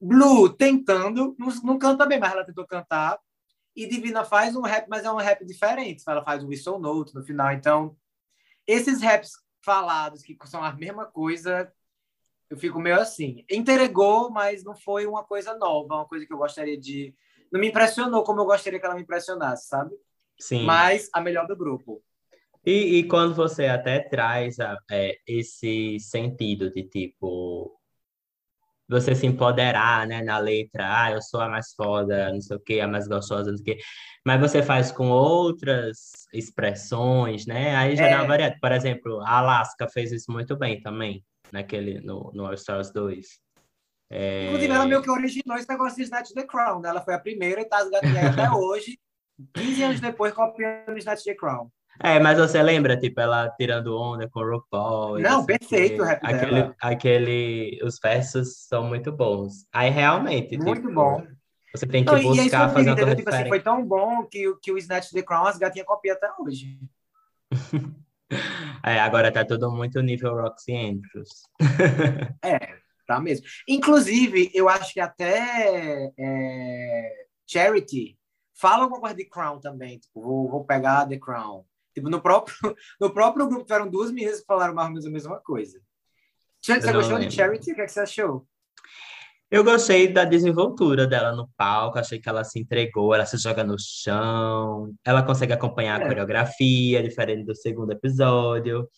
Blue 0.00 0.48
tentando, 0.48 1.34
não, 1.38 1.48
não 1.64 1.78
canta 1.78 2.06
bem, 2.06 2.20
mas 2.20 2.32
ela 2.32 2.44
tentou 2.44 2.66
cantar. 2.66 3.18
E 3.74 3.86
Divina 3.86 4.24
faz 4.24 4.54
um 4.54 4.62
rap, 4.62 4.86
mas 4.88 5.04
é 5.04 5.10
um 5.10 5.16
rap 5.16 5.44
diferente. 5.44 6.04
Ela 6.06 6.22
faz 6.22 6.42
um 6.42 6.48
whistle 6.48 6.78
note 6.78 7.14
no 7.14 7.24
final. 7.24 7.52
Então, 7.52 7.96
esses 8.66 9.02
raps 9.02 9.32
falados, 9.62 10.22
que 10.22 10.36
são 10.44 10.62
a 10.62 10.72
mesma 10.72 11.06
coisa, 11.06 11.70
eu 12.48 12.56
fico 12.56 12.78
meio 12.78 13.00
assim. 13.00 13.44
Entregou, 13.50 14.30
mas 14.30 14.62
não 14.64 14.74
foi 14.74 15.06
uma 15.06 15.24
coisa 15.24 15.54
nova, 15.56 15.96
uma 15.96 16.06
coisa 16.06 16.24
que 16.24 16.32
eu 16.32 16.38
gostaria 16.38 16.78
de 16.78 17.14
não 17.50 17.60
me 17.60 17.68
impressionou 17.68 18.22
como 18.24 18.40
eu 18.40 18.46
gostaria 18.46 18.78
que 18.78 18.86
ela 18.86 18.94
me 18.94 19.02
impressionasse, 19.02 19.68
sabe? 19.68 19.94
Sim. 20.38 20.64
Mas 20.64 21.08
a 21.12 21.20
melhor 21.20 21.46
do 21.46 21.56
grupo. 21.56 22.02
E, 22.64 22.98
e 22.98 23.04
quando 23.04 23.34
você 23.34 23.66
até 23.66 24.00
traz 24.00 24.58
a, 24.58 24.76
é, 24.90 25.16
esse 25.26 25.98
sentido 26.00 26.70
de 26.70 26.82
tipo 26.82 27.72
você 28.88 29.14
se 29.14 29.26
empoderar, 29.26 30.06
né, 30.06 30.22
na 30.22 30.38
letra, 30.38 30.86
ah, 30.88 31.10
eu 31.10 31.20
sou 31.20 31.40
a 31.40 31.48
mais 31.48 31.72
foda, 31.74 32.32
não 32.32 32.40
sei 32.40 32.56
o 32.56 32.60
quê, 32.60 32.80
a 32.80 32.86
mais 32.86 33.08
gostosa, 33.08 33.50
não 33.50 33.58
sei 33.58 33.74
o 33.74 33.76
quê, 33.76 33.84
mas 34.24 34.40
você 34.40 34.62
faz 34.62 34.92
com 34.92 35.10
outras 35.10 36.26
expressões, 36.32 37.46
né, 37.46 37.74
aí 37.74 37.96
já 37.96 38.06
é. 38.06 38.10
dá 38.10 38.18
uma 38.18 38.28
variedade. 38.28 38.60
Por 38.60 38.72
exemplo, 38.72 39.20
a 39.22 39.38
Alaska 39.38 39.88
fez 39.88 40.12
isso 40.12 40.30
muito 40.30 40.56
bem 40.56 40.80
também, 40.80 41.24
naquele, 41.52 42.00
no, 42.00 42.30
no 42.32 42.46
All 42.46 42.54
Stars 42.54 42.92
2. 42.92 43.26
É... 44.10 44.46
Inclusive, 44.46 44.72
ela 44.72 44.86
meio 44.86 45.02
que 45.02 45.10
originou 45.10 45.56
esse 45.56 45.68
negócio 45.68 45.96
de 45.96 46.04
Snatch 46.04 46.32
the 46.32 46.46
Crown. 46.46 46.80
Né? 46.80 46.88
Ela 46.90 47.02
foi 47.02 47.14
a 47.14 47.18
primeira 47.18 47.60
e 47.60 47.64
tá 47.64 47.78
até 48.32 48.50
hoje, 48.50 48.98
15 49.54 49.82
anos 49.82 50.00
depois, 50.00 50.32
copiando 50.32 50.96
Snatch 50.98 51.24
the 51.24 51.34
Crown. 51.34 51.70
É, 52.02 52.20
mas 52.20 52.38
você 52.38 52.62
lembra, 52.62 52.98
tipo, 52.98 53.20
ela 53.20 53.48
tirando 53.50 53.96
onda 53.98 54.28
com 54.28 54.40
o 54.40 54.50
RuPaul? 54.50 55.18
Não, 55.18 55.46
perfeito 55.46 56.02
o 56.02 56.04
rap 56.04 56.20
aquele, 56.22 56.54
dela. 56.54 56.76
aquele, 56.80 57.80
os 57.82 57.98
versos 57.98 58.66
são 58.66 58.84
muito 58.84 59.10
bons. 59.10 59.66
Aí, 59.72 59.88
realmente, 59.88 60.58
Muito 60.58 60.82
tipo, 60.82 60.92
bom. 60.92 61.26
Você 61.74 61.86
tem 61.86 62.04
que 62.04 62.12
Não, 62.12 62.22
buscar 62.22 62.70
fazer 62.70 62.90
uma 62.90 62.96
coisa 62.96 63.16
tipo 63.16 63.28
assim, 63.28 63.48
Foi 63.48 63.60
tão 63.60 63.84
bom 63.84 64.24
que, 64.24 64.54
que 64.62 64.72
o 64.72 64.78
Snatch 64.78 65.10
the 65.10 65.22
Crown 65.22 65.46
as 65.46 65.58
gatinhas 65.58 65.86
copiam 65.86 66.14
até 66.14 66.28
hoje. 66.38 66.78
é, 68.84 68.98
agora 69.00 69.32
tá 69.32 69.44
tudo 69.44 69.70
muito 69.70 70.00
nível 70.00 70.34
Roxy 70.34 70.74
Andrews. 70.74 71.30
é, 72.44 72.76
Tá 73.06 73.20
mesmo. 73.20 73.46
Inclusive, 73.68 74.50
eu 74.52 74.68
acho 74.68 74.92
que 74.92 75.00
até 75.00 76.12
é, 76.18 77.26
Charity 77.46 78.18
fala 78.58 78.84
alguma 78.84 79.00
coisa 79.00 79.14
de 79.14 79.24
Crown 79.24 79.60
também. 79.60 79.98
Tipo, 79.98 80.22
vou, 80.22 80.48
vou 80.48 80.64
pegar 80.64 81.06
The 81.06 81.18
Crown. 81.18 81.64
Tipo, 81.94 82.10
no 82.10 82.20
próprio, 82.20 82.56
no 83.00 83.12
próprio 83.12 83.48
grupo 83.48 83.64
tiveram 83.64 83.88
duas 83.88 84.10
meninas 84.10 84.40
que 84.40 84.46
falaram 84.46 84.74
mais 84.74 84.88
ou 84.88 84.92
menos 84.92 85.06
a 85.06 85.10
mesma 85.10 85.40
coisa. 85.40 85.80
Você 86.60 86.92
gostou 86.92 87.16
lembro. 87.16 87.28
de 87.28 87.34
Charity? 87.34 87.72
O 87.72 87.74
que, 87.74 87.80
é 87.80 87.86
que 87.86 87.92
você 87.92 88.00
achou? 88.00 88.46
Eu 89.48 89.62
gostei 89.62 90.12
da 90.12 90.24
desenvoltura 90.24 91.06
dela 91.06 91.30
no 91.30 91.48
palco, 91.56 91.98
achei 91.98 92.18
que 92.18 92.28
ela 92.28 92.42
se 92.42 92.58
entregou, 92.58 93.14
ela 93.14 93.24
se 93.24 93.36
joga 93.36 93.62
no 93.62 93.76
chão, 93.78 94.92
ela 95.04 95.22
consegue 95.22 95.52
acompanhar 95.52 96.00
é. 96.00 96.04
a 96.04 96.08
coreografia, 96.08 97.00
diferente 97.00 97.44
do 97.44 97.54
segundo 97.54 97.92
episódio. 97.92 98.88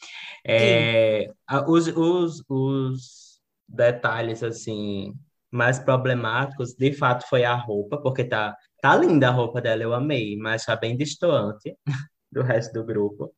É, 0.47 1.31
os, 1.67 1.89
os, 1.89 2.43
os 2.49 3.41
detalhes 3.69 4.43
assim 4.43 5.13
mais 5.51 5.79
problemáticos, 5.79 6.75
de 6.75 6.93
fato, 6.93 7.27
foi 7.29 7.45
a 7.45 7.55
roupa, 7.55 7.99
porque 7.99 8.25
tá, 8.25 8.57
tá 8.81 8.97
linda 8.97 9.29
a 9.29 9.33
roupa 9.33 9.61
dela, 9.61 9.83
eu 9.83 9.95
amei, 9.95 10.37
mas 10.37 10.65
tá 10.65 10.77
bem 10.77 10.97
distoante 10.97 11.77
do 12.31 12.43
resto 12.43 12.73
do 12.73 12.85
grupo. 12.85 13.35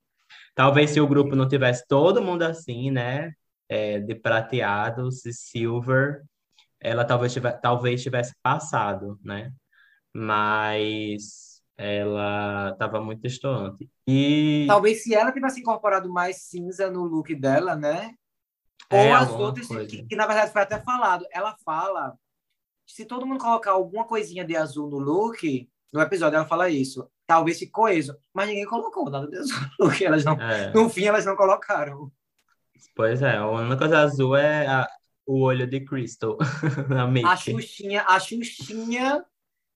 Talvez 0.55 0.91
se 0.91 1.01
o 1.01 1.07
grupo 1.07 1.35
não 1.35 1.49
tivesse 1.49 1.87
todo 1.89 2.23
mundo 2.23 2.43
assim, 2.43 2.91
né, 2.91 3.33
é, 3.69 3.99
de 4.01 4.15
prateados 4.15 5.25
e 5.25 5.33
silver, 5.33 6.23
ela 6.81 7.05
talvez 7.05 7.33
tivesse, 7.33 7.61
talvez 7.61 8.03
tivesse 8.03 8.35
passado, 8.43 9.19
né? 9.25 9.53
Mas 10.15 11.63
ela 11.77 12.71
estava 12.73 13.01
muito 13.01 13.23
distoante. 13.23 13.89
E 14.07 14.65
talvez 14.67 15.03
se 15.03 15.15
ela 15.15 15.33
tivesse 15.33 15.61
incorporado 15.61 16.13
mais 16.13 16.43
cinza 16.43 16.91
no 16.91 17.05
look 17.05 17.35
dela, 17.35 17.77
né? 17.77 18.13
É, 18.91 19.09
Ou 19.09 19.15
as 19.15 19.31
outras, 19.31 19.69
que, 19.87 20.03
que, 20.05 20.17
na 20.17 20.27
verdade 20.27 20.53
foi 20.53 20.63
até 20.63 20.81
falado. 20.81 21.25
Ela 21.31 21.55
fala, 21.65 22.15
se 22.95 23.05
todo 23.05 23.27
mundo 23.27 23.41
colocar 23.41 23.73
alguma 23.73 24.05
coisinha 24.05 24.45
de 24.45 24.57
azul 24.57 24.89
no 24.89 24.99
look, 24.99 25.69
no 25.93 26.01
episódio 26.01 26.37
ela 26.37 26.47
fala 26.47 26.69
isso, 26.69 27.09
talvez 27.27 27.59
fique 27.59 27.73
coeso. 27.73 28.17
Mas 28.35 28.49
ninguém 28.49 28.67
colocou 28.67 29.09
nada 29.09 29.29
de 29.29 29.37
azul 29.37 29.57
no 29.79 29.87
look. 29.87 30.05
Elas 30.05 30.25
não, 30.25 30.41
é. 30.41 30.73
No 30.73 30.89
fim, 30.89 31.05
elas 31.05 31.25
não 31.25 31.37
colocaram. 31.37 32.11
Pois 32.95 33.23
é, 33.23 33.37
a 33.37 33.49
única 33.49 33.77
coisa 33.77 34.01
azul 34.01 34.37
é 34.37 34.67
a, 34.67 34.89
o 35.27 35.41
olho 35.43 35.67
de 35.67 35.81
Crystal 35.81 36.37
na 36.89 37.07
make. 37.07 37.27
A 37.27 37.37
Xuxinha, 37.37 38.05
a 38.07 38.19
Xuxinha 38.19 39.25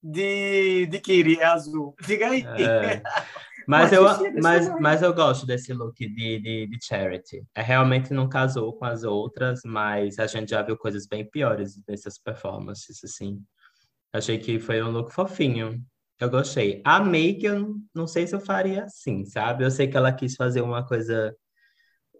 de, 0.01 0.85
de 0.87 0.99
Kiri 0.99 1.39
é 1.39 1.45
azul. 1.45 1.95
Diga 2.05 2.29
aí. 2.29 2.43
É. 2.43 3.01
Mas, 3.67 3.91
eu, 3.91 4.03
mas, 4.41 4.79
mas 4.79 5.01
eu 5.01 5.13
gosto 5.13 5.45
desse 5.45 5.73
look 5.73 5.97
de, 5.97 6.39
de, 6.39 6.67
de, 6.67 6.85
Charity. 6.85 7.43
É, 7.55 7.61
realmente 7.61 8.13
não 8.13 8.29
casou 8.29 8.73
com 8.73 8.85
as 8.85 9.03
outras, 9.03 9.61
mas 9.65 10.19
a 10.19 10.27
gente 10.27 10.49
já 10.49 10.61
viu 10.61 10.77
coisas 10.77 11.07
bem 11.07 11.27
piores 11.29 11.81
nessas 11.87 12.17
performances, 12.17 13.03
assim. 13.03 13.41
Achei 14.13 14.37
que 14.37 14.59
foi 14.59 14.81
um 14.81 14.91
look 14.91 15.11
fofinho. 15.11 15.83
Eu 16.19 16.29
gostei. 16.29 16.81
A 16.85 17.03
make, 17.03 17.45
eu 17.45 17.75
não 17.93 18.07
sei 18.07 18.25
se 18.25 18.35
eu 18.35 18.39
faria 18.39 18.85
assim, 18.85 19.25
sabe? 19.25 19.63
Eu 19.63 19.71
sei 19.71 19.87
que 19.87 19.97
ela 19.97 20.13
quis 20.13 20.35
fazer 20.35 20.61
uma 20.61 20.85
coisa 20.85 21.35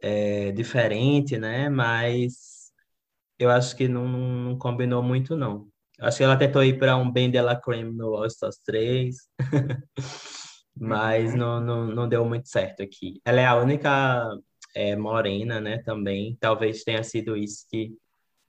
é, 0.01 0.51
diferente, 0.51 1.37
né? 1.37 1.69
Mas 1.69 2.71
eu 3.39 3.49
acho 3.49 3.75
que 3.75 3.87
não, 3.87 4.07
não 4.07 4.57
combinou 4.57 5.01
muito, 5.03 5.35
não. 5.35 5.67
Acho 5.99 6.17
que 6.17 6.23
ela 6.23 6.37
tentou 6.37 6.63
ir 6.63 6.77
para 6.77 6.97
um 6.97 7.09
Ben 7.11 7.31
de 7.31 7.41
la 7.41 7.55
Creme 7.55 7.93
no 7.93 8.15
All 8.15 8.25
Stars 8.25 8.57
3, 8.65 9.15
mas 10.77 11.31
uhum. 11.31 11.37
não, 11.37 11.61
não, 11.61 11.87
não 11.87 12.09
deu 12.09 12.25
muito 12.25 12.49
certo 12.49 12.83
aqui. 12.83 13.21
Ela 13.25 13.41
é 13.41 13.45
a 13.45 13.55
única 13.55 14.27
é, 14.75 14.95
morena, 14.95 15.59
né, 15.59 15.77
também. 15.79 16.37
Talvez 16.39 16.83
tenha 16.83 17.03
sido 17.03 17.37
isso 17.37 17.65
que 17.69 17.93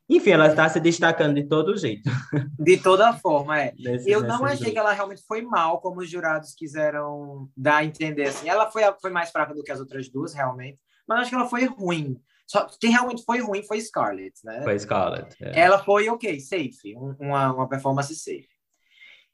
enfim, 0.08 0.30
ela 0.30 0.46
está 0.46 0.68
se 0.68 0.78
destacando 0.78 1.34
de 1.34 1.48
todo 1.48 1.76
jeito. 1.76 2.08
De 2.58 2.76
toda 2.76 3.12
forma, 3.14 3.60
é. 3.60 3.74
Eu 4.06 4.22
não 4.22 4.44
achei 4.44 4.70
que 4.70 4.78
ela 4.78 4.92
realmente 4.92 5.22
foi 5.26 5.42
mal, 5.42 5.80
como 5.80 6.00
os 6.00 6.08
jurados 6.08 6.54
quiseram 6.54 7.50
dar 7.56 7.78
a 7.78 7.84
entender. 7.84 8.28
Assim. 8.28 8.48
Ela 8.48 8.70
foi, 8.70 8.82
foi 9.00 9.10
mais 9.10 9.30
fraca 9.30 9.52
do 9.52 9.64
que 9.64 9.72
as 9.72 9.80
outras 9.80 10.08
duas, 10.08 10.32
realmente. 10.32 10.78
Mas 11.08 11.20
acho 11.20 11.30
que 11.30 11.34
ela 11.34 11.48
foi 11.48 11.64
ruim. 11.64 12.20
Só 12.46 12.68
quem 12.80 12.90
realmente 12.90 13.24
foi 13.24 13.40
ruim 13.40 13.64
foi 13.64 13.80
Scarlett, 13.80 14.38
né? 14.44 14.62
Foi 14.62 14.78
Scarlett. 14.78 15.36
É. 15.42 15.60
Ela 15.60 15.82
foi 15.82 16.08
ok, 16.08 16.38
safe, 16.38 16.94
uma, 16.94 17.52
uma 17.52 17.68
performance 17.68 18.14
safe. 18.14 18.48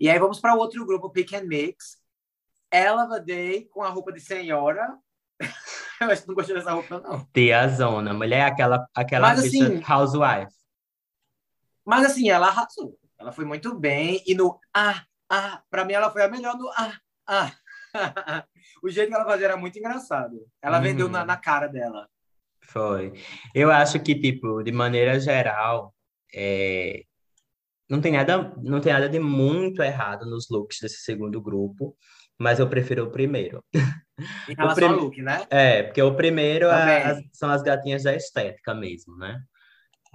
E 0.01 0.09
aí 0.09 0.19
vamos 0.19 0.41
para 0.41 0.55
outro 0.55 0.85
grupo, 0.87 1.11
Pick 1.11 1.35
and 1.35 1.45
Mix. 1.45 2.02
Ela 2.73 3.21
Day 3.21 3.67
com 3.67 3.83
a 3.83 3.89
roupa 3.91 4.13
de 4.13 4.21
senhora. 4.21 4.97
Eu 6.01 6.11
acho 6.11 6.23
que 6.23 6.29
não 6.29 6.35
gostei 6.35 6.57
dessa 6.57 6.73
roupa, 6.73 6.99
não. 6.99 7.25
Tia 7.27 7.69
Zona, 7.69 8.13
mulher, 8.13 8.47
aquela, 8.47 8.87
aquela 8.95 9.29
Mas, 9.29 9.45
assim, 9.45 9.81
housewife. 9.89 10.53
Mas 11.85 12.07
assim, 12.07 12.31
ela 12.31 12.49
arrasou. 12.49 12.99
Ela 13.19 13.31
foi 13.33 13.45
muito 13.45 13.79
bem. 13.79 14.23
E 14.27 14.35
no 14.35 14.59
ah, 14.75 15.05
ah, 15.31 15.63
pra 15.71 15.85
mim 15.85 15.93
ela 15.93 16.11
foi 16.11 16.23
a 16.23 16.29
melhor 16.29 16.57
no 16.57 16.69
ah, 16.71 16.99
ah. 17.27 17.53
o 18.83 18.89
jeito 18.89 19.09
que 19.09 19.15
ela 19.15 19.25
fazia 19.25 19.47
era 19.47 19.57
muito 19.57 19.79
engraçado. 19.79 20.47
Ela 20.61 20.79
uhum. 20.79 20.83
vendeu 20.83 21.09
na, 21.09 21.25
na 21.25 21.37
cara 21.37 21.67
dela. 21.67 22.09
Foi. 22.63 23.13
Eu 23.55 23.71
acho 23.71 24.01
que, 24.01 24.15
tipo, 24.15 24.63
de 24.63 24.73
maneira 24.73 25.19
geral, 25.21 25.95
é... 26.35 27.03
não, 27.89 28.01
tem 28.01 28.13
nada, 28.13 28.55
não 28.63 28.81
tem 28.81 28.93
nada 28.93 29.09
de 29.09 29.19
muito 29.19 29.83
errado 29.83 30.25
nos 30.25 30.49
looks 30.49 30.79
desse 30.81 31.03
segundo 31.03 31.41
grupo, 31.41 31.97
mas 32.39 32.59
eu 32.59 32.69
prefiro 32.69 33.05
o 33.05 33.11
primeiro. 33.11 33.65
Em 34.49 34.55
relação 34.57 34.89
prim... 34.89 34.99
ao 34.99 35.05
look, 35.05 35.23
né? 35.23 35.47
É, 35.51 35.83
porque 35.85 36.03
o 36.03 36.15
primeiro 36.15 36.67
é, 36.67 37.05
as, 37.05 37.23
são 37.33 37.51
as 37.51 37.63
gatinhas 37.63 38.03
da 38.03 38.15
estética 38.15 38.75
mesmo, 38.75 39.17
né? 39.17 39.41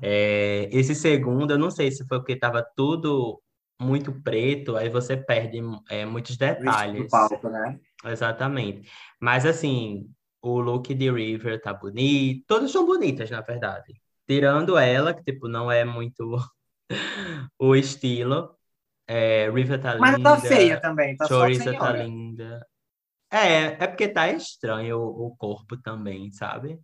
É, 0.02 0.70
esse 0.72 0.94
segundo, 0.94 1.52
eu 1.52 1.58
não 1.58 1.72
sei 1.72 1.92
se 1.92 2.08
foi 2.08 2.20
porque 2.20 2.34
estava 2.34 2.66
tudo 2.76 3.42
muito 3.80 4.12
preto, 4.22 4.76
aí 4.76 4.90
você 4.90 5.16
perde 5.16 5.60
é, 5.90 6.06
muitos 6.06 6.38
detalhes. 6.38 7.10
Palco, 7.10 7.50
né? 7.50 7.80
Exatamente. 8.06 8.90
Mas 9.20 9.46
assim, 9.46 10.10
o 10.42 10.60
look 10.60 10.94
de 10.94 11.12
River 11.12 11.62
tá 11.62 11.74
bonito, 11.74 12.44
todas 12.48 12.72
são 12.72 12.86
bonitas, 12.86 13.30
na 13.30 13.42
verdade. 13.42 14.00
Tirando 14.28 14.78
ela, 14.78 15.14
que 15.14 15.24
tipo, 15.24 15.48
não 15.48 15.72
é 15.72 15.86
muito 15.86 16.38
o 17.60 17.76
estilo. 17.76 18.57
É, 19.08 19.50
River 19.50 19.82
tá 19.82 19.98
Mas 19.98 20.18
linda. 20.18 20.30
Mas 20.30 20.42
tá 20.42 20.48
feia 20.48 20.82
também, 20.82 21.16
tá 21.16 21.28
Choriza 21.28 21.74
tá 21.74 21.92
linda. 21.94 22.68
É, 23.32 23.84
é 23.84 23.88
porque 23.88 24.08
tá 24.08 24.30
estranho 24.30 25.00
o, 25.00 25.28
o 25.28 25.36
corpo 25.36 25.78
também, 25.78 26.32
sabe? 26.32 26.80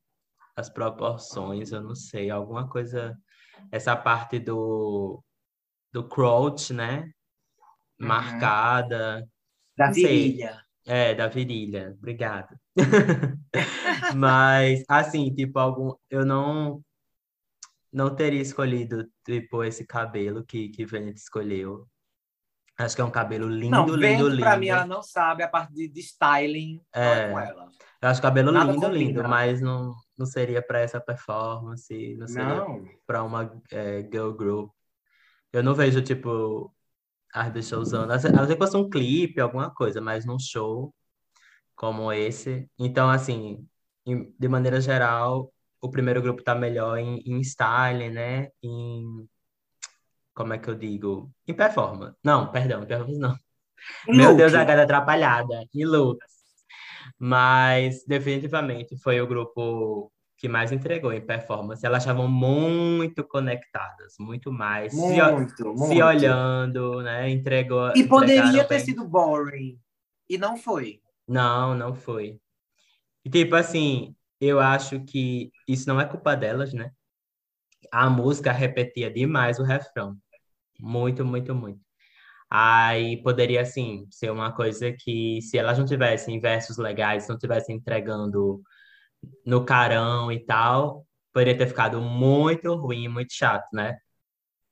as 0.55 0.69
proporções, 0.69 1.71
eu 1.71 1.81
não 1.81 1.95
sei, 1.95 2.29
alguma 2.29 2.67
coisa, 2.69 3.17
essa 3.71 3.95
parte 3.95 4.39
do, 4.39 5.23
do 5.91 6.07
crotch, 6.07 6.71
né? 6.71 7.11
Uhum. 7.99 8.07
Marcada. 8.07 9.27
Da 9.75 9.91
virilha. 9.91 10.63
É, 10.85 11.15
da 11.15 11.27
virilha, 11.27 11.95
obrigado. 11.97 12.55
Mas, 14.15 14.83
assim, 14.87 15.33
tipo, 15.33 15.57
algum, 15.57 15.93
eu 16.09 16.25
não 16.25 16.83
não 17.91 18.15
teria 18.15 18.41
escolhido, 18.41 19.07
tipo, 19.23 19.63
esse 19.63 19.85
cabelo 19.85 20.43
que, 20.43 20.69
que 20.69 20.83
Venet 20.83 21.15
escolheu. 21.15 21.87
Acho 22.77 22.95
que 22.95 23.01
é 23.01 23.05
um 23.05 23.11
cabelo 23.11 23.47
lindo, 23.47 23.71
não, 23.71 23.85
lindo, 23.85 24.27
lindo. 24.27 24.41
Pra 24.41 24.57
mim, 24.57 24.67
ela 24.67 24.85
não 24.85 25.03
sabe 25.03 25.43
a 25.43 25.47
parte 25.47 25.73
de, 25.73 25.87
de 25.87 25.99
styling 25.99 26.81
é, 26.91 27.29
com 27.29 27.39
ela. 27.39 27.69
Eu 28.01 28.09
acho 28.09 28.19
o 28.19 28.23
cabelo 28.23 28.51
Nada 28.51 28.71
lindo, 28.71 28.81
combina. 28.81 28.97
lindo, 28.97 29.23
mas 29.23 29.61
não, 29.61 29.93
não 30.17 30.25
seria 30.25 30.61
para 30.61 30.79
essa 30.79 30.99
performance, 30.99 32.15
não 32.17 32.27
seria 32.27 32.65
para 33.05 33.23
uma 33.23 33.61
é, 33.71 34.01
girl 34.01 34.31
group. 34.31 34.71
Eu 35.51 35.63
não 35.63 35.75
vejo, 35.75 36.01
tipo, 36.01 36.73
as 37.31 37.51
pessoas 37.51 37.89
usando. 37.89 38.11
A 38.11 38.15
não 38.15 38.47
ser 38.47 38.53
que 38.53 38.57
fosse 38.57 38.75
um 38.75 38.89
clipe, 38.89 39.39
alguma 39.39 39.73
coisa, 39.73 40.01
mas 40.01 40.25
num 40.25 40.39
show 40.39 40.93
como 41.75 42.11
esse. 42.11 42.69
Então, 42.77 43.09
assim, 43.09 43.67
em, 44.05 44.33
de 44.37 44.47
maneira 44.47 44.81
geral, 44.81 45.51
o 45.81 45.89
primeiro 45.89 46.21
grupo 46.21 46.43
tá 46.43 46.55
melhor 46.55 46.97
em, 46.97 47.19
em 47.25 47.39
style, 47.41 48.09
né? 48.09 48.49
Em. 48.61 49.27
Como 50.33 50.53
é 50.53 50.57
que 50.57 50.69
eu 50.69 50.75
digo? 50.75 51.31
Em 51.47 51.53
performance. 51.53 52.15
Não, 52.23 52.51
perdão, 52.51 52.83
em 52.83 52.87
performance 52.87 53.19
não. 53.19 53.35
Meu 54.07 54.35
Deus, 54.35 54.53
a 54.53 54.63
gata 54.63 54.83
atrapalhada. 54.83 55.65
Em 55.73 55.85
looks. 55.85 56.33
Mas 57.19 58.03
definitivamente 58.07 58.97
foi 58.97 59.21
o 59.21 59.27
grupo 59.27 60.11
que 60.37 60.49
mais 60.49 60.71
entregou 60.71 61.13
em 61.13 61.25
performance. 61.25 61.85
Elas 61.85 62.03
estavam 62.03 62.27
muito 62.27 63.23
conectadas, 63.23 64.15
muito 64.19 64.51
mais, 64.51 64.93
muito, 64.93 65.55
se, 65.55 65.63
muito. 65.63 65.87
se 65.87 66.01
olhando, 66.01 67.01
né? 67.01 67.29
Entregou. 67.29 67.93
E 67.95 68.05
poderia 68.05 68.63
ter 68.65 68.75
bem. 68.75 68.85
sido 68.85 69.07
boring. 69.07 69.79
E 70.29 70.37
não 70.37 70.57
foi. 70.57 71.01
Não, 71.27 71.75
não 71.75 71.95
foi. 71.95 72.39
E 73.23 73.29
tipo 73.29 73.55
assim, 73.55 74.15
eu 74.41 74.59
acho 74.59 74.99
que 75.05 75.49
isso 75.67 75.87
não 75.87 76.01
é 76.01 76.05
culpa 76.05 76.35
delas, 76.35 76.73
né? 76.73 76.91
A 77.91 78.09
música 78.09 78.51
repetia 78.51 79.09
demais 79.09 79.59
o 79.59 79.63
refrão. 79.63 80.17
Muito, 80.83 81.23
muito, 81.23 81.55
muito. 81.55 81.79
Aí 82.49 83.23
poderia, 83.23 83.61
assim, 83.61 84.05
ser 84.11 84.31
uma 84.31 84.51
coisa 84.51 84.91
que, 84.91 85.41
se 85.41 85.57
elas 85.57 85.79
não 85.79 85.85
tivessem 85.85 86.39
versos 86.41 86.77
legais, 86.77 87.27
não 87.27 87.37
tivessem 87.37 87.77
entregando 87.77 88.61
no 89.45 89.65
carão 89.65 90.29
e 90.29 90.45
tal, 90.45 91.07
poderia 91.31 91.57
ter 91.57 91.67
ficado 91.67 92.01
muito 92.01 92.75
ruim, 92.75 93.07
muito 93.07 93.33
chato, 93.33 93.65
né? 93.73 93.97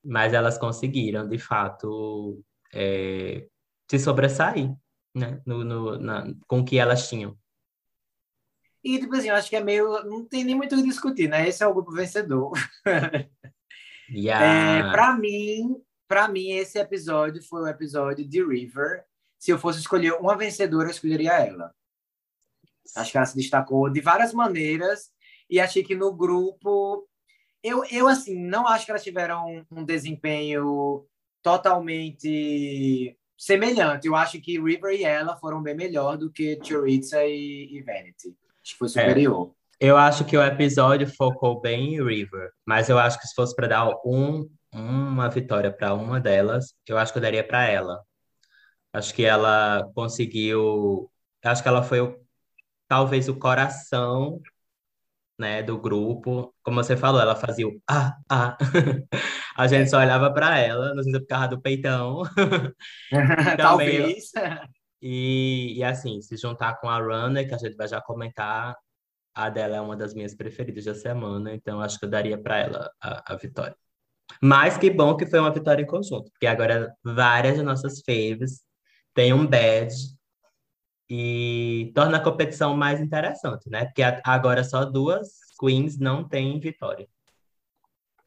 Mas 0.03 0.33
elas 0.33 0.57
conseguiram, 0.57 1.27
de 1.27 1.39
fato, 1.39 2.43
é, 2.73 3.47
se 3.89 3.97
sobressair, 3.97 4.69
né? 5.15 5.41
No, 5.45 5.63
no, 5.63 5.97
na, 5.97 6.25
com 6.45 6.59
o 6.59 6.65
que 6.65 6.77
elas 6.77 7.07
tinham. 7.07 7.37
E, 8.83 8.99
tipo 8.99 9.15
assim, 9.15 9.29
eu 9.29 9.35
acho 9.35 9.49
que 9.49 9.55
é 9.55 9.63
meio. 9.63 10.03
Não 10.03 10.25
tem 10.25 10.43
nem 10.43 10.55
muito 10.55 10.75
o 10.75 10.77
que 10.77 10.83
discutir, 10.83 11.29
né? 11.29 11.47
Esse 11.47 11.63
é 11.63 11.67
o 11.67 11.73
grupo 11.73 11.93
vencedor. 11.93 12.51
Yeah. 14.13 14.89
É, 14.89 14.91
para 14.91 15.15
mim, 15.15 15.81
para 16.11 16.27
mim, 16.27 16.51
esse 16.51 16.77
episódio 16.77 17.41
foi 17.41 17.61
o 17.61 17.67
episódio 17.67 18.27
de 18.27 18.45
River. 18.45 19.05
Se 19.39 19.49
eu 19.49 19.57
fosse 19.57 19.79
escolher 19.79 20.11
uma 20.15 20.35
vencedora, 20.35 20.87
eu 20.87 20.91
escolheria 20.91 21.31
ela. 21.31 21.73
Acho 22.97 23.11
que 23.13 23.17
ela 23.17 23.25
se 23.25 23.37
destacou 23.37 23.89
de 23.89 24.01
várias 24.01 24.33
maneiras 24.33 25.09
e 25.49 25.57
achei 25.57 25.85
que 25.85 25.95
no 25.95 26.11
grupo 26.11 27.07
eu, 27.63 27.85
eu 27.89 28.09
assim 28.09 28.37
não 28.37 28.67
acho 28.67 28.83
que 28.83 28.91
elas 28.91 29.05
tiveram 29.05 29.65
um 29.71 29.85
desempenho 29.85 31.05
totalmente 31.41 33.17
semelhante. 33.37 34.05
Eu 34.05 34.15
acho 34.17 34.41
que 34.41 34.59
River 34.59 34.93
e 34.93 35.05
ela 35.05 35.37
foram 35.37 35.63
bem 35.63 35.77
melhor 35.77 36.17
do 36.17 36.29
que 36.29 36.59
Choriza 36.61 37.23
e, 37.23 37.69
e 37.71 37.81
Vanity. 37.83 38.35
Acho 38.61 38.73
que 38.73 38.77
foi 38.77 38.89
superior. 38.89 39.53
É, 39.79 39.87
eu 39.87 39.95
acho 39.95 40.25
que 40.25 40.35
o 40.35 40.43
episódio 40.43 41.07
focou 41.07 41.61
bem 41.61 41.95
em 41.95 42.03
River, 42.03 42.51
mas 42.65 42.89
eu 42.89 42.99
acho 42.99 43.17
que 43.17 43.27
se 43.27 43.33
fosse 43.33 43.55
para 43.55 43.67
dar 43.67 43.87
um 44.05 44.49
uma 44.73 45.29
vitória 45.29 45.71
para 45.71 45.93
uma 45.93 46.19
delas, 46.19 46.73
eu 46.87 46.97
acho 46.97 47.11
que 47.11 47.19
eu 47.19 47.23
daria 47.23 47.45
para 47.45 47.65
ela. 47.67 48.01
Acho 48.93 49.13
que 49.13 49.23
ela 49.23 49.89
conseguiu. 49.95 51.11
Acho 51.43 51.63
que 51.63 51.69
ela 51.69 51.83
foi 51.83 52.01
o, 52.01 52.19
talvez 52.87 53.29
o 53.29 53.37
coração 53.39 54.41
né, 55.39 55.63
do 55.63 55.77
grupo. 55.79 56.53
Como 56.63 56.83
você 56.83 56.95
falou, 56.97 57.21
ela 57.21 57.35
fazia 57.35 57.67
o 57.67 57.81
ah, 57.89 58.17
ah. 58.29 58.57
A 59.57 59.67
gente 59.67 59.89
só 59.89 59.99
olhava 59.99 60.33
para 60.33 60.57
ela, 60.59 60.93
não 60.95 61.03
sei 61.03 61.11
se 61.11 61.17
é 61.17 61.21
por 61.21 61.27
causa 61.27 61.47
do 61.49 61.61
peitão. 61.61 62.23
talvez. 63.57 64.31
E, 65.01 65.77
e 65.77 65.83
assim, 65.83 66.21
se 66.21 66.37
juntar 66.37 66.79
com 66.79 66.89
a 66.89 66.99
Runner, 66.99 67.47
que 67.47 67.53
a 67.55 67.57
gente 67.57 67.75
vai 67.75 67.87
já 67.87 68.01
comentar, 68.01 68.75
a 69.33 69.49
dela 69.49 69.77
é 69.77 69.81
uma 69.81 69.95
das 69.95 70.13
minhas 70.13 70.35
preferidas 70.35 70.85
da 70.85 70.95
semana, 70.95 71.53
então 71.53 71.81
acho 71.81 71.99
que 71.99 72.05
eu 72.05 72.09
daria 72.09 72.37
para 72.41 72.59
ela 72.59 72.91
a, 73.01 73.33
a 73.33 73.35
vitória. 73.35 73.75
Mas 74.41 74.77
que 74.77 74.89
bom 74.89 75.15
que 75.15 75.25
foi 75.25 75.39
uma 75.39 75.53
vitória 75.53 75.81
em 75.81 75.87
conjunto, 75.87 76.29
porque 76.31 76.47
agora 76.47 76.95
várias 77.03 77.55
de 77.55 77.63
nossas 77.63 78.01
faves 78.01 78.61
têm 79.13 79.33
um 79.33 79.45
badge 79.45 80.15
e 81.09 81.91
torna 81.93 82.17
a 82.17 82.23
competição 82.23 82.75
mais 82.75 83.01
interessante, 83.01 83.69
né? 83.69 83.85
Porque 83.85 84.01
agora 84.23 84.63
só 84.63 84.85
duas 84.85 85.27
queens 85.59 85.97
não 85.97 86.27
têm 86.27 86.59
vitória. 86.59 87.07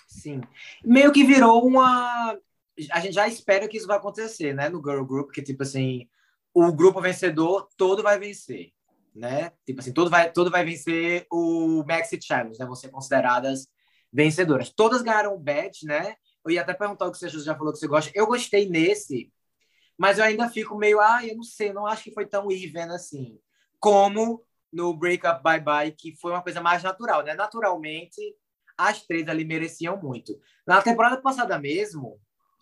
Sim. 0.06 0.42
Meio 0.84 1.12
que 1.12 1.24
virou 1.24 1.66
uma 1.66 2.38
a 2.90 3.00
gente 3.00 3.14
já 3.14 3.28
espera 3.28 3.68
que 3.68 3.76
isso 3.76 3.86
vai 3.86 3.96
acontecer, 3.96 4.52
né? 4.52 4.68
No 4.68 4.82
girl 4.82 5.04
group, 5.04 5.30
que 5.30 5.42
tipo 5.42 5.62
assim, 5.62 6.08
o 6.52 6.72
grupo 6.72 7.00
vencedor 7.00 7.68
todo 7.76 8.02
vai 8.02 8.18
vencer, 8.18 8.72
né? 9.14 9.52
Tipo 9.64 9.80
assim, 9.80 9.92
todo 9.92 10.10
vai, 10.10 10.30
todo 10.32 10.50
vai 10.50 10.64
vencer 10.64 11.26
o 11.30 11.84
Maxi 11.86 12.18
Challenge, 12.20 12.58
né? 12.58 12.66
Vão 12.66 12.74
ser 12.74 12.90
consideradas 12.90 13.68
vencedoras. 14.14 14.70
Todas 14.70 15.02
ganharam 15.02 15.34
o 15.34 15.38
badge, 15.38 15.84
né? 15.84 16.14
Eu 16.44 16.52
ia 16.52 16.62
até 16.62 16.72
perguntar 16.72 17.06
o 17.06 17.10
que 17.10 17.18
você 17.18 17.28
já 17.28 17.56
falou 17.56 17.72
que 17.72 17.80
você 17.80 17.88
gosta. 17.88 18.12
Eu 18.14 18.28
gostei 18.28 18.68
nesse, 18.68 19.32
mas 19.98 20.18
eu 20.18 20.24
ainda 20.24 20.48
fico 20.48 20.76
meio, 20.76 21.00
ah, 21.00 21.26
eu 21.26 21.34
não 21.34 21.42
sei, 21.42 21.72
não 21.72 21.86
acho 21.86 22.04
que 22.04 22.14
foi 22.14 22.24
tão 22.24 22.50
even 22.50 22.90
assim, 22.90 23.38
como 23.80 24.44
no 24.72 24.94
Break 24.96 25.26
Up 25.26 25.42
Bye 25.42 25.60
Bye, 25.60 25.92
que 25.92 26.14
foi 26.16 26.30
uma 26.30 26.42
coisa 26.42 26.60
mais 26.60 26.82
natural, 26.82 27.24
né? 27.24 27.34
Naturalmente, 27.34 28.20
as 28.78 29.04
três 29.04 29.28
ali 29.28 29.44
mereciam 29.44 30.00
muito. 30.00 30.38
Na 30.66 30.80
temporada 30.80 31.20
passada 31.20 31.58
mesmo, 31.58 32.20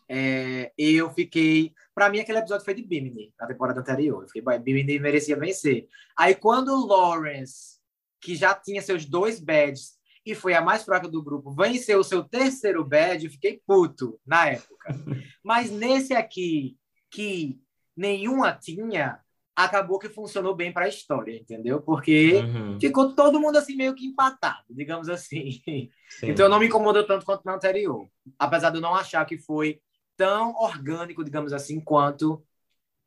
é, 0.09 0.73
eu 0.77 1.11
fiquei. 1.11 1.73
Para 1.95 2.09
mim, 2.09 2.21
aquele 2.21 2.39
episódio 2.39 2.65
foi 2.65 2.75
de 2.75 2.83
Bimini, 2.83 3.33
na 3.39 3.47
temporada 3.47 3.81
anterior. 3.81 4.23
Eu 4.23 4.29
fiquei, 4.29 4.59
Bimini 4.59 4.99
merecia 4.99 5.37
vencer. 5.37 5.87
Aí, 6.17 6.35
quando 6.35 6.69
o 6.69 6.87
Lawrence, 6.87 7.79
que 8.21 8.35
já 8.35 8.55
tinha 8.55 8.81
seus 8.81 9.05
dois 9.05 9.41
badges 9.41 9.99
e 10.25 10.35
foi 10.35 10.55
a 10.55 10.61
mais 10.61 10.85
fraca 10.85 11.09
do 11.09 11.23
grupo, 11.23 11.55
venceu 11.55 11.99
o 11.99 12.05
seu 12.05 12.23
terceiro 12.23 12.85
badge, 12.85 13.27
eu 13.27 13.31
fiquei 13.31 13.61
puto 13.67 14.21
na 14.25 14.51
época. 14.51 14.95
Mas 15.43 15.71
nesse 15.71 16.15
aqui, 16.15 16.77
que 17.11 17.61
nenhuma 17.97 18.53
tinha, 18.53 19.21
acabou 19.55 19.99
que 19.99 20.09
funcionou 20.09 20.55
bem 20.55 20.73
para 20.73 20.87
a 20.87 20.89
história, 20.89 21.37
entendeu? 21.37 21.81
Porque 21.81 22.35
uhum. 22.37 22.79
ficou 22.81 23.15
todo 23.15 23.41
mundo 23.41 23.59
assim 23.59 23.77
meio 23.77 23.95
que 23.95 24.07
empatado, 24.07 24.65
digamos 24.71 25.09
assim. 25.09 25.61
Sim. 25.65 25.91
Então 26.23 26.49
não 26.49 26.59
me 26.59 26.67
incomodou 26.67 27.05
tanto 27.07 27.27
quanto 27.27 27.45
na 27.45 27.55
anterior, 27.55 28.09
apesar 28.39 28.71
de 28.71 28.77
eu 28.77 28.83
não 28.83 28.95
achar 28.95 29.25
que 29.25 29.39
foi 29.39 29.81
tão 30.17 30.55
orgânico, 30.55 31.25
digamos 31.25 31.53
assim, 31.53 31.81
quanto 31.81 32.43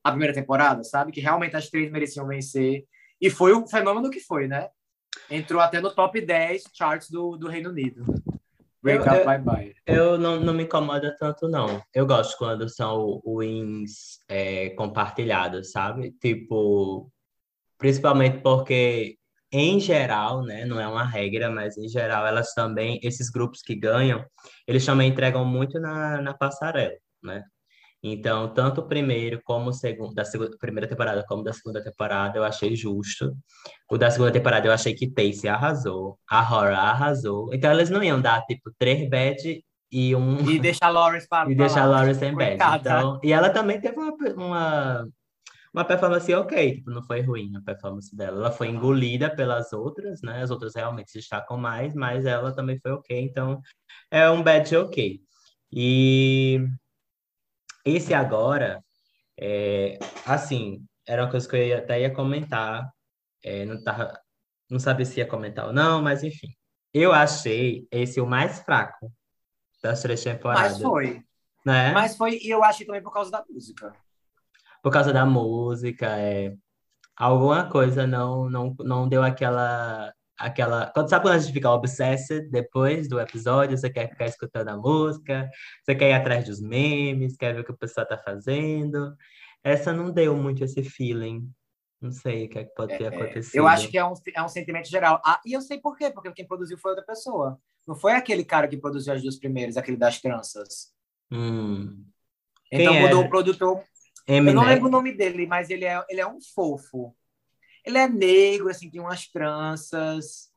a 0.04 0.12
primeira 0.12 0.34
temporada, 0.34 0.84
sabe? 0.84 1.12
Que 1.12 1.22
realmente 1.22 1.56
as 1.56 1.70
três 1.70 1.92
mereciam 1.92 2.28
vencer 2.28 2.86
e 3.20 3.30
foi 3.30 3.54
o 3.54 3.66
fenômeno 3.66 4.10
que 4.10 4.20
foi, 4.20 4.48
né? 4.48 4.70
Entrou 5.30 5.62
até 5.62 5.80
no 5.80 5.92
top 5.92 6.22
10 6.22 6.64
charts 6.74 7.10
do, 7.10 7.38
do 7.38 7.48
Reino 7.48 7.70
Unido. 7.70 8.06
Break 8.86 9.08
eu, 9.08 9.14
up, 9.14 9.26
bye 9.26 9.40
bye. 9.40 9.76
Eu 9.86 10.18
não, 10.18 10.40
não 10.40 10.54
me 10.54 10.64
incomoda 10.64 11.16
tanto, 11.20 11.48
não. 11.48 11.82
Eu 11.92 12.06
gosto 12.06 12.38
quando 12.38 12.70
são 12.70 13.20
wins 13.26 14.20
é, 14.30 14.70
compartilhados, 14.72 15.72
sabe? 15.72 16.12
Tipo, 16.22 17.12
principalmente 17.80 18.42
porque, 18.42 19.18
em 19.52 19.80
geral, 19.80 20.44
né? 20.44 20.66
Não 20.66 20.80
é 20.80 20.88
uma 20.88 21.04
regra, 21.04 21.50
mas 21.50 21.76
em 21.80 21.88
geral, 21.88 22.28
elas 22.28 22.54
também, 22.54 23.00
esses 23.02 23.32
grupos 23.32 23.64
que 23.64 23.74
ganham, 23.76 24.24
eles 24.68 24.86
também 24.86 25.10
entregam 25.10 25.44
muito 25.44 25.80
na, 25.80 26.22
na 26.22 26.36
passarela, 26.36 26.96
né? 27.24 27.44
Então, 28.08 28.54
tanto 28.54 28.82
o 28.82 28.88
primeiro 28.88 29.42
como 29.44 29.72
o 29.72 29.74
segundo, 29.74 30.14
da 30.14 30.24
segunda, 30.24 30.56
primeira 30.60 30.88
temporada 30.88 31.26
como 31.28 31.44
da 31.44 31.52
segunda 31.52 31.84
temporada, 31.84 32.38
eu 32.38 32.44
achei 32.44 32.76
justo. 32.76 33.36
O 33.90 33.98
da 33.98 34.12
segunda 34.12 34.32
temporada 34.32 34.68
eu 34.68 34.72
achei 34.72 34.94
que 34.94 35.10
Tacy 35.10 35.48
arrasou, 35.48 36.20
a 36.30 36.40
Horror 36.40 36.78
arrasou. 36.78 37.52
Então, 37.52 37.72
eles 37.72 37.90
não 37.90 38.04
iam 38.04 38.22
dar, 38.22 38.46
tipo, 38.46 38.72
três 38.78 39.10
bad 39.10 39.64
e 39.92 40.16
um... 40.16 40.40
E 40.48 40.60
deixar 40.60 40.86
a 40.86 40.90
Lawrence 40.90 41.28
para 41.28 41.50
E 41.52 41.56
deixar 41.56 41.82
a 41.82 41.86
Lawrence 41.88 42.24
em 42.24 42.36
bad. 42.36 42.60
Então, 42.80 43.20
e 43.24 43.34
ela 43.34 43.50
também 43.50 43.82
teve 43.82 43.98
uma, 43.98 44.14
uma, 44.36 45.08
uma 45.74 45.84
performance 45.84 46.32
ok, 46.32 46.76
tipo, 46.76 46.92
não 46.92 47.02
foi 47.02 47.22
ruim 47.22 47.56
a 47.56 47.62
performance 47.62 48.16
dela. 48.16 48.38
Ela 48.38 48.52
foi 48.52 48.68
engolida 48.68 49.36
pelas 49.36 49.74
outras, 49.74 50.22
né? 50.22 50.44
As 50.44 50.52
outras 50.52 50.76
realmente 50.76 51.10
se 51.10 51.18
destacam 51.18 51.58
mais, 51.58 51.96
mas 51.96 52.24
ela 52.24 52.54
também 52.54 52.80
foi 52.80 52.92
ok. 52.92 53.20
Então, 53.20 53.60
é 54.12 54.30
um 54.30 54.44
bad 54.44 54.76
ok. 54.78 55.20
E 55.74 56.68
esse 57.86 58.14
agora, 58.14 58.84
é, 59.40 60.00
assim, 60.26 60.84
era 61.08 61.24
uma 61.24 61.32
coisa 61.32 61.48
que 61.48 61.56
eu 61.56 61.78
até 61.78 62.02
ia 62.02 62.14
comentar, 62.14 62.90
é, 63.44 63.64
não, 63.66 63.82
tava, 63.84 64.20
não 64.70 64.80
sabia 64.80 65.06
se 65.06 65.20
ia 65.20 65.28
comentar 65.28 65.68
ou 65.68 65.74
não, 65.74 66.02
mas 66.02 66.24
enfim. 66.24 66.48
Eu 66.94 67.14
achei 67.14 67.88
esse 67.92 68.20
o 68.20 68.26
mais 68.26 68.60
fraco 68.62 69.12
das 69.84 70.02
três 70.02 70.24
temporadas. 70.24 70.74
Mas 70.74 70.82
foi. 70.82 71.22
Né? 71.66 71.92
Mas 71.92 72.16
foi, 72.16 72.40
e 72.42 72.50
eu 72.50 72.64
achei 72.64 72.86
também 72.86 73.04
por 73.04 73.14
causa 73.14 73.30
da 73.30 73.44
música. 73.50 73.94
Por 74.82 74.92
causa 74.92 75.14
da 75.14 75.26
música, 75.26 76.18
é. 76.20 76.56
Alguma 77.16 77.70
coisa 77.70 78.06
não, 78.06 78.50
não, 78.50 78.76
não 78.80 79.08
deu 79.08 79.24
aquela 79.24 80.14
aquela. 80.38 80.88
Quando 80.88 81.10
sabe 81.10 81.26
quando 81.26 81.36
a 81.36 81.40
gente 81.40 81.54
fica 81.54 81.70
obsessed 81.70 82.50
depois 82.50 83.08
do 83.08 83.20
episódio, 83.20 83.78
você 83.78 83.90
quer 83.90 84.10
ficar 84.10 84.26
escutando 84.26 84.70
a 84.70 84.78
música, 84.78 85.50
você 85.84 85.96
quer 85.96 86.10
ir 86.10 86.14
atrás 86.14 86.46
dos 86.46 86.62
memes, 86.62 87.36
quer 87.38 87.54
ver 87.54 87.62
o 87.62 87.64
que 87.64 87.72
o 87.72 87.78
pessoal 87.78 88.08
tá 88.08 88.18
fazendo. 88.18 89.16
Essa 89.64 89.92
não 89.92 90.12
deu 90.12 90.36
muito 90.36 90.64
esse 90.64 90.84
feeling. 90.84 91.50
Não 92.02 92.12
sei 92.12 92.46
o 92.46 92.50
que, 92.50 92.60
é 92.60 92.64
que 92.66 92.76
pode 92.76 92.98
ter 92.98 93.06
é, 93.06 93.08
acontecido. 93.08 93.56
Eu 93.56 93.68
acho 93.68 93.90
que 93.90 93.98
é 93.98 94.06
um, 94.06 94.14
é 94.36 94.44
um 94.44 94.50
sentimento 94.50 94.88
geral. 94.88 95.22
Ah, 95.26 95.42
e 95.46 95.54
eu 95.54 95.62
sei 95.62 95.80
por 95.80 95.98
quê, 95.98 96.12
porque 96.12 96.32
quem 96.32 96.46
produziu 96.46 96.78
foi 96.78 96.92
outra 96.92 97.06
pessoa. 97.06 97.60
Não 97.88 97.96
foi 97.96 98.14
aquele 98.14 98.44
cara 98.44 98.68
que 98.68 98.78
produziu 98.78 99.14
as 99.14 99.22
duas 99.22 99.38
primeiras, 99.38 99.78
aquele 99.78 99.98
das 99.98 100.20
tranças. 100.20 100.94
Hum. 101.32 102.06
Então 102.72 102.94
mudou 102.94 103.24
o 103.24 103.30
produtor. 103.30 103.84
Eminem. 104.28 104.54
Eu 104.54 104.62
não 104.62 104.68
lembro 104.68 104.88
o 104.88 104.92
nome 104.92 105.14
dele, 105.14 105.46
mas 105.46 105.70
ele 105.70 105.86
é, 105.86 106.04
ele 106.10 106.22
é 106.22 106.28
um 106.28 106.40
fofo. 106.42 107.16
Ele 107.86 107.98
é 107.98 108.08
negro, 108.08 108.70
assim, 108.70 108.90
tem 108.90 109.00
umas 109.00 109.28
tranças. 109.28 110.50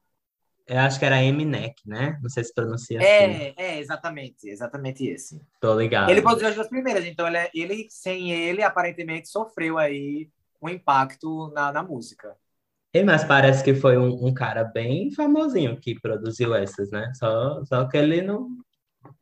Eu 0.66 0.80
acho 0.80 0.98
que 0.98 1.04
era 1.04 1.22
Eminek, 1.22 1.80
né? 1.86 2.18
Não 2.22 2.28
sei 2.28 2.44
se 2.44 2.54
pronuncia 2.54 3.00
é, 3.00 3.24
assim. 3.24 3.54
É, 3.56 3.78
exatamente, 3.78 4.48
exatamente 4.48 5.06
esse. 5.06 5.40
Tô 5.60 5.78
ligado. 5.78 6.10
Ele 6.10 6.22
produziu 6.22 6.48
as 6.48 6.54
duas 6.54 6.68
primeiras, 6.68 7.04
então 7.06 7.26
ele, 7.26 7.36
é, 7.38 7.50
ele 7.54 7.86
sem 7.88 8.32
ele, 8.32 8.62
aparentemente, 8.62 9.28
sofreu 9.28 9.78
aí 9.78 10.28
um 10.60 10.68
impacto 10.68 11.50
na, 11.54 11.72
na 11.72 11.82
música. 11.82 12.36
E, 12.92 13.02
mas 13.02 13.24
parece 13.24 13.62
que 13.62 13.74
foi 13.74 13.96
um, 13.96 14.26
um, 14.26 14.32
cara 14.32 14.64
bem 14.64 15.10
famosinho 15.12 15.78
que 15.78 15.98
produziu 16.00 16.54
essas, 16.54 16.90
né? 16.90 17.12
Só, 17.14 17.64
só 17.64 17.86
que 17.86 17.96
ele 17.96 18.22
não, 18.22 18.48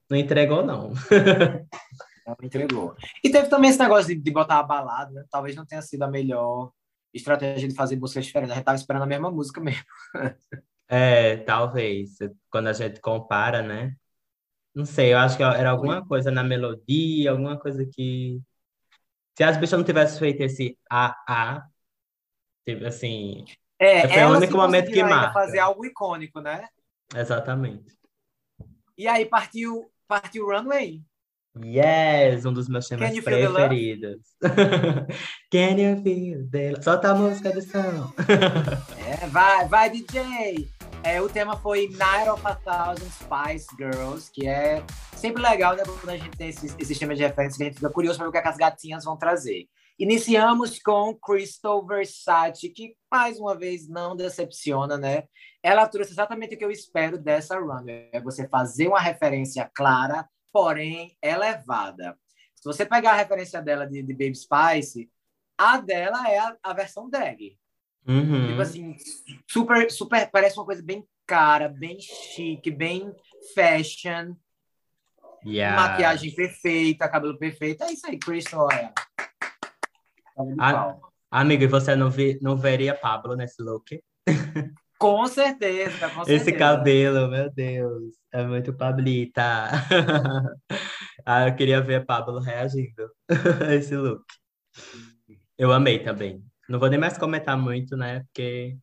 não 0.08 0.16
entregou, 0.16 0.64
não. 0.64 0.92
não 2.26 2.36
entregou. 2.42 2.96
E 3.22 3.30
teve 3.30 3.48
também 3.48 3.70
esse 3.70 3.78
negócio 3.78 4.14
de, 4.14 4.20
de 4.20 4.30
botar 4.30 4.60
a 4.60 4.64
balada, 4.64 5.12
né? 5.12 5.24
Talvez 5.30 5.54
não 5.54 5.66
tenha 5.66 5.82
sido 5.82 6.02
a 6.02 6.08
melhor 6.08 6.72
estratégia 7.16 7.68
de 7.68 7.74
fazer 7.74 7.96
músicas 7.96 8.26
diferentes. 8.26 8.52
A 8.52 8.56
gente 8.56 8.64
tava 8.64 8.76
esperando 8.76 9.02
a 9.02 9.06
mesma 9.06 9.30
música 9.30 9.60
mesmo. 9.60 9.84
é, 10.88 11.38
talvez. 11.38 12.18
Quando 12.50 12.68
a 12.68 12.72
gente 12.72 13.00
compara, 13.00 13.62
né? 13.62 13.96
Não 14.74 14.84
sei, 14.84 15.14
eu 15.14 15.18
acho 15.18 15.36
que 15.36 15.42
era 15.42 15.70
alguma 15.70 16.06
coisa 16.06 16.30
na 16.30 16.44
melodia, 16.44 17.30
alguma 17.30 17.58
coisa 17.58 17.86
que. 17.86 18.40
Se 19.36 19.42
as 19.42 19.56
bichas 19.56 19.78
não 19.78 19.84
tivessem 19.84 20.18
feito 20.18 20.42
esse 20.42 20.78
AA, 20.90 21.66
tipo 22.66 22.84
assim. 22.84 23.44
É, 23.78 24.08
foi 24.08 24.24
o 24.24 24.36
único 24.36 24.56
momento 24.56 24.90
que 24.90 25.02
marca. 25.02 25.32
fazer 25.32 25.58
algo 25.58 25.84
icônico, 25.84 26.40
né? 26.40 26.68
Exatamente. 27.14 27.96
E 28.98 29.06
aí 29.06 29.26
partiu, 29.26 29.90
partiu 30.08 30.46
Runway. 30.46 31.02
Yes, 31.64 32.44
um 32.44 32.52
dos 32.52 32.68
meus 32.68 32.86
temas 32.86 33.18
preferidos. 33.20 34.20
Can 35.50 35.78
you 35.78 36.02
feel 36.02 36.48
the 36.50 36.70
love? 36.72 36.82
Solta 36.82 37.10
a 37.10 37.14
música 37.14 37.50
do 37.50 37.62
som. 37.62 38.12
é, 39.22 39.26
vai, 39.28 39.66
vai, 39.66 39.90
DJ! 39.90 40.68
É, 41.02 41.22
o 41.22 41.28
tema 41.28 41.56
foi 41.56 41.88
Night 41.88 42.28
of 42.28 42.42
a 42.44 42.54
Thousand 42.56 43.08
Spice 43.10 43.68
Girls, 43.78 44.30
que 44.30 44.46
é 44.46 44.84
sempre 45.16 45.42
legal, 45.42 45.74
né? 45.74 45.82
Quando 45.84 46.10
a 46.10 46.16
gente 46.16 46.36
tem 46.36 46.48
esse, 46.48 46.74
esse 46.78 46.98
tema 46.98 47.14
de 47.14 47.22
referência, 47.22 47.56
que 47.56 47.62
a 47.62 47.66
gente 47.66 47.76
fica 47.76 47.90
curioso 47.90 48.18
para 48.18 48.26
ver 48.26 48.28
o 48.28 48.32
que, 48.32 48.38
é 48.38 48.50
as 48.50 48.56
gatinhas 48.56 49.04
vão 49.04 49.16
trazer. 49.16 49.66
Iniciamos 49.98 50.78
com 50.78 51.14
Crystal 51.14 51.86
Versace, 51.86 52.68
que 52.68 52.94
mais 53.10 53.38
uma 53.38 53.56
vez 53.56 53.88
não 53.88 54.14
decepciona, 54.14 54.98
né? 54.98 55.24
Ela 55.62 55.88
trouxe 55.88 56.12
exatamente 56.12 56.54
o 56.54 56.58
que 56.58 56.64
eu 56.64 56.70
espero 56.70 57.16
dessa 57.16 57.58
run. 57.58 57.86
É 58.12 58.20
você 58.20 58.46
fazer 58.46 58.88
uma 58.88 59.00
referência 59.00 59.70
clara 59.74 60.28
porém 60.56 61.14
elevada. 61.22 62.18
Se 62.54 62.64
você 62.64 62.86
pegar 62.86 63.10
a 63.10 63.16
referência 63.16 63.60
dela 63.60 63.86
de, 63.86 64.02
de 64.02 64.12
Baby 64.14 64.34
Spice, 64.34 65.10
a 65.58 65.76
dela 65.76 66.26
é 66.30 66.38
a, 66.38 66.56
a 66.62 66.72
versão 66.72 67.10
drag. 67.10 67.58
Uhum. 68.08 68.46
Tipo 68.48 68.62
assim, 68.62 68.96
super, 69.46 69.90
super, 69.90 70.30
parece 70.30 70.58
uma 70.58 70.64
coisa 70.64 70.82
bem 70.82 71.06
cara, 71.26 71.68
bem 71.68 72.00
chique, 72.00 72.70
bem 72.70 73.14
fashion. 73.54 74.34
Yeah. 75.44 75.76
Maquiagem 75.76 76.34
perfeita, 76.34 77.06
cabelo 77.06 77.38
perfeito. 77.38 77.84
É 77.84 77.92
isso 77.92 78.06
aí, 78.06 78.18
Crystal. 78.18 78.66
É. 78.72 78.94
A, 80.58 80.96
amigo, 81.30 81.64
e 81.64 81.66
você 81.66 81.94
não, 81.94 82.10
vi, 82.10 82.38
não 82.40 82.56
veria 82.56 82.94
Pablo 82.94 83.36
nesse 83.36 83.62
look? 83.62 84.02
Com 84.98 85.26
certeza, 85.26 86.08
com 86.08 86.24
certeza. 86.24 86.32
Esse 86.32 86.52
cabelo, 86.52 87.28
meu 87.28 87.50
Deus, 87.50 88.14
é 88.32 88.44
muito 88.44 88.72
Pablita. 88.72 89.70
ah, 91.24 91.48
eu 91.48 91.54
queria 91.54 91.80
ver 91.80 92.06
Pablo 92.06 92.38
reagindo 92.38 93.10
a 93.68 93.74
esse 93.74 93.94
look. 93.94 94.24
Eu 95.58 95.72
amei 95.72 95.98
também. 95.98 96.42
Não 96.68 96.78
vou 96.78 96.88
nem 96.88 96.98
mais 96.98 97.18
comentar 97.18 97.56
muito, 97.56 97.96
né? 97.96 98.20
Porque 98.24 98.76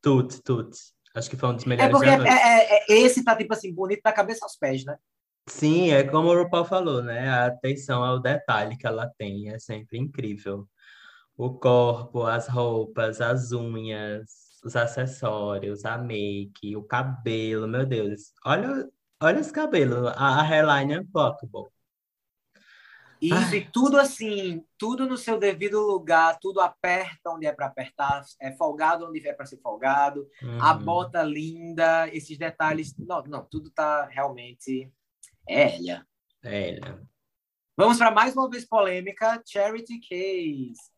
tut, 0.00 0.42
tut. 0.42 0.76
Acho 1.14 1.30
que 1.30 1.36
foi 1.36 1.48
um 1.48 1.54
dos 1.54 1.64
é 1.64 1.68
melhores. 1.68 2.02
É 2.02 2.16
porque 2.16 2.28
é, 2.28 2.94
é, 2.94 3.00
esse 3.00 3.24
tá 3.24 3.34
tipo 3.36 3.52
assim 3.52 3.74
bonito 3.74 4.02
da 4.02 4.12
cabeça 4.12 4.44
aos 4.44 4.56
pés, 4.56 4.84
né? 4.84 4.96
Sim, 5.48 5.90
é 5.90 6.02
como 6.02 6.28
o 6.28 6.42
RuPaul 6.42 6.64
falou, 6.64 7.02
né? 7.02 7.28
A 7.28 7.46
atenção 7.46 8.04
ao 8.04 8.20
detalhe 8.20 8.76
que 8.76 8.86
ela 8.86 9.10
tem 9.16 9.50
é 9.50 9.58
sempre 9.58 9.98
incrível. 9.98 10.68
O 11.36 11.54
corpo, 11.54 12.24
as 12.24 12.48
roupas, 12.48 13.20
as 13.20 13.52
unhas, 13.52 14.45
os 14.64 14.74
acessórios, 14.76 15.84
a 15.84 15.96
make, 15.98 16.76
o 16.76 16.82
cabelo, 16.82 17.66
meu 17.68 17.86
Deus. 17.86 18.32
Olha, 18.44 18.88
olha 19.22 19.40
esse 19.40 19.52
cabelo, 19.52 20.08
a, 20.08 20.40
a 20.40 20.42
hairline 20.42 20.94
é 20.94 21.00
unfuckable. 21.00 21.70
Isso, 23.20 23.54
e 23.56 23.64
tudo 23.70 23.98
assim, 23.98 24.62
tudo 24.78 25.06
no 25.06 25.16
seu 25.16 25.38
devido 25.38 25.80
lugar, 25.80 26.38
tudo 26.38 26.60
aperta 26.60 27.30
onde 27.30 27.46
é 27.46 27.52
para 27.52 27.66
apertar, 27.66 28.22
é 28.38 28.52
folgado 28.52 29.06
onde 29.08 29.26
é 29.26 29.32
para 29.32 29.46
ser 29.46 29.58
folgado, 29.62 30.28
Uhum. 30.42 30.62
a 30.62 30.74
bota 30.74 31.22
linda, 31.22 32.08
esses 32.08 32.36
detalhes. 32.36 32.94
Não, 32.98 33.22
não, 33.22 33.42
tudo 33.50 33.70
tá 33.70 34.04
realmente. 34.04 34.92
É, 35.48 35.76
Elia. 35.76 36.06
É, 36.44 36.78
Vamos 37.74 37.96
para 37.98 38.10
mais 38.10 38.36
uma 38.36 38.48
vez 38.50 38.66
polêmica: 38.66 39.42
Charity 39.46 39.98
Case. 40.00 40.90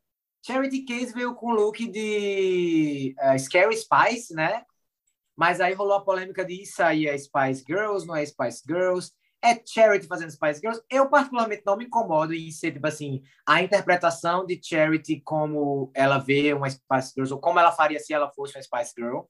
Charity 0.49 0.81
Case 0.81 1.13
veio 1.13 1.35
com 1.35 1.53
look 1.53 1.87
de 1.87 3.15
eh, 3.19 3.39
Scary 3.39 3.77
Spice, 3.77 4.35
né? 4.35 4.65
Mas 5.37 5.61
aí 5.61 5.75
rolou 5.75 5.99
a 5.99 6.05
polêmica 6.05 6.43
de 6.43 6.63
isso 6.63 6.83
aí 6.83 7.07
é 7.07 7.17
Spice 7.19 7.63
Girls, 7.69 8.07
não 8.07 8.17
é 8.17 8.25
Spice 8.25 8.63
Girls. 8.67 9.13
É 9.45 9.61
Charity 9.63 10.07
fazendo 10.07 10.33
Spice 10.33 10.59
Girls. 10.59 10.83
Eu, 10.91 11.09
particularmente, 11.09 11.63
não 11.67 11.77
me 11.77 11.85
incomodo 11.85 12.33
em 12.33 12.51
ser, 12.51 12.73
tipo 12.73 12.87
assim, 12.87 13.23
a 13.47 13.63
interpretação 13.63 14.45
de 14.47 14.59
Charity 14.61 15.21
como 15.21 15.93
ela 15.95 16.19
vê 16.19 16.55
uma 16.55 16.69
Spice 16.69 17.13
Girls, 17.15 17.33
ou 17.33 17.39
como 17.39 17.61
ela 17.61 17.71
faria 17.71 18.01
se 18.01 18.15
ela 18.15 18.33
fosse 18.33 18.57
uma 18.57 18.63
Spice 18.63 18.95
Girl. 18.99 19.21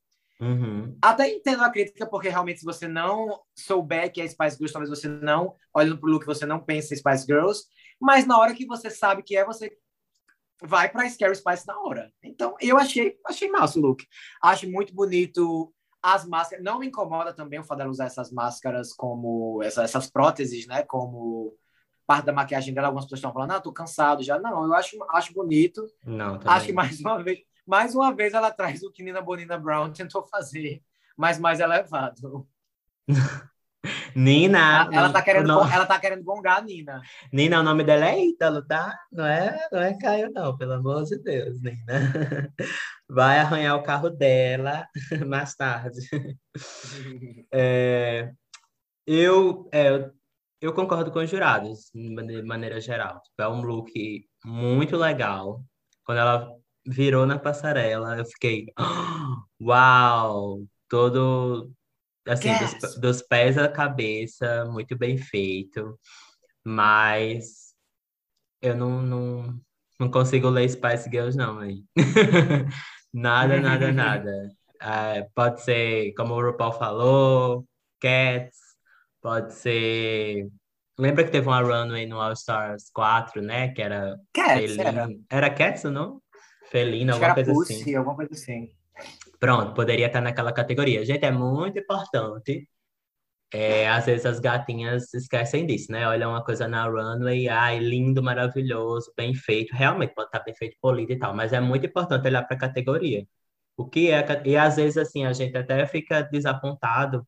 Uhum. 0.40 0.96
Até 1.02 1.28
entendo 1.28 1.64
a 1.64 1.70
crítica, 1.70 2.06
porque 2.06 2.28
realmente, 2.28 2.60
se 2.60 2.64
você 2.64 2.86
não 2.86 3.40
souber 3.54 4.10
que 4.12 4.20
é 4.20 4.28
Spice 4.28 4.56
Girls, 4.56 4.72
talvez 4.72 4.88
você 4.88 5.08
não, 5.08 5.56
olhando 5.74 5.98
pro 5.98 6.08
look, 6.08 6.24
você 6.24 6.46
não 6.46 6.60
pense 6.60 6.94
em 6.94 6.96
Spice 6.96 7.26
Girls. 7.26 7.64
Mas 8.00 8.24
na 8.24 8.38
hora 8.38 8.54
que 8.54 8.64
você 8.64 8.88
sabe 8.88 9.22
que 9.22 9.36
é, 9.36 9.44
você 9.44 9.76
vai 10.62 10.88
pra 10.88 11.09
Scary 11.09 11.34
Spice 11.34 11.66
na 11.66 11.78
hora. 11.80 12.12
Então, 12.22 12.54
eu 12.61 12.76
achei, 12.76 13.16
achei 13.24 13.50
massa 13.50 13.78
o 13.78 13.82
look. 13.82 14.06
Acho 14.42 14.70
muito 14.70 14.94
bonito 14.94 15.72
as 16.02 16.26
máscaras. 16.26 16.64
Não 16.64 16.78
me 16.78 16.86
incomoda 16.86 17.32
também 17.32 17.59
o 17.59 17.64
fato 17.64 17.78
dela 17.78 17.90
usar 17.90 18.06
essas 18.06 18.30
máscaras 18.30 18.92
como... 18.92 19.62
Essa, 19.62 19.82
essas 19.82 20.11
próteses, 20.11 20.66
né? 20.66 20.82
Como 20.82 21.56
parte 22.06 22.24
da 22.24 22.32
maquiagem 22.32 22.72
dela. 22.72 22.88
Algumas 22.88 23.04
pessoas 23.04 23.18
estão 23.18 23.32
falando, 23.32 23.52
ah, 23.52 23.61
tô 23.61 23.72
cansado 23.72 24.22
já. 24.22 24.38
Não, 24.38 24.64
eu 24.64 24.74
acho, 24.74 24.96
acho 25.11 25.32
bonito. 25.32 25.86
Não, 26.04 26.38
também. 26.38 26.56
Acho 26.56 26.66
que 26.66 26.72
mais 26.72 27.00
uma 27.00 27.22
vez, 27.22 27.40
mais 27.66 27.94
uma 27.94 28.14
vez 28.14 28.32
ela 28.32 28.50
traz 28.50 28.82
o 28.82 28.90
que 28.90 29.02
Nina 29.02 29.20
Bonina 29.20 29.59
Brown 29.59 29.92
tentou 29.92 30.26
fazer, 30.26 30.82
mas 31.16 31.38
mais 31.38 31.61
elevado. 31.61 32.48
Nina. 34.18 34.88
ela, 34.92 35.12
tá 35.12 35.22
querendo, 35.22 35.44
o 35.44 35.64
no- 35.64 35.70
ela 35.72 35.86
tá 35.86 35.98
querendo 35.98 36.24
gongar 36.24 36.58
a 36.58 36.62
Nina. 36.62 37.00
Nina, 37.32 37.60
o 37.60 37.62
nome 37.62 37.84
dela 37.84 38.06
é 38.06 38.24
Ítalo, 38.24 38.66
tá? 38.66 38.98
Não 39.12 39.24
é, 39.24 39.68
não 39.70 39.80
é 39.80 39.96
Caio, 39.96 40.30
não, 40.32 40.56
pelo 40.56 40.72
amor 40.72 41.04
de 41.04 41.18
Deus, 41.22 41.60
Nina. 41.62 41.86
Vai 43.08 43.38
arranhar 43.38 43.76
o 43.76 43.82
carro 43.82 44.10
dela 44.10 44.86
mais 45.26 45.54
tarde. 45.54 46.00
É, 47.52 48.30
eu, 49.06 49.68
é, 49.72 50.10
eu- 50.60 50.72
concordo 50.74 51.10
com 51.10 51.20
os 51.20 51.30
jurados, 51.30 51.90
de 51.94 52.10
mane- 52.14 52.42
maneira 52.42 52.80
geral. 52.80 53.20
Tipo, 53.22 53.42
é 53.42 53.48
um 53.48 53.62
look 53.62 53.92
muito 54.44 54.96
legal. 54.96 55.62
Quando 56.04 56.18
ela 56.18 56.50
virou 56.86 57.24
na 57.26 57.38
passarela, 57.38 58.18
eu 58.18 58.24
fiquei, 58.26 58.66
uau, 59.60 60.62
todo, 60.88 61.70
assim, 62.29 62.51
dos, 62.59 63.01
dos 63.01 63.22
pés 63.22 63.57
à 63.59 63.68
cabeça, 63.68 64.64
muito 64.66 64.97
bem 64.97 65.16
feito. 65.16 65.99
Mas 66.64 67.74
eu 68.61 68.76
não, 68.76 69.03
não, 69.03 69.61
não 69.99 70.11
consigo 70.11 70.49
ler 70.49 70.68
Spice 70.68 71.09
Girls, 71.11 71.37
não, 71.37 71.59
aí. 71.59 71.83
Nada, 73.12 73.59
nada, 73.59 73.91
nada. 73.91 74.51
Ah, 74.81 75.26
pode 75.35 75.62
ser, 75.62 76.12
como 76.12 76.35
o 76.35 76.43
RuPaul 76.43 76.72
falou, 76.72 77.66
Cats, 78.01 78.59
pode 79.20 79.55
ser. 79.55 80.47
Lembra 80.99 81.24
que 81.24 81.31
teve 81.31 81.47
uma 81.49 81.61
runway 81.61 82.07
no 82.07 82.20
All 82.20 82.33
Stars 82.33 82.91
4, 82.93 83.41
né? 83.41 83.68
Que 83.68 83.83
era 83.83 84.18
Cats, 84.33 84.76
era. 84.79 84.93
Felina. 85.07 85.24
Era 85.31 85.51
Cats 85.51 85.85
ou 85.85 85.91
não? 85.91 86.22
Felina, 86.70 87.12
Acho 87.14 87.24
alguma 87.24 87.26
era 87.26 87.35
coisa 87.35 87.53
Pussy, 87.53 87.81
assim. 87.81 87.95
alguma 87.95 88.16
coisa 88.16 88.33
assim. 88.35 88.70
Pronto, 89.39 89.74
poderia 89.74 90.07
estar 90.09 90.20
naquela 90.20 90.53
categoria. 90.53 91.05
Gente, 91.05 91.24
é 91.24 91.30
muito 91.30 91.78
importante. 91.78 92.68
É, 93.53 93.89
às 93.89 94.07
vezes 94.07 94.26
as 94.26 94.41
gatinhas 94.41 95.12
esquecem 95.14 95.66
disso, 95.66 95.91
né? 95.93 96.07
Olha 96.09 96.28
uma 96.28 96.45
coisa 96.45 96.68
na 96.68 96.86
runway, 96.86 97.49
ai, 97.49 97.78
lindo, 97.78 98.22
maravilhoso, 98.22 99.12
bem 99.16 99.34
feito. 99.34 99.74
Realmente 99.74 100.14
pode 100.14 100.28
estar 100.28 100.41
bem 100.45 100.55
feito, 100.55 100.76
polido 100.80 101.12
e 101.12 101.18
tal, 101.18 101.34
mas 101.34 101.53
é 101.53 101.61
muito 101.61 101.86
importante 101.86 102.26
olhar 102.28 102.43
para 102.45 102.57
a 102.57 102.61
categoria. 102.61 103.26
O 103.76 103.89
que 103.89 104.11
é, 104.11 104.18
a 104.20 104.43
e 104.47 104.57
às 104.57 104.76
vezes 104.76 104.97
assim, 104.99 105.24
a 105.26 105.32
gente 105.32 105.57
até 105.57 105.86
fica 105.86 106.22
desapontado 106.22 107.26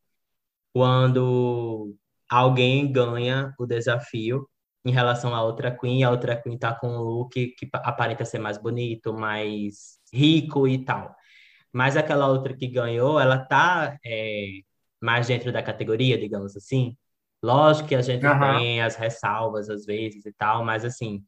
quando 0.72 1.96
alguém 2.28 2.90
ganha 2.92 3.54
o 3.58 3.66
desafio 3.66 4.48
em 4.84 4.92
relação 4.92 5.34
à 5.34 5.42
outra 5.42 5.70
queen, 5.76 6.04
a 6.04 6.10
outra 6.10 6.36
queen 6.40 6.58
tá 6.58 6.74
com 6.74 6.88
um 6.88 7.00
look 7.00 7.30
que 7.56 7.66
pa- 7.66 7.80
aparenta 7.84 8.24
ser 8.24 8.38
mais 8.38 8.56
bonito, 8.58 9.12
mais 9.12 9.98
rico 10.12 10.66
e 10.68 10.84
tal. 10.84 11.14
Mas 11.72 11.96
aquela 11.96 12.28
outra 12.28 12.54
que 12.54 12.66
ganhou, 12.66 13.20
ela 13.20 13.38
tá 13.38 13.98
é, 14.04 14.60
mais 15.00 15.26
dentro 15.28 15.52
da 15.52 15.62
categoria, 15.62 16.18
digamos 16.18 16.56
assim. 16.56 16.96
Lógico 17.42 17.88
que 17.88 17.94
a 17.94 18.02
gente 18.02 18.26
Aham. 18.26 18.58
tem 18.58 18.82
as 18.82 18.96
ressalvas 18.96 19.70
às 19.70 19.86
vezes 19.86 20.26
e 20.26 20.32
tal, 20.32 20.64
mas 20.64 20.84
assim, 20.84 21.24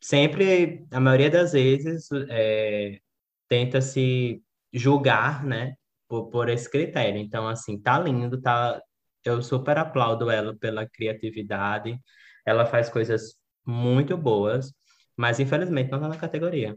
sempre, 0.00 0.86
a 0.90 0.98
maioria 0.98 1.30
das 1.30 1.52
vezes, 1.52 2.08
é, 2.28 3.00
tenta 3.48 3.80
se 3.80 4.42
julgar, 4.72 5.44
né, 5.44 5.74
por, 6.08 6.30
por 6.30 6.48
esse 6.48 6.70
critério. 6.70 7.20
Então, 7.20 7.48
assim, 7.48 7.78
tá 7.80 7.98
lindo, 7.98 8.40
tá. 8.40 8.80
Eu 9.24 9.42
super 9.42 9.76
aplaudo 9.78 10.30
ela 10.30 10.56
pela 10.56 10.88
criatividade. 10.88 11.98
Ela 12.46 12.64
faz 12.66 12.88
coisas 12.88 13.36
muito 13.66 14.16
boas, 14.16 14.72
mas 15.16 15.38
infelizmente 15.38 15.90
não 15.90 16.00
tá 16.00 16.08
na 16.08 16.16
categoria. 16.16 16.76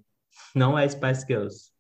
Não 0.56 0.78
é 0.78 0.88
Spice 0.88 1.26
Girls. 1.28 1.73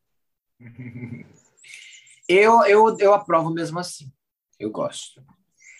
Eu, 2.27 2.63
eu, 2.65 2.97
eu 2.99 3.13
aprovo 3.13 3.49
mesmo 3.51 3.79
assim. 3.79 4.11
Eu 4.59 4.71
gosto. 4.71 5.21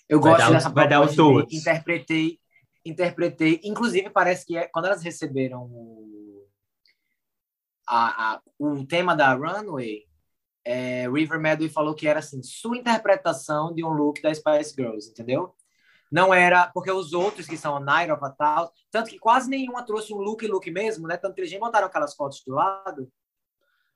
Eu 0.09 0.19
Vai 0.19 0.33
gosto 0.33 0.45
dar 0.45 0.51
dessa 0.51 0.69
vai 0.69 0.87
dar 0.87 1.01
o 1.01 1.07
de 1.07 1.55
interpretei, 1.55 2.39
interpretei. 2.85 3.61
Inclusive, 3.63 4.09
parece 4.09 4.45
que 4.45 4.57
é, 4.57 4.67
quando 4.67 4.85
elas 4.85 5.01
receberam 5.01 5.63
o, 5.63 6.45
a, 7.87 8.33
a- 8.33 8.41
o 8.59 8.85
tema 8.85 9.15
da 9.15 9.33
Runway, 9.33 10.05
é, 10.65 11.09
River 11.09 11.39
Medway 11.39 11.69
falou 11.69 11.95
que 11.95 12.07
era 12.07 12.19
assim, 12.19 12.41
sua 12.43 12.77
interpretação 12.77 13.73
de 13.73 13.83
um 13.83 13.89
look 13.89 14.21
da 14.21 14.33
Spice 14.33 14.73
Girls, 14.75 15.09
entendeu? 15.09 15.55
Não 16.11 16.33
era, 16.33 16.67
porque 16.67 16.91
os 16.91 17.11
outros 17.11 17.47
que 17.47 17.57
são 17.57 17.75
a 17.75 17.79
Night 17.79 18.11
of 18.11 18.23
a 18.23 18.29
Thousand, 18.29 18.71
tanto 18.91 19.09
que 19.09 19.17
quase 19.17 19.49
nenhuma 19.49 19.83
trouxe 19.83 20.13
um 20.13 20.17
look 20.17 20.45
look 20.47 20.69
mesmo, 20.69 21.07
né? 21.07 21.17
Tanto 21.17 21.33
que 21.33 21.41
eles 21.41 21.51
nem 21.51 21.59
botaram 21.59 21.87
aquelas 21.87 22.13
fotos 22.15 22.43
do 22.45 22.53
lado. 22.53 23.11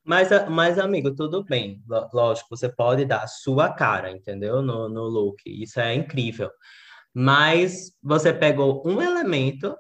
Mas, 0.08 0.30
mas, 0.50 0.80
amigo, 0.80 1.14
tudo 1.14 1.44
bem. 1.44 1.84
Ló- 1.88 2.10
Lógico, 2.14 2.48
você 2.56 2.70
pode 2.70 3.04
dar 3.06 3.24
a 3.24 3.28
sua 3.28 3.74
cara, 3.74 4.10
entendeu? 4.10 4.62
No, 4.62 4.88
no 4.88 5.04
look. 5.04 5.42
Isso 5.46 5.80
é 5.82 5.94
incrível. 5.94 6.50
Mas 7.14 7.92
você 8.02 8.34
pegou 8.34 8.82
um 8.88 9.02
elemento 9.02 9.76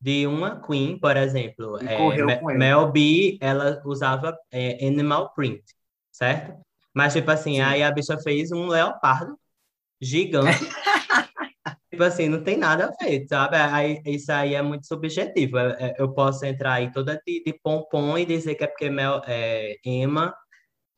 de 0.00 0.26
uma 0.26 0.60
queen, 0.60 0.98
por 0.98 1.16
exemplo, 1.16 1.78
E 1.82 1.86
é. 1.86 2.42
Mel 2.58 2.92
B, 2.92 3.38
ela 3.40 3.80
usava 3.86 4.36
é, 4.52 4.86
animal 4.86 5.32
print, 5.34 5.62
certo? 6.12 6.54
Mas, 6.92 7.14
tipo 7.14 7.30
assim, 7.30 7.54
Sim. 7.54 7.60
aí 7.62 7.82
a 7.82 7.90
bicha 7.90 8.18
fez 8.18 8.52
um 8.52 8.66
leopardo 8.66 9.38
gigante. 10.00 10.50
Tipo 11.94 12.02
assim, 12.04 12.28
não 12.28 12.42
tem 12.42 12.56
nada 12.56 12.86
a 12.86 13.04
ver, 13.04 13.24
sabe? 13.28 13.56
Aí, 13.56 14.02
isso 14.04 14.32
aí 14.32 14.54
é 14.54 14.60
muito 14.62 14.84
subjetivo. 14.86 15.56
É- 15.58 15.76
é- 15.78 15.94
Eu 15.96 16.12
posso 16.12 16.44
entrar 16.44 16.72
aí 16.74 16.90
toda 16.90 17.20
de, 17.24 17.42
de 17.44 17.52
pompom 17.62 18.18
e 18.18 18.26
dizer 18.26 18.56
que 18.56 18.64
é 18.64 18.66
porque 18.66 18.90
Mel, 18.90 19.22
é, 19.26 19.76
Emma 19.84 20.34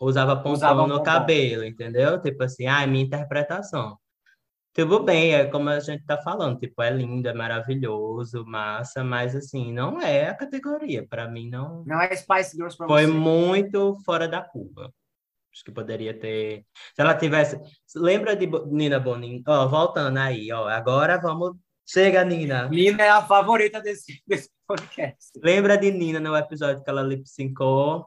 usava 0.00 0.34
pompom 0.36 0.52
Usava 0.52 0.82
no 0.86 0.94
pompom. 0.94 1.04
cabelo, 1.04 1.64
entendeu? 1.64 2.20
Tipo 2.20 2.44
assim, 2.44 2.66
ah, 2.66 2.82
é 2.82 2.86
minha 2.86 3.04
interpretação. 3.04 3.98
Tudo 4.74 5.02
bem, 5.02 5.34
é 5.34 5.46
como 5.46 5.68
a 5.70 5.80
gente 5.80 6.04
tá 6.04 6.16
falando, 6.18 6.58
tipo, 6.58 6.82
é 6.82 6.90
lindo, 6.90 7.28
é 7.28 7.32
maravilhoso, 7.34 8.44
massa, 8.46 9.02
mas 9.04 9.34
assim, 9.36 9.72
não 9.72 10.00
é 10.00 10.28
a 10.28 10.34
categoria. 10.34 11.06
Para 11.08 11.28
mim, 11.28 11.48
não 11.50 11.82
Não 11.86 12.00
é 12.00 12.14
Spice 12.16 12.56
Girls 12.56 12.76
pra 12.76 12.86
foi 12.86 13.06
você. 13.06 13.12
muito 13.12 13.94
fora 14.04 14.26
da 14.28 14.42
curva. 14.42 14.90
Acho 15.56 15.64
que 15.64 15.72
poderia 15.72 16.12
ter. 16.12 16.66
Se 16.94 17.00
ela 17.00 17.14
tivesse. 17.14 17.58
Lembra 17.94 18.36
de 18.36 18.46
Nina 18.66 19.00
Bonin? 19.00 19.42
Ó, 19.48 19.66
voltando 19.66 20.18
aí, 20.18 20.52
ó. 20.52 20.68
Agora 20.68 21.16
vamos. 21.18 21.56
Chega, 21.88 22.22
Nina. 22.24 22.68
Nina 22.68 23.02
é 23.02 23.08
a 23.08 23.22
favorita 23.22 23.80
desse, 23.80 24.22
desse 24.26 24.50
podcast. 24.66 25.30
Lembra 25.42 25.78
de 25.78 25.90
Nina 25.90 26.20
no 26.20 26.36
episódio 26.36 26.84
que 26.84 26.90
ela 26.90 27.02
lip 27.02 27.26
syncou 27.26 28.06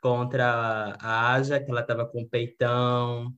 contra 0.00 0.96
a 1.00 1.34
Aja, 1.34 1.60
que 1.60 1.70
ela 1.70 1.84
tava 1.84 2.04
com 2.04 2.26
peitão, 2.26 3.32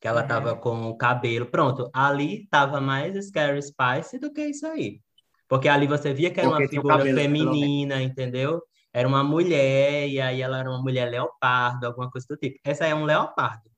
que 0.00 0.06
ela 0.06 0.22
tava 0.22 0.52
Uhum. 0.52 0.60
com 0.60 0.82
o 0.90 0.96
cabelo. 0.96 1.46
Pronto, 1.46 1.90
ali 1.92 2.46
tava 2.48 2.80
mais 2.80 3.26
Scary 3.26 3.60
Spice 3.60 4.20
do 4.20 4.32
que 4.32 4.42
isso 4.46 4.66
aí. 4.68 5.00
Porque 5.48 5.68
ali 5.68 5.88
você 5.88 6.14
via 6.14 6.30
que 6.30 6.38
era 6.38 6.48
uma 6.48 6.58
Porque 6.58 6.66
o 6.78 6.82
figura 6.82 6.98
cabelo, 6.98 7.18
feminina, 7.18 8.00
entendeu? 8.00 8.62
Era 8.94 9.08
uma 9.08 9.24
mulher, 9.24 10.08
e 10.08 10.20
aí 10.20 10.40
ela 10.40 10.60
era 10.60 10.70
uma 10.70 10.80
mulher 10.80 11.10
leopardo, 11.10 11.86
alguma 11.86 12.10
coisa 12.10 12.26
do 12.30 12.36
tipo. 12.36 12.58
Essa 12.64 12.86
é 12.86 12.94
um 12.94 13.04
leopardo. 13.04 13.68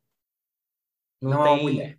Não, 1.21 1.31
Não 1.31 1.47
é 1.47 1.49
uma 1.49 1.57
tem... 1.57 1.63
mulher. 1.65 1.99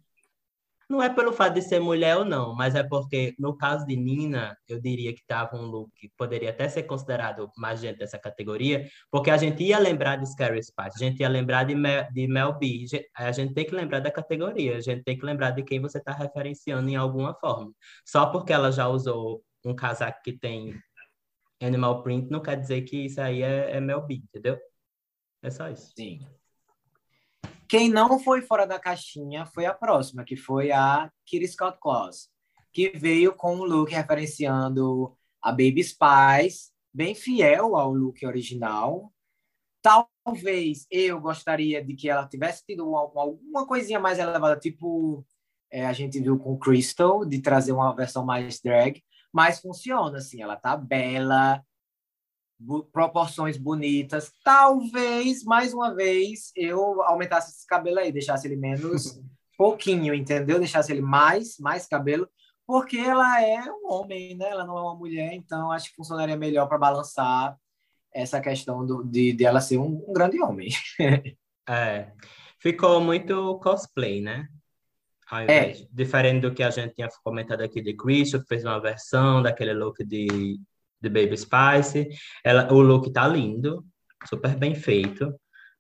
Não 0.90 1.04
é 1.04 1.10
pelo 1.10 1.34
fato 1.34 1.56
de 1.56 1.62
ser 1.62 1.82
mulher 1.82 2.16
ou 2.16 2.24
não, 2.24 2.56
mas 2.56 2.74
é 2.74 2.82
porque, 2.82 3.36
no 3.38 3.58
caso 3.58 3.86
de 3.86 3.98
Nina, 3.98 4.58
eu 4.70 4.80
diria 4.80 5.14
que 5.14 5.20
estava 5.20 5.58
um 5.58 5.66
look 5.66 5.92
que 5.98 6.10
poderia 6.16 6.50
até 6.52 6.70
ser 6.70 6.84
considerado 6.84 7.52
mais 7.58 7.82
dentro 7.82 8.00
dessa 8.00 8.18
categoria, 8.18 8.88
porque 9.12 9.30
a 9.30 9.36
gente 9.36 9.62
ia 9.64 9.78
lembrar 9.80 10.16
de 10.16 10.26
Scary 10.32 10.64
Spice, 10.64 10.96
a 10.96 10.98
gente 10.98 11.20
ia 11.20 11.28
lembrar 11.28 11.66
de 11.66 11.76
Mel, 11.76 12.08
de 12.14 12.26
Mel 12.26 12.58
B, 12.58 12.86
a 13.18 13.32
gente 13.34 13.54
tem 13.54 13.66
que 13.66 13.76
lembrar 13.76 14.00
da 14.00 14.10
categoria, 14.10 14.78
a 14.78 14.80
gente 14.80 15.04
tem 15.04 15.18
que 15.18 15.26
lembrar 15.26 15.52
de 15.52 15.62
quem 15.64 15.82
você 15.82 15.98
está 15.98 16.14
referenciando 16.14 16.88
em 16.90 16.96
alguma 16.96 17.34
forma. 17.34 17.70
Só 18.06 18.28
porque 18.28 18.54
ela 18.54 18.72
já 18.72 18.88
usou 18.88 19.44
um 19.66 19.76
casaco 19.76 20.22
que 20.24 20.32
tem 20.32 20.74
animal 21.62 22.04
print, 22.04 22.30
não 22.30 22.42
quer 22.42 22.60
dizer 22.60 22.82
que 22.82 23.06
isso 23.06 23.20
aí 23.20 23.42
é, 23.42 23.78
é 23.78 23.80
Mel 23.80 24.06
B, 24.06 24.16
entendeu? 24.16 24.60
É 25.42 25.50
só 25.50 25.70
isso. 25.70 25.92
Sim. 25.96 26.20
Quem 27.68 27.90
não 27.90 28.20
foi 28.20 28.42
fora 28.42 28.66
da 28.66 28.80
caixinha 28.80 29.46
foi 29.46 29.66
a 29.66 29.74
próxima, 29.74 30.24
que 30.24 30.36
foi 30.36 30.72
a 30.72 31.12
Kitty 31.26 31.48
Scott 31.50 31.78
Claus, 31.82 32.30
que 32.72 32.90
veio 32.90 33.34
com 33.34 33.56
um 33.56 33.64
look 33.64 33.92
referenciando 33.92 35.16
a 35.42 35.52
Baby 35.52 35.84
Spice, 35.84 36.72
bem 36.94 37.14
fiel 37.14 37.76
ao 37.76 37.94
look 37.94 38.26
original. 38.26 39.12
Talvez 39.82 40.86
eu 40.90 41.20
gostaria 41.20 41.84
de 41.84 41.94
que 41.94 42.10
ela 42.10 42.28
tivesse 42.28 42.66
tido 42.66 42.88
uma- 42.88 43.00
alguma 43.00 43.68
coisinha 43.68 44.00
mais 44.00 44.20
elevada, 44.20 44.58
tipo 44.60 45.26
é, 45.70 45.86
a 45.86 45.92
gente 45.92 46.20
viu 46.22 46.40
com 46.40 46.58
Crystal, 46.58 47.26
de 47.26 47.42
trazer 47.42 47.74
uma 47.74 47.94
versão 47.94 48.26
mais 48.26 48.62
drag, 48.62 49.04
mas 49.38 49.60
funciona 49.60 50.18
assim, 50.18 50.42
ela 50.42 50.56
tá 50.56 50.76
bela, 50.76 51.64
bu- 52.60 52.86
proporções 52.86 53.56
bonitas. 53.56 54.34
Talvez, 54.44 55.44
mais 55.44 55.76
uma 55.76 55.94
vez, 55.94 56.52
eu 56.56 57.04
aumentasse 57.04 57.52
esse 57.52 57.68
cabelo 57.68 58.00
aí, 58.00 58.12
deixasse 58.12 58.48
ele 58.48 58.56
menos 58.56 59.22
pouquinho, 59.56 60.12
entendeu? 60.16 60.58
Deixasse 60.58 60.92
ele 60.92 61.04
mais, 61.04 61.60
mais 61.60 61.86
cabelo, 61.86 62.28
porque 62.66 62.98
ela 62.98 63.40
é 63.44 63.62
um 63.72 63.92
homem, 63.92 64.36
né? 64.36 64.50
Ela 64.50 64.66
não 64.66 64.76
é 64.76 64.82
uma 64.82 64.96
mulher, 64.96 65.34
então 65.34 65.72
acho 65.72 65.92
que 65.92 65.96
funcionaria 65.96 66.36
melhor 66.36 66.68
para 66.68 66.80
balançar 66.80 67.56
essa 68.12 68.42
questão 68.42 68.84
do, 68.88 69.04
de, 69.04 69.34
de 69.34 69.46
ela 69.46 69.62
ser 69.62 69.78
um, 69.78 70.04
um 70.08 70.14
grande 70.14 70.42
homem. 70.42 70.70
É, 71.70 72.14
ficou 72.62 73.02
muito 73.02 73.60
cosplay, 73.60 74.22
né? 74.22 74.48
Ao 75.30 75.42
É. 75.42 75.74
diferente 75.92 76.42
do 76.42 76.54
que 76.54 76.64
a 76.64 76.70
gente 76.70 76.96
tinha 76.96 77.10
comentado 77.24 77.62
aqui 77.62 77.82
de 77.82 77.94
que 77.94 78.26
fez 78.48 78.64
uma 78.64 78.80
versão 78.80 79.42
daquele 79.42 79.74
look 79.74 80.04
de, 80.04 80.58
de 81.02 81.10
Baby 81.10 81.38
Spice. 81.38 82.08
Ela, 82.44 82.72
o 82.72 82.82
look 82.82 83.12
tá 83.12 83.28
lindo, 83.28 83.86
super 84.28 84.56
bem 84.56 84.74
feito, 84.74 85.34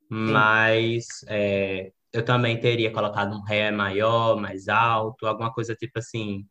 mas 0.10 1.06
é, 1.28 1.91
eu 2.12 2.24
também 2.24 2.60
teria 2.60 2.91
colocado 2.91 3.36
um 3.36 3.43
ré 3.43 3.72
maior, 3.72 4.38
mais 4.38 4.68
alto, 4.68 5.26
alguma 5.26 5.54
coisa 5.54 5.76
tipo 5.76 6.00
assim. 6.00 6.45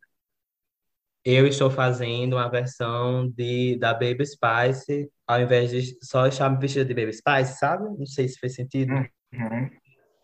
Eu 1.23 1.45
estou 1.45 1.69
fazendo 1.69 2.37
uma 2.37 2.49
versão 2.49 3.29
de, 3.29 3.77
da 3.77 3.93
Baby 3.93 4.25
Spice, 4.25 5.11
ao 5.27 5.41
invés 5.41 5.69
de 5.69 5.97
só 6.01 6.25
estar 6.25 6.47
vestida 6.57 6.85
de 6.85 6.93
Baby 6.93 7.13
Spice, 7.13 7.59
sabe? 7.59 7.83
Não 7.97 8.05
sei 8.05 8.27
se 8.27 8.39
fez 8.39 8.55
sentido. 8.55 8.93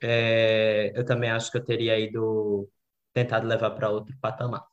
É, 0.03 0.91
eu 0.95 1.05
também 1.05 1.31
acho 1.31 1.49
que 1.49 1.57
eu 1.57 1.63
teria 1.63 1.97
ido 1.97 2.69
tentado 3.13 3.47
levar 3.47 3.71
para 3.71 3.89
outro 3.89 4.13
patamar. 4.19 4.67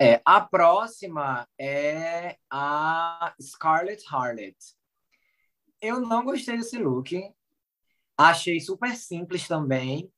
É, 0.00 0.20
a 0.24 0.40
próxima 0.40 1.48
é 1.58 2.36
a 2.48 3.34
Scarlet 3.40 4.04
Harlot. 4.08 4.56
Eu 5.80 6.00
não 6.00 6.24
gostei 6.24 6.56
desse 6.56 6.78
look. 6.78 7.16
Achei 8.16 8.60
super 8.60 8.94
simples 8.94 9.48
também. 9.48 10.12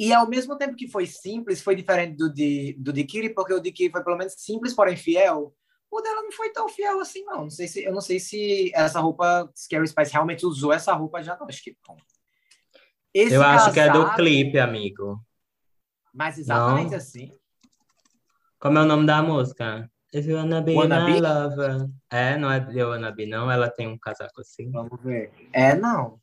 E 0.00 0.12
ao 0.12 0.28
mesmo 0.28 0.56
tempo 0.56 0.74
que 0.74 0.88
foi 0.88 1.06
simples, 1.06 1.62
foi 1.62 1.76
diferente 1.76 2.16
do 2.16 2.32
de, 2.32 2.74
do 2.78 2.92
de 2.92 3.04
Kiri, 3.04 3.34
porque 3.34 3.52
o 3.52 3.60
de 3.60 3.70
Kiri 3.70 3.92
foi 3.92 4.02
pelo 4.02 4.16
menos 4.16 4.34
simples, 4.34 4.74
porém 4.74 4.96
fiel. 4.96 5.54
O 5.90 6.00
dela 6.00 6.22
não 6.22 6.32
foi 6.32 6.50
tão 6.50 6.68
fiel 6.68 6.98
assim, 7.00 7.22
não. 7.24 7.42
não 7.42 7.50
sei 7.50 7.68
se, 7.68 7.84
eu 7.84 7.92
não 7.92 8.00
sei 8.00 8.18
se 8.18 8.72
essa 8.74 8.98
roupa, 8.98 9.50
Scary 9.54 9.86
Spice 9.86 10.12
realmente 10.12 10.46
usou 10.46 10.72
essa 10.72 10.94
roupa 10.94 11.22
já, 11.22 11.36
não. 11.36 11.46
Acho 11.46 11.62
que. 11.62 11.76
Esse 13.14 13.34
Eu 13.34 13.42
acho 13.42 13.72
que 13.72 13.80
é 13.80 13.90
do 13.90 14.14
clipe, 14.14 14.58
amigo. 14.58 15.20
Mas 16.12 16.38
exatamente 16.38 16.90
Não. 16.90 16.96
assim. 16.96 17.30
Como 18.58 18.78
é 18.78 18.82
o 18.82 18.86
nome 18.86 19.06
da 19.06 19.22
música? 19.22 19.90
If 20.14 20.26
you 20.26 20.36
wanna 20.36 20.60
be 20.60 20.74
Wanna 20.74 21.00
my 21.06 21.14
Be? 21.14 21.20
lover. 21.20 21.88
É, 22.10 22.36
não 22.36 22.50
é 22.50 22.60
de 22.60 22.82
Wanna 22.82 23.10
Be, 23.10 23.26
não. 23.26 23.50
Ela 23.50 23.70
tem 23.70 23.88
um 23.88 23.98
casaco 23.98 24.40
assim. 24.40 24.70
Vamos 24.70 25.00
ver. 25.02 25.32
É, 25.52 25.74
não. 25.74 26.20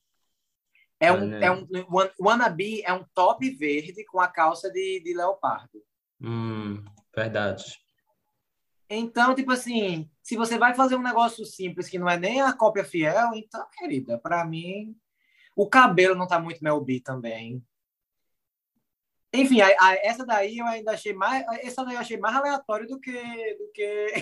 É 1.00 1.12
um, 1.12 1.34
é 1.42 1.50
um 1.50 1.66
wan- 1.90 2.12
wannabe 2.20 2.82
é 2.84 2.92
um 2.94 3.06
top 3.14 3.50
verde 3.52 4.04
com 4.06 4.20
a 4.20 4.28
calça 4.28 4.70
de, 4.70 5.00
de 5.02 5.14
leopardo. 5.16 5.82
Hum, 6.22 6.84
verdade. 7.16 7.80
Então, 8.90 9.34
tipo 9.34 9.52
assim, 9.52 10.10
se 10.22 10.36
você 10.36 10.58
vai 10.58 10.74
fazer 10.74 10.96
um 10.96 11.02
negócio 11.02 11.46
simples 11.46 11.88
que 11.88 11.98
não 11.98 12.10
é 12.10 12.18
nem 12.18 12.42
a 12.42 12.52
cópia 12.52 12.84
fiel, 12.84 13.32
então, 13.34 13.66
querida, 13.78 14.18
para 14.18 14.44
mim, 14.44 14.96
o 15.62 15.68
cabelo 15.70 16.16
não 16.16 16.26
tá 16.26 16.40
muito 16.40 16.64
Mel 16.64 16.80
B 16.80 17.02
também. 17.02 17.62
Enfim, 19.34 19.60
a, 19.60 19.68
a- 19.68 19.96
essa 20.02 20.26
daí 20.26 20.58
eu 20.58 20.66
ainda 20.66 20.92
achei 20.94 21.12
mais, 21.12 21.46
essa 21.62 21.84
daí 21.84 21.96
eu 21.96 22.00
achei 22.00 22.18
mais 22.18 22.34
aleatório 22.34 22.88
do 22.88 22.98
que 22.98 23.12
do 23.12 23.70
que 23.74 24.14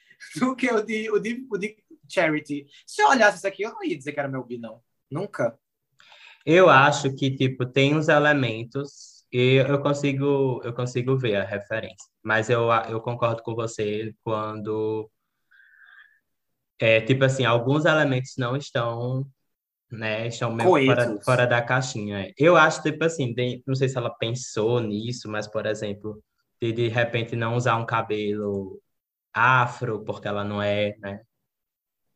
do 0.40 0.56
que 0.56 0.72
o 0.72 0.80
de, 0.82 1.10
o 1.10 1.18
de, 1.18 1.46
o 1.50 1.58
de 1.58 1.76
Charity. 2.08 2.66
Se 2.86 3.02
eu 3.02 3.08
olhasse 3.08 3.36
isso 3.36 3.46
aqui, 3.46 3.62
eu 3.62 3.72
não 3.74 3.84
ia 3.84 3.96
dizer 3.96 4.12
que 4.12 4.18
era 4.20 4.28
Mel 4.28 4.42
B, 4.42 4.56
não. 4.56 4.82
Nunca. 5.10 5.58
Eu 6.46 6.70
acho 6.70 7.14
que, 7.14 7.30
tipo, 7.36 7.66
tem 7.66 7.94
os 7.94 8.08
elementos 8.08 9.26
e 9.30 9.56
eu 9.68 9.82
consigo, 9.82 10.62
eu 10.64 10.72
consigo 10.72 11.14
ver 11.18 11.36
a 11.36 11.44
referência. 11.44 12.08
Mas 12.22 12.48
eu, 12.48 12.70
eu 12.88 13.02
concordo 13.02 13.42
com 13.42 13.54
você 13.54 14.14
quando, 14.24 15.10
é, 16.78 17.02
tipo 17.02 17.22
assim, 17.24 17.44
alguns 17.44 17.84
elementos 17.84 18.34
não 18.38 18.56
estão, 18.56 19.26
né, 19.90 20.26
estão 20.28 20.52
meio 20.52 20.68
fora, 20.86 21.18
fora 21.24 21.46
da 21.46 21.62
caixinha. 21.62 22.32
Eu 22.38 22.56
acho, 22.56 22.82
tipo 22.82 23.04
assim, 23.04 23.34
tem- 23.34 23.62
não 23.66 23.74
sei 23.74 23.88
se 23.88 23.96
ela 23.98 24.10
pensou 24.10 24.80
nisso, 24.80 25.28
mas, 25.30 25.46
por 25.48 25.66
exemplo, 25.66 26.22
de, 26.60 26.72
de 26.72 26.88
repente 26.88 27.36
não 27.36 27.56
usar 27.56 27.76
um 27.76 27.86
cabelo 27.86 28.80
afro, 29.32 30.04
porque 30.04 30.28
ela 30.28 30.44
não 30.44 30.62
é, 30.62 30.96
né, 30.98 31.20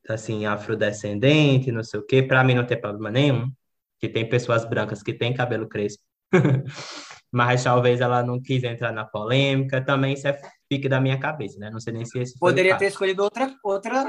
assim, 0.08 0.46
afrodescendente, 0.46 1.72
não 1.72 1.82
sei 1.82 2.00
o 2.00 2.06
quê. 2.06 2.22
Para 2.22 2.42
mim 2.44 2.54
não 2.54 2.66
tem 2.66 2.80
problema 2.80 3.10
nenhum 3.10 3.50
que 3.98 4.08
tem 4.08 4.28
pessoas 4.28 4.64
brancas 4.64 5.02
que 5.02 5.12
têm 5.12 5.34
cabelo 5.34 5.68
crespo. 5.68 6.02
Mas 7.32 7.64
talvez 7.64 8.00
ela 8.00 8.22
não 8.22 8.40
quis 8.40 8.64
entrar 8.64 8.92
na 8.92 9.04
polêmica. 9.04 9.84
Também 9.84 10.14
isso 10.14 10.26
é 10.26 10.40
fique 10.70 10.88
da 10.88 11.00
minha 11.00 11.18
cabeça, 11.18 11.58
né? 11.58 11.68
Não 11.68 11.80
sei 11.80 11.92
nem 11.92 12.04
se 12.04 12.16
esse 12.18 12.38
Poderia 12.38 12.78
ter 12.78 12.86
escolhido 12.86 13.24
outra 13.24 13.52
outra 13.64 14.04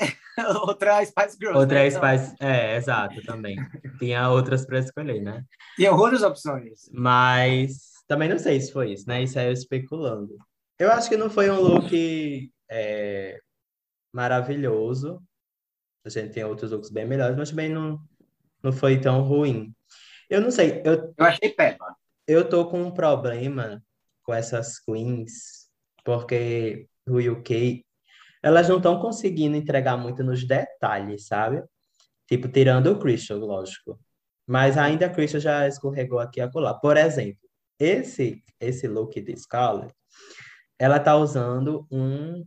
outra 0.66 1.04
Spice 1.04 1.36
Girls. 1.38 1.56
Outra 1.58 1.78
né? 1.78 1.86
Então, 1.86 2.18
Spice... 2.18 2.36
É, 2.40 2.76
exato, 2.76 3.22
também. 3.22 3.56
Tinha 3.98 4.28
outras 4.28 4.66
para 4.66 4.80
escolher, 4.80 5.22
né? 5.22 5.44
Tinha 5.76 5.92
outras 5.92 6.22
opções. 6.22 6.90
Mas 6.92 7.92
também 8.08 8.28
não 8.28 8.38
sei 8.38 8.60
se 8.60 8.72
foi 8.72 8.92
isso, 8.92 9.06
né? 9.06 9.22
Isso 9.22 9.38
aí 9.38 9.46
eu 9.46 9.52
especulando. 9.52 10.36
Eu 10.76 10.90
acho 10.90 11.08
que 11.08 11.16
não 11.16 11.30
foi 11.30 11.48
um 11.48 11.60
look 11.60 12.50
é, 12.68 13.38
maravilhoso. 14.12 15.22
A 16.04 16.08
gente 16.08 16.32
tem 16.32 16.44
outros 16.44 16.72
looks 16.72 16.90
bem 16.90 17.06
melhores, 17.06 17.36
mas 17.36 17.50
também 17.50 17.68
não, 17.68 18.00
não 18.62 18.72
foi 18.72 18.98
tão 19.00 19.22
ruim. 19.22 19.72
Eu 20.28 20.40
não 20.40 20.50
sei, 20.50 20.82
eu, 20.84 21.14
Eu 21.16 21.24
achei 21.24 21.50
péssima. 21.50 21.94
eu 22.26 22.48
tô 22.48 22.66
com 22.68 22.82
um 22.82 22.90
problema 22.90 23.82
com 24.22 24.32
essas 24.32 24.78
queens, 24.78 25.59
porque 26.04 26.88
o 27.06 27.18
UK, 27.18 27.84
elas 28.42 28.68
não 28.68 28.78
estão 28.78 29.00
conseguindo 29.00 29.56
entregar 29.56 29.96
muito 29.96 30.22
nos 30.24 30.46
detalhes, 30.46 31.26
sabe? 31.26 31.62
Tipo, 32.26 32.48
tirando 32.48 32.88
o 32.88 32.98
Crystal, 32.98 33.38
lógico. 33.38 33.98
Mas 34.46 34.78
ainda 34.78 35.06
a 35.06 35.10
Crystal 35.10 35.40
já 35.40 35.68
escorregou 35.68 36.18
aqui 36.18 36.40
e 36.40 36.42
acolá. 36.42 36.74
Por 36.74 36.96
exemplo, 36.96 37.40
esse, 37.78 38.42
esse 38.60 38.86
look 38.88 39.20
de 39.20 39.36
Scarlett, 39.36 39.94
ela 40.78 41.00
tá 41.00 41.16
usando 41.16 41.86
um, 41.90 42.44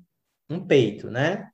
um 0.49 0.65
peito, 0.65 1.09
né? 1.09 1.49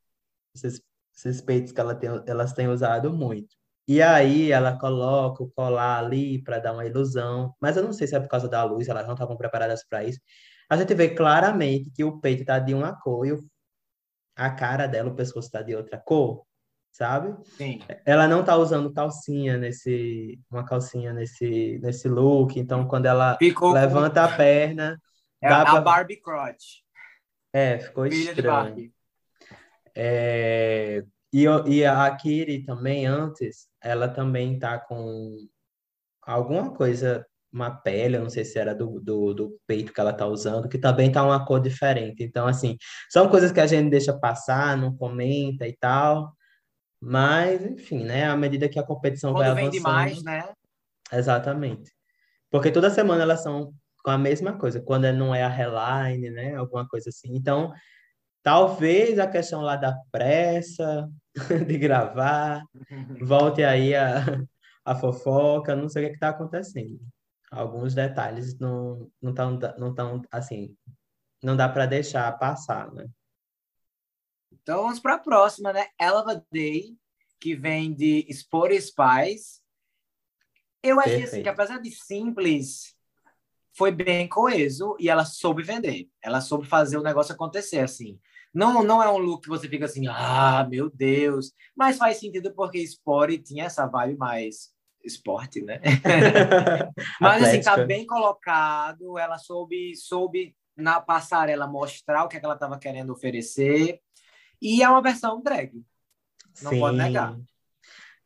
Esses, 0.55 0.81
esses 1.15 1.41
peitos 1.41 1.71
que 1.71 1.79
ela 1.79 1.95
tem, 1.95 2.09
elas 2.27 2.53
têm 2.53 2.67
usado 2.67 3.11
muito. 3.11 3.55
E 3.87 4.01
aí 4.01 4.51
ela 4.51 4.77
coloca 4.77 5.43
o 5.43 5.49
colar 5.49 5.97
ali 5.99 6.41
para 6.43 6.59
dar 6.59 6.73
uma 6.73 6.85
ilusão, 6.85 7.55
mas 7.59 7.75
eu 7.75 7.83
não 7.83 7.91
sei 7.91 8.07
se 8.07 8.15
é 8.15 8.19
por 8.19 8.27
causa 8.29 8.47
da 8.47 8.63
luz, 8.63 8.87
elas 8.87 9.05
não 9.07 9.13
estavam 9.15 9.35
preparadas 9.35 9.83
para 9.83 10.03
isso. 10.03 10.19
A 10.69 10.77
gente 10.77 10.93
vê 10.93 11.09
claramente 11.09 11.89
que 11.91 12.03
o 12.03 12.19
peito 12.19 12.41
está 12.41 12.59
de 12.59 12.73
uma 12.73 12.93
cor 12.93 13.25
e 13.25 13.35
a 14.35 14.49
cara 14.51 14.87
dela, 14.87 15.09
o 15.09 15.15
pescoço 15.15 15.47
está 15.47 15.61
de 15.61 15.75
outra 15.75 15.97
cor. 15.97 16.45
sabe? 16.91 17.35
Sim. 17.55 17.81
Ela 18.05 18.27
não 18.27 18.43
tá 18.43 18.55
usando 18.55 18.93
calcinha 18.93 19.57
nesse, 19.57 20.39
uma 20.49 20.65
calcinha 20.65 21.13
nesse, 21.13 21.79
nesse 21.81 22.07
look, 22.07 22.59
então 22.59 22.87
quando 22.87 23.05
ela 23.05 23.37
Ficou 23.37 23.71
levanta 23.71 24.27
com... 24.27 24.33
a 24.33 24.37
perna, 24.37 25.01
é 25.41 25.49
dá 25.49 25.61
a 25.61 25.65
pra... 25.65 25.81
Barbie 25.81 26.21
crotch. 26.21 26.81
É, 27.53 27.79
ficou 27.79 28.05
Filha 28.05 28.31
estranho. 28.31 28.91
É, 29.95 31.03
e, 31.33 31.45
e 31.67 31.85
a 31.85 32.15
Kiri 32.15 32.63
também, 32.63 33.05
antes, 33.05 33.67
ela 33.81 34.07
também 34.07 34.57
tá 34.59 34.77
com 34.77 35.35
alguma 36.21 36.73
coisa, 36.73 37.25
uma 37.51 37.71
pele, 37.71 38.17
eu 38.17 38.21
não 38.21 38.29
sei 38.29 38.45
se 38.45 38.59
era 38.59 38.75
do, 38.75 38.99
do, 38.99 39.33
do 39.33 39.59
peito 39.65 39.91
que 39.91 39.99
ela 39.99 40.13
tá 40.13 40.25
usando, 40.27 40.69
que 40.69 40.77
também 40.77 41.11
tá 41.11 41.23
uma 41.23 41.43
cor 41.45 41.59
diferente. 41.59 42.23
Então, 42.23 42.47
assim, 42.47 42.77
são 43.09 43.27
coisas 43.27 43.51
que 43.51 43.59
a 43.59 43.67
gente 43.67 43.89
deixa 43.89 44.17
passar, 44.17 44.77
não 44.77 44.95
comenta 44.95 45.67
e 45.67 45.75
tal, 45.75 46.31
mas, 47.01 47.65
enfim, 47.65 48.03
né? 48.03 48.25
À 48.25 48.35
medida 48.35 48.69
que 48.69 48.79
a 48.79 48.83
competição 48.83 49.33
vai 49.33 49.49
Quando 49.49 49.55
vende 49.55 49.79
mais, 49.79 50.11
avançando, 50.11 50.25
né? 50.25 50.53
exatamente. 51.13 51.91
Porque 52.51 52.71
toda 52.71 52.89
semana 52.89 53.23
elas 53.23 53.41
são 53.41 53.73
com 54.03 54.11
a 54.11 54.17
mesma 54.17 54.53
coisa, 54.57 54.81
quando 54.81 55.11
não 55.13 55.33
é 55.33 55.43
a 55.43 55.49
headline, 55.49 56.29
né? 56.29 56.55
Alguma 56.55 56.87
coisa 56.87 57.09
assim. 57.09 57.35
Então, 57.35 57.73
talvez 58.43 59.19
a 59.19 59.27
questão 59.27 59.61
lá 59.61 59.75
da 59.75 59.95
pressa 60.11 61.09
de 61.67 61.77
gravar, 61.77 62.63
volte 63.21 63.63
aí 63.63 63.95
a, 63.95 64.23
a 64.85 64.95
fofoca, 64.95 65.75
não 65.75 65.89
sei 65.89 66.05
o 66.05 66.07
que 66.09 66.15
está 66.15 66.29
acontecendo. 66.29 66.99
Alguns 67.51 67.95
detalhes 67.95 68.57
não 68.59 69.11
não 69.21 69.33
tão, 69.33 69.59
não 69.77 69.93
tão 69.93 70.21
assim, 70.31 70.77
não 71.41 71.55
dá 71.55 71.67
para 71.67 71.85
deixar 71.85 72.31
passar, 72.37 72.91
né? 72.91 73.07
Então 74.51 74.83
vamos 74.83 74.99
para 74.99 75.15
a 75.15 75.19
próxima, 75.19 75.73
né? 75.73 75.87
Eleva 75.99 76.45
Day, 76.51 76.95
que 77.39 77.55
vem 77.55 77.93
de 77.93 78.25
Sport 78.29 78.73
Spice. 78.73 79.61
Eu 80.83 80.99
achei 80.99 81.23
assim 81.23 81.43
que 81.43 81.49
apesar 81.49 81.79
de 81.79 81.91
simples, 81.91 82.95
foi 83.79 83.91
bem 83.91 84.27
coeso 84.27 84.95
e 84.99 85.09
ela 85.09 85.25
soube 85.25 85.63
vender. 85.63 86.09
Ela 86.21 86.41
soube 86.41 86.67
fazer 86.67 86.97
o 86.97 87.03
negócio 87.03 87.33
acontecer 87.33 87.79
assim. 87.79 88.19
Não, 88.53 88.83
não 88.83 89.01
é 89.01 89.09
um 89.09 89.17
look 89.17 89.43
que 89.43 89.49
você 89.49 89.69
fica 89.69 89.85
assim, 89.85 90.07
ah, 90.07 90.67
meu 90.69 90.89
Deus, 90.89 91.53
mas 91.75 91.97
faz 91.97 92.17
sentido 92.17 92.53
porque 92.53 92.79
Sport 92.79 93.41
tinha 93.43 93.65
essa 93.65 93.85
vibe 93.85 94.17
mais 94.17 94.73
esporte, 95.03 95.61
né? 95.61 95.79
Mas 97.19 97.43
assim, 97.43 97.61
tá 97.61 97.85
bem 97.85 98.05
colocado, 98.05 99.17
ela 99.17 99.37
soube, 99.37 99.95
soube 99.95 100.55
na 100.75 100.99
passarela 100.99 101.67
mostrar 101.67 102.23
o 102.23 102.27
que, 102.27 102.37
é 102.37 102.39
que 102.39 102.45
ela 102.45 102.55
estava 102.55 102.77
querendo 102.77 103.11
oferecer. 103.11 103.99
E 104.61 104.83
é 104.83 104.89
uma 104.89 105.01
versão 105.01 105.41
drag. 105.41 105.71
Não 106.61 106.77
pode 106.79 106.97
negar. 106.97 107.37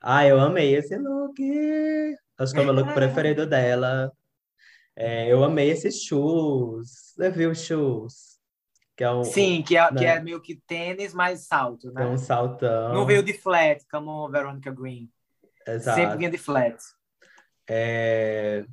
Ah, 0.02 0.26
eu 0.26 0.40
amei 0.40 0.76
esse 0.76 0.98
look. 0.98 1.40
Acho 2.38 2.54
que 2.54 2.60
é 2.60 2.62
o 2.62 2.66
meu 2.66 2.74
look 2.74 2.94
preferido 2.94 3.46
dela. 3.46 4.12
É, 4.96 5.32
eu 5.32 5.44
amei 5.44 5.70
esses 5.70 6.04
shoes. 6.04 7.14
Você 7.16 7.30
viu 7.30 7.56
shoes? 7.56 8.34
Que 8.96 9.04
é 9.04 9.12
um, 9.12 9.24
Sim, 9.24 9.64
que 9.64 9.76
é, 9.76 9.88
que 9.88 9.94
né? 9.96 10.06
é 10.06 10.20
meio 10.20 10.42
que 10.42 10.62
tênis 10.68 11.14
mais 11.14 11.48
salto, 11.48 11.92
que 11.92 12.00
é 12.00 12.06
né? 12.06 12.10
um 12.10 12.18
saltão. 12.18 12.94
Não 12.94 13.06
veio 13.06 13.24
de 13.24 13.34
flat, 13.34 13.84
como 13.90 14.30
Veronica 14.30 14.72
Green. 14.72 15.10
Exato. 15.68 16.00
Sempre 16.00 16.18
vinha 16.18 16.30
de 16.30 16.38
flat. 16.38 16.78
É, 17.70 18.66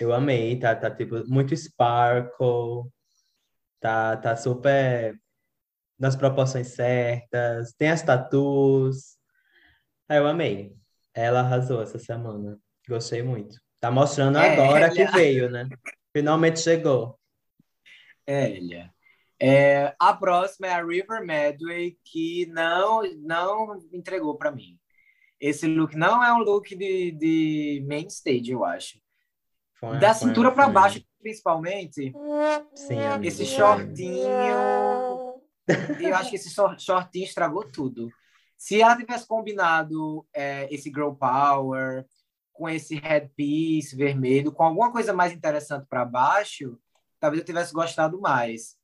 eu 0.00 0.12
amei, 0.12 0.58
tá, 0.58 0.74
tá 0.74 0.90
tipo 0.90 1.22
muito 1.28 1.54
sparkle, 1.54 2.90
tá, 3.78 4.16
tá 4.16 4.36
super 4.36 5.18
nas 5.98 6.16
proporções 6.16 6.68
certas, 6.68 7.74
tem 7.74 7.90
as 7.90 8.02
tatuas. 8.02 9.18
Ah, 10.08 10.16
eu 10.16 10.26
amei. 10.26 10.74
Ela 11.14 11.40
arrasou 11.40 11.82
essa 11.82 11.98
semana. 11.98 12.58
Gostei 12.88 13.22
muito. 13.22 13.60
Tá 13.78 13.90
mostrando 13.90 14.38
É, 14.38 14.54
agora 14.54 14.90
que 14.90 15.02
ela- 15.02 15.12
veio, 15.12 15.50
né? 15.50 15.68
Finalmente 16.16 16.60
chegou. 16.60 17.20
É, 18.26 18.50
Elia. 18.50 18.90
É, 19.38 19.94
a 19.98 20.14
próxima 20.14 20.66
é 20.68 20.72
a 20.72 20.84
River 20.84 21.24
Medway, 21.24 21.98
que 22.04 22.46
não, 22.46 23.02
não 23.18 23.78
entregou 23.92 24.36
para 24.36 24.50
mim. 24.50 24.79
Esse 25.40 25.66
look 25.66 25.96
não 25.96 26.22
é 26.22 26.32
um 26.32 26.38
look 26.38 26.76
de, 26.76 27.12
de 27.12 27.84
main 27.88 28.06
stage, 28.06 28.50
eu 28.50 28.64
acho. 28.64 29.00
Foi, 29.74 29.98
Da 29.98 30.12
foi, 30.12 30.28
cintura 30.28 30.52
para 30.52 30.68
baixo, 30.68 31.02
principalmente, 31.20 32.14
Sim, 32.74 33.06
amigo, 33.06 33.26
esse 33.26 33.46
shortinho. 33.46 34.58
Eu 35.98 36.14
acho 36.16 36.30
que 36.30 36.36
esse 36.36 36.50
shor- 36.50 36.78
shortinho 36.78 37.24
estragou 37.24 37.64
tudo. 37.64 38.10
Se 38.56 38.82
ela 38.82 38.96
tivesse 38.96 39.26
combinado 39.26 40.26
é, 40.34 40.72
esse 40.72 40.90
girl 40.90 41.12
power 41.12 42.06
com 42.52 42.68
esse 42.68 42.96
headpiece 42.96 43.96
vermelho, 43.96 44.52
com 44.52 44.62
alguma 44.62 44.92
coisa 44.92 45.14
mais 45.14 45.32
interessante 45.32 45.86
para 45.88 46.04
baixo, 46.04 46.78
talvez 47.18 47.40
eu 47.40 47.46
tivesse 47.46 47.72
gostado 47.72 48.20
mais. 48.20 48.76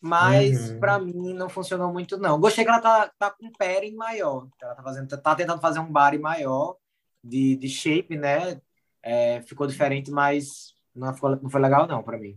Mas 0.00 0.70
Uhum. 0.70 0.78
para 0.80 0.98
mim 0.98 1.32
não 1.34 1.48
funcionou 1.48 1.92
muito 1.92 2.16
não. 2.18 2.38
Gostei 2.38 2.64
que 2.64 2.70
ela 2.70 2.80
tá, 2.80 3.10
tá 3.18 3.30
com 3.30 3.46
um 3.46 3.52
padding 3.52 3.94
maior. 3.94 4.46
Ela 4.62 4.74
tá 4.74 4.82
fazendo, 4.82 5.08
tá 5.20 5.34
tentando 5.34 5.60
fazer 5.60 5.78
um 5.80 5.90
body 5.90 6.18
maior 6.18 6.76
de, 7.24 7.56
de 7.56 7.68
shape, 7.68 8.16
né? 8.16 8.60
É, 9.02 9.40
ficou 9.42 9.66
diferente, 9.66 10.10
mas 10.10 10.74
não, 10.94 11.14
ficou, 11.14 11.30
não 11.36 11.48
foi 11.50 11.60
legal 11.60 11.86
não 11.86 12.02
para 12.02 12.18
mim. 12.18 12.36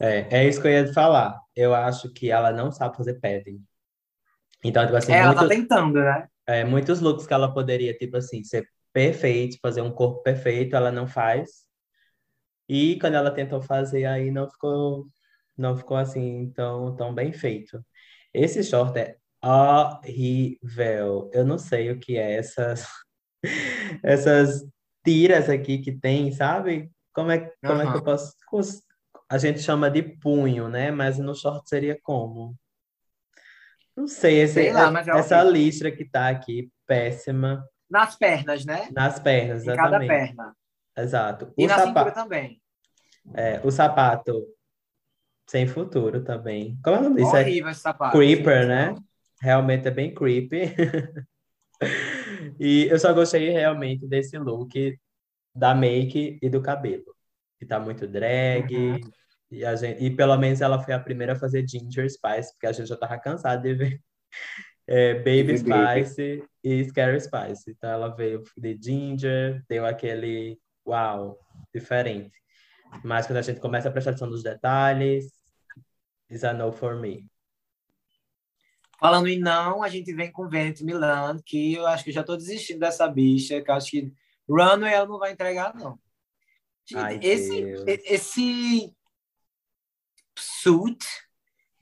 É, 0.00 0.38
é 0.38 0.48
isso 0.48 0.60
que 0.60 0.66
eu 0.66 0.72
ia 0.72 0.84
te 0.86 0.92
falar. 0.92 1.38
Eu 1.54 1.74
acho 1.74 2.10
que 2.10 2.30
ela 2.30 2.50
não 2.52 2.72
sabe 2.72 2.96
fazer 2.96 3.14
padding. 3.20 3.62
Então, 4.64 4.84
tipo 4.84 4.96
assim, 4.96 5.12
É, 5.12 5.18
ela 5.18 5.34
tá 5.34 5.40
muito- 5.42 5.54
tentando, 5.54 6.00
né? 6.00 6.28
É, 6.46 6.64
muitos 6.64 7.00
looks 7.00 7.26
que 7.26 7.32
ela 7.34 7.52
poderia, 7.52 7.94
tipo 7.96 8.16
assim, 8.16 8.42
ser 8.42 8.68
perfeito, 8.92 9.58
fazer 9.60 9.82
um 9.82 9.90
corpo 9.92 10.22
perfeito, 10.22 10.74
ela 10.74 10.90
não 10.90 11.06
faz. 11.06 11.64
E 12.68 12.98
quando 12.98 13.14
ela 13.14 13.30
tentou 13.30 13.60
fazer, 13.60 14.04
aí 14.06 14.30
não 14.30 14.48
ficou, 14.50 15.06
não 15.56 15.76
ficou 15.76 15.96
assim 15.96 16.50
tão, 16.54 16.94
tão 16.96 17.14
bem 17.14 17.32
feito. 17.32 17.84
Esse 18.32 18.62
short 18.64 18.98
é 18.98 19.16
horrível. 19.42 21.30
Eu 21.32 21.44
não 21.44 21.58
sei 21.58 21.90
o 21.90 21.98
que 21.98 22.16
é 22.16 22.34
essas, 22.36 22.86
essas 24.02 24.64
tiras 25.04 25.48
aqui 25.48 25.78
que 25.78 25.92
tem, 25.92 26.32
sabe? 26.32 26.90
Como 27.14 27.30
é, 27.30 27.50
como 27.64 27.82
é 27.82 27.90
que 27.90 27.98
eu 27.98 28.02
posso... 28.02 28.34
A 29.30 29.38
gente 29.38 29.60
chama 29.60 29.90
de 29.90 30.02
punho, 30.02 30.68
né? 30.68 30.90
Mas 30.90 31.18
no 31.18 31.34
short 31.34 31.68
seria 31.68 31.98
como? 32.02 32.54
Não 33.96 34.06
sei, 34.08 34.40
esse, 34.40 34.54
Sei 34.54 34.72
lá, 34.72 34.90
mas 34.90 35.06
é 35.06 35.12
essa 35.12 35.36
horrível. 35.36 35.52
listra 35.52 35.92
que 35.92 36.04
tá 36.04 36.28
aqui, 36.28 36.70
péssima, 36.86 37.64
Nas 37.88 38.16
pernas, 38.16 38.64
né? 38.64 38.88
nas 38.92 39.20
pernas, 39.20 39.62
Em 39.62 39.66
cada 39.66 40.04
exatamente. 40.04 40.08
perna. 40.08 40.56
Exato. 40.96 41.54
E 41.56 41.64
O 41.64 41.68
na 41.68 41.78
cintura 41.78 41.94
sapato, 41.94 42.14
também. 42.14 42.62
é, 43.34 43.60
o 43.64 43.70
sapato 43.70 44.44
sem 45.46 45.66
futuro 45.66 46.22
também. 46.22 46.78
Como 46.82 46.96
é 46.96 47.00
o 47.00 47.02
nome 47.02 47.16
disso? 47.16 47.36
É 47.36 47.40
Horrível 47.40 47.70
esse 47.70 47.80
sapato. 47.80 48.16
creeper, 48.16 48.66
né? 48.66 48.94
Realmente 49.40 49.88
é 49.88 49.90
bem 49.90 50.14
creepy. 50.14 50.74
E 52.58 52.86
eu 52.86 52.98
só 52.98 53.12
gostei 53.12 53.50
realmente 53.50 54.06
desse 54.06 54.38
look 54.38 54.98
da 55.54 55.74
make 55.74 56.38
e 56.40 56.48
do 56.48 56.62
cabelo. 56.62 57.14
Que 57.58 57.66
tá 57.66 57.78
muito 57.78 58.06
drag. 58.06 58.74
Uhum. 58.74 59.00
E, 59.50 59.64
a 59.64 59.76
gente, 59.76 60.02
e 60.02 60.10
pelo 60.10 60.36
menos 60.36 60.60
ela 60.60 60.82
foi 60.82 60.94
a 60.94 61.00
primeira 61.00 61.34
a 61.34 61.36
fazer 61.36 61.66
Ginger 61.68 62.10
Spice, 62.10 62.52
porque 62.52 62.66
a 62.66 62.72
gente 62.72 62.88
já 62.88 62.96
tava 62.96 63.18
cansado 63.18 63.62
de 63.62 63.74
ver 63.74 64.00
é, 64.86 65.14
Baby. 65.14 65.58
Spice 65.58 66.44
e 66.62 66.84
Scary 66.84 67.20
Spice. 67.20 67.70
Então 67.70 67.90
ela 67.90 68.08
veio 68.08 68.42
de 68.56 68.78
Ginger, 68.80 69.62
deu 69.68 69.86
aquele 69.86 70.58
uau, 70.86 71.38
diferente. 71.72 72.32
Mas 73.02 73.26
quando 73.26 73.38
a 73.38 73.42
gente 73.42 73.60
começa 73.60 73.88
a 73.88 73.92
prestar 73.92 74.10
atenção 74.10 74.28
nos 74.28 74.42
detalhes, 74.42 75.32
is 76.30 76.44
a 76.44 76.52
no 76.52 76.72
for 76.72 76.96
me. 76.96 77.26
Falando 78.98 79.28
em 79.28 79.38
não, 79.38 79.82
a 79.82 79.88
gente 79.88 80.12
vem 80.14 80.30
com 80.30 80.48
Venet 80.48 80.82
Milan, 80.84 81.38
que 81.44 81.74
eu 81.74 81.86
acho 81.86 82.04
que 82.04 82.12
já 82.12 82.22
tô 82.22 82.36
desistindo 82.36 82.80
dessa 82.80 83.06
bicha, 83.08 83.60
que 83.60 83.70
eu 83.70 83.74
acho 83.74 83.90
que 83.90 84.12
Runway 84.48 84.92
ela 84.92 85.06
não 85.06 85.18
vai 85.18 85.32
entregar, 85.32 85.74
não. 85.74 85.98
Gente, 86.86 87.00
Ai, 87.00 87.20
esse, 87.22 87.62
Deus. 87.62 87.84
esse 87.86 88.94
suit 90.36 91.04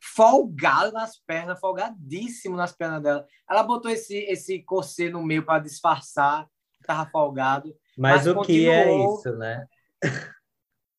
folgado 0.01 0.93
nas 0.93 1.19
pernas, 1.19 1.59
folgadíssimo 1.59 2.57
nas 2.57 2.73
pernas 2.73 3.03
dela. 3.03 3.27
Ela 3.49 3.63
botou 3.63 3.91
esse, 3.91 4.17
esse 4.25 4.63
corset 4.63 5.11
no 5.11 5.23
meio 5.23 5.45
para 5.45 5.63
disfarçar 5.63 6.47
que 6.75 6.87
tava 6.87 7.09
folgado. 7.11 7.75
Mas, 7.97 8.27
Mas 8.27 8.37
o 8.37 8.43
que 8.43 8.69
é 8.69 8.85
continuou. 8.85 9.19
isso, 9.19 9.37
né? 9.37 9.67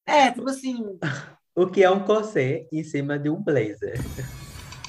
É, 0.05 0.31
tipo 0.31 0.49
assim, 0.49 0.99
O 1.55 1.67
que 1.67 1.83
é 1.83 1.89
um 1.89 2.03
corset 2.03 2.67
em 2.71 2.83
cima 2.83 3.17
de 3.19 3.29
um 3.29 3.41
blazer? 3.41 3.93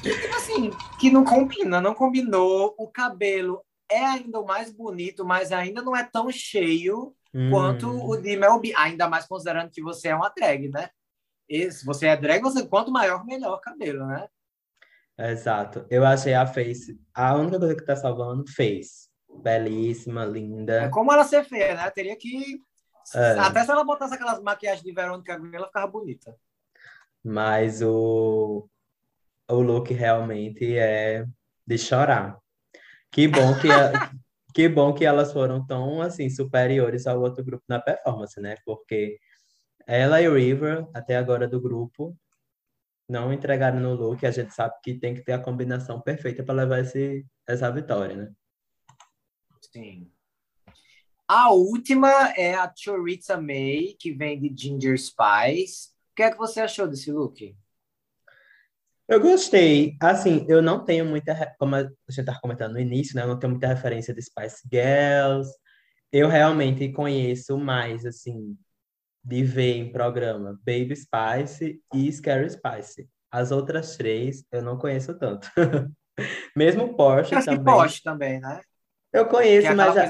tipo 0.02 0.34
assim, 0.36 0.70
que 0.98 1.10
não 1.10 1.24
combina, 1.24 1.80
não 1.80 1.94
combinou. 1.94 2.74
O 2.78 2.88
cabelo 2.88 3.62
é 3.90 4.04
ainda 4.04 4.40
o 4.40 4.46
mais 4.46 4.72
bonito, 4.72 5.24
mas 5.24 5.52
ainda 5.52 5.82
não 5.82 5.94
é 5.94 6.02
tão 6.04 6.30
cheio 6.30 7.14
quanto 7.50 7.88
Hum. 7.90 8.08
o 8.08 8.16
de 8.16 8.36
Mel 8.36 8.58
B. 8.60 8.72
Ainda 8.76 9.08
mais 9.08 9.26
considerando 9.26 9.70
que 9.70 9.82
você 9.82 10.08
é 10.08 10.14
uma 10.14 10.30
drag, 10.30 10.68
né? 10.70 10.88
E 11.48 11.70
se 11.70 11.84
você 11.84 12.06
é 12.06 12.16
drag, 12.16 12.40
você 12.42 12.66
quanto 12.66 12.90
maior, 12.90 13.26
melhor 13.26 13.60
cabelo, 13.60 14.06
né? 14.06 14.26
Exato. 15.18 15.86
Eu 15.90 16.04
achei 16.04 16.32
a 16.34 16.46
Face, 16.46 16.98
a 17.12 17.34
única 17.36 17.58
coisa 17.58 17.76
que 17.76 17.84
tá 17.84 17.94
salvando, 17.94 18.44
Face. 18.50 19.08
Belíssima, 19.42 20.24
linda. 20.24 20.84
É 20.84 20.88
como 20.88 21.12
ela 21.12 21.24
ser 21.24 21.44
feia, 21.44 21.74
né? 21.74 21.90
Teria 21.90 22.16
que. 22.16 22.58
É. 23.14 23.38
Até 23.38 23.64
se 23.64 23.70
ela 23.70 23.84
botasse 23.84 24.14
aquelas 24.14 24.40
maquiagens 24.42 24.84
de 24.84 24.92
Verônica 24.92 25.36
Green, 25.38 25.54
ela 25.54 25.66
ficava 25.66 25.86
bonita. 25.86 26.36
Mas 27.22 27.82
o, 27.82 28.68
o 29.48 29.54
look 29.60 29.92
realmente 29.92 30.76
é 30.76 31.26
de 31.66 31.78
chorar. 31.78 32.38
Que 33.10 33.28
bom 33.28 33.58
que, 33.60 33.70
a, 33.70 33.92
que 34.54 34.68
bom 34.68 34.92
que 34.92 35.04
elas 35.04 35.32
foram 35.32 35.64
tão 35.66 36.00
assim 36.00 36.28
superiores 36.28 37.06
ao 37.06 37.20
outro 37.20 37.44
grupo 37.44 37.64
na 37.68 37.80
performance, 37.80 38.40
né? 38.40 38.56
Porque 38.64 39.18
ela 39.86 40.20
e 40.20 40.28
o 40.28 40.34
River, 40.34 40.88
até 40.94 41.16
agora 41.16 41.46
do 41.46 41.60
grupo, 41.60 42.16
não 43.08 43.32
entregaram 43.32 43.80
no 43.80 43.94
look. 43.94 44.24
A 44.24 44.30
gente 44.30 44.52
sabe 44.54 44.74
que 44.82 44.94
tem 44.94 45.14
que 45.14 45.22
ter 45.22 45.32
a 45.32 45.42
combinação 45.42 46.00
perfeita 46.00 46.42
para 46.42 46.54
levar 46.54 46.80
esse, 46.80 47.26
essa 47.46 47.70
vitória, 47.70 48.16
né? 48.16 48.32
Sim. 49.60 50.10
A 51.26 51.52
última 51.52 52.10
é 52.36 52.54
a 52.54 52.72
Choriza 52.74 53.40
May, 53.40 53.96
que 53.98 54.12
vem 54.12 54.38
de 54.38 54.54
Ginger 54.54 54.98
Spice. 54.98 55.88
O 56.12 56.14
que 56.16 56.22
é 56.22 56.30
que 56.30 56.36
você 56.36 56.60
achou 56.60 56.86
desse 56.86 57.10
look? 57.10 57.56
Eu 59.08 59.20
gostei. 59.20 59.96
Assim, 60.00 60.46
eu 60.48 60.62
não 60.62 60.84
tenho 60.84 61.04
muita, 61.04 61.54
como 61.58 61.76
a 61.76 61.82
gente 61.82 62.20
estava 62.20 62.40
comentando 62.40 62.74
no 62.74 62.80
início, 62.80 63.16
né? 63.16 63.22
Eu 63.22 63.28
não 63.28 63.38
tenho 63.38 63.52
muita 63.52 63.68
referência 63.68 64.14
de 64.14 64.22
Spice 64.22 64.68
Girls. 64.70 65.50
Eu 66.12 66.28
realmente 66.28 66.92
conheço 66.92 67.58
mais, 67.58 68.04
assim, 68.04 68.56
de 69.24 69.42
ver 69.42 69.76
em 69.76 69.90
programa 69.90 70.60
Baby 70.64 70.94
Spice 70.94 71.82
e 71.94 72.12
Scary 72.12 72.50
Spice. 72.50 73.08
As 73.30 73.50
outras 73.50 73.96
três 73.96 74.44
eu 74.52 74.62
não 74.62 74.78
conheço 74.78 75.18
tanto. 75.18 75.50
Mesmo 76.54 76.94
Porsche 76.94 77.42
também. 77.44 77.64
Porsche 77.64 78.02
também, 78.02 78.40
né? 78.40 78.60
Eu 79.14 79.28
conheço, 79.28 79.68
é 79.68 79.74
mas, 79.74 79.96
é, 79.96 80.08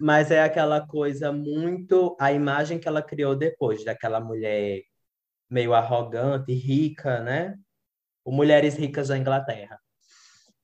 mas 0.00 0.30
é 0.32 0.42
aquela 0.42 0.84
coisa 0.84 1.30
muito 1.30 2.16
a 2.18 2.32
imagem 2.32 2.76
que 2.76 2.88
ela 2.88 3.00
criou 3.00 3.36
depois 3.36 3.84
daquela 3.84 4.18
mulher 4.18 4.82
meio 5.48 5.72
arrogante, 5.72 6.52
rica, 6.52 7.20
né? 7.20 7.56
O 8.24 8.32
Mulheres 8.32 8.74
Ricas 8.74 9.06
da 9.06 9.16
Inglaterra. 9.16 9.80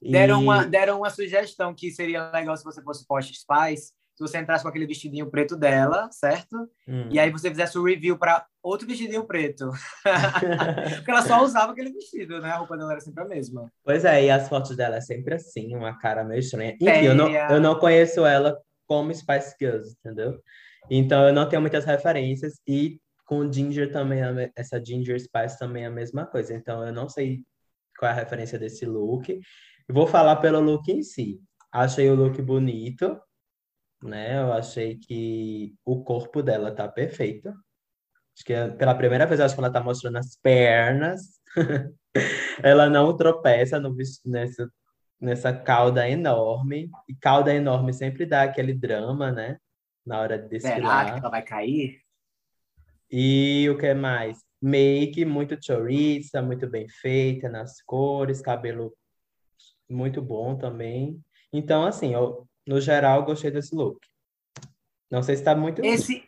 E... 0.01 0.11
Deram, 0.11 0.43
uma, 0.43 0.67
deram 0.67 0.99
uma 0.99 1.11
sugestão 1.11 1.73
que 1.73 1.93
seria 1.93 2.33
legal 2.33 2.57
se 2.57 2.65
você 2.65 2.83
fosse 2.83 3.07
Porsche 3.07 3.33
Spice, 3.33 3.87
se 3.87 4.02
você 4.23 4.39
entrasse 4.39 4.63
com 4.63 4.69
aquele 4.69 4.87
vestidinho 4.87 5.31
preto 5.31 5.57
dela, 5.57 6.09
certo? 6.11 6.57
Hum. 6.89 7.09
E 7.11 7.19
aí 7.19 7.31
você 7.31 7.51
fizesse 7.51 7.79
o 7.79 7.85
review 7.85 8.17
para 8.17 8.47
outro 8.63 8.87
vestidinho 8.87 9.25
preto. 9.25 9.71
Porque 10.97 11.11
ela 11.11 11.23
só 11.23 11.43
usava 11.45 11.73
aquele 11.73 11.93
vestido, 11.93 12.41
né? 12.41 12.51
A 12.51 12.57
roupa 12.57 12.77
dela 12.77 12.93
era 12.93 13.01
sempre 13.01 13.23
a 13.23 13.27
mesma. 13.27 13.71
Pois 13.85 14.05
é, 14.05 14.25
e 14.25 14.31
as 14.31 14.49
fotos 14.49 14.77
dela 14.77 14.97
é 14.97 15.01
sempre 15.01 15.35
assim, 15.35 15.75
uma 15.75 15.99
cara 15.99 16.25
meio 16.25 16.41
estranha. 16.41 16.77
Enfim, 16.81 17.05
eu 17.05 17.15
não, 17.15 17.29
eu 17.29 17.61
não 17.61 17.79
conheço 17.79 18.25
ela 18.25 18.59
como 18.87 19.15
Spice 19.15 19.55
Girls, 19.61 19.95
entendeu? 19.99 20.41
Então 20.91 21.27
eu 21.27 21.33
não 21.33 21.49
tenho 21.49 21.61
muitas 21.61 21.85
referências 21.85 22.61
e 22.67 23.01
com 23.25 23.51
Ginger 23.51 23.91
também, 23.91 24.21
essa 24.55 24.83
Ginger 24.85 25.19
Spice 25.19 25.59
também 25.59 25.85
é 25.85 25.87
a 25.87 25.91
mesma 25.91 26.27
coisa. 26.27 26.55
Então 26.55 26.87
eu 26.87 26.93
não 26.93 27.09
sei 27.09 27.41
qual 27.99 28.11
é 28.11 28.13
a 28.13 28.17
referência 28.17 28.59
desse 28.59 28.85
look. 28.85 29.41
vou 29.89 30.07
falar 30.07 30.37
pelo 30.37 30.61
look 30.61 30.91
em 30.91 31.03
si. 31.03 31.41
Achei 31.73 32.11
o 32.11 32.15
look 32.15 32.41
bonito, 32.43 33.19
né? 34.03 34.39
Eu 34.41 34.53
achei 34.53 34.97
que 34.97 35.75
o 35.85 36.03
corpo 36.03 36.43
dela 36.43 36.75
tá 36.75 36.89
perfeito. 36.89 37.49
Acho 37.49 38.45
que 38.45 38.53
é, 38.53 38.69
pela 38.69 38.95
primeira 38.95 39.27
vez, 39.27 39.41
acho 39.41 39.55
que 39.55 39.61
ela 39.61 39.73
tá 39.73 39.81
mostrando 39.83 40.19
as 40.19 40.37
pernas. 40.37 41.41
ela 42.63 42.89
não 42.89 43.17
tropeça 43.17 43.79
no, 43.79 43.95
nessa, 44.25 44.71
nessa 45.21 45.53
cauda 45.53 46.09
enorme. 46.09 46.91
E 47.09 47.15
cauda 47.15 47.55
enorme 47.55 47.93
sempre 47.93 48.27
dá 48.27 48.43
aquele 48.43 48.75
drama, 48.75 49.31
né? 49.31 49.59
Na 50.05 50.21
hora 50.21 50.39
de 50.39 50.49
desfilar. 50.49 51.05
Será 51.05 51.15
que 51.15 51.21
ela 51.21 51.31
vai 51.31 51.43
cair? 51.43 52.01
E 53.11 53.69
o 53.69 53.77
que 53.77 53.93
mais? 53.93 54.39
Make 54.61 55.25
muito 55.25 55.59
choriza, 55.63 56.41
muito 56.41 56.69
bem 56.69 56.89
feita 56.89 57.49
nas 57.49 57.83
cores, 57.83 58.41
cabelo 58.41 58.93
muito 59.89 60.23
bom 60.23 60.57
também. 60.57 61.21
Então, 61.53 61.85
assim, 61.85 62.15
eu 62.15 62.49
no 62.67 62.81
geral, 62.81 63.25
gostei 63.25 63.51
desse 63.51 63.75
look. 63.75 63.99
Não 65.11 65.23
sei 65.23 65.37
se 65.37 65.43
está 65.43 65.55
muito. 65.55 65.85
Esse, 65.85 66.25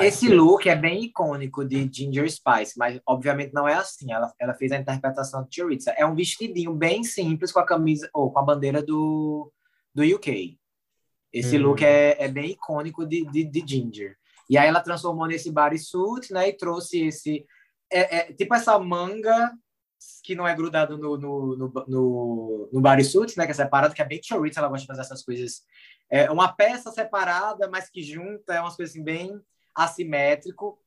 esse 0.00 0.28
look 0.28 0.68
é 0.68 0.76
bem 0.76 1.04
icônico 1.04 1.64
de 1.64 1.88
Ginger 1.92 2.30
Spice, 2.30 2.78
mas 2.78 3.00
obviamente 3.06 3.52
não 3.52 3.66
é 3.66 3.74
assim. 3.74 4.12
Ela, 4.12 4.32
ela 4.38 4.54
fez 4.54 4.72
a 4.72 4.76
interpretação 4.76 5.44
de 5.44 5.54
Choriza. 5.54 5.90
É 5.92 6.06
um 6.06 6.14
vestidinho 6.14 6.74
bem 6.74 7.02
simples 7.02 7.50
com 7.50 7.60
a 7.60 7.66
camisa 7.66 8.08
ou 8.12 8.30
com 8.30 8.38
a 8.38 8.42
bandeira 8.42 8.82
do, 8.82 9.52
do 9.94 10.02
UK. 10.02 10.58
Esse 11.32 11.58
hum. 11.58 11.62
look 11.62 11.82
é, 11.82 12.16
é 12.22 12.28
bem 12.28 12.52
icônico 12.52 13.06
de, 13.06 13.24
de, 13.26 13.44
de 13.44 13.64
Ginger. 13.66 14.16
E 14.48 14.56
aí 14.56 14.66
ela 14.66 14.80
transformou 14.80 15.26
nesse 15.26 15.50
bodysuit, 15.50 16.32
né? 16.32 16.48
E 16.48 16.56
trouxe 16.56 17.06
esse. 17.06 17.44
É, 17.90 18.18
é, 18.18 18.32
tipo 18.32 18.54
essa 18.54 18.78
manga 18.78 19.52
que 20.22 20.34
não 20.34 20.46
é 20.46 20.54
grudado 20.54 20.96
no, 20.96 21.16
no, 21.16 21.56
no, 21.56 21.72
no, 21.86 22.68
no 22.72 22.80
bodysuit, 22.80 23.36
né? 23.36 23.44
Que 23.44 23.52
é 23.52 23.54
separado, 23.54 23.94
que 23.94 24.02
é 24.02 24.04
bem 24.04 24.20
chorizo, 24.22 24.58
ela 24.58 24.68
gosta 24.68 24.82
de 24.82 24.86
fazer 24.86 25.00
essas 25.00 25.22
coisas. 25.22 25.62
É 26.10 26.30
uma 26.30 26.52
peça 26.52 26.90
separada, 26.90 27.68
mas 27.68 27.90
que 27.90 28.02
junta, 28.02 28.54
é 28.54 28.60
umas 28.60 28.76
coisas 28.76 28.94
assim, 28.94 29.02
bem 29.02 29.40
assimétrico. 29.74 30.78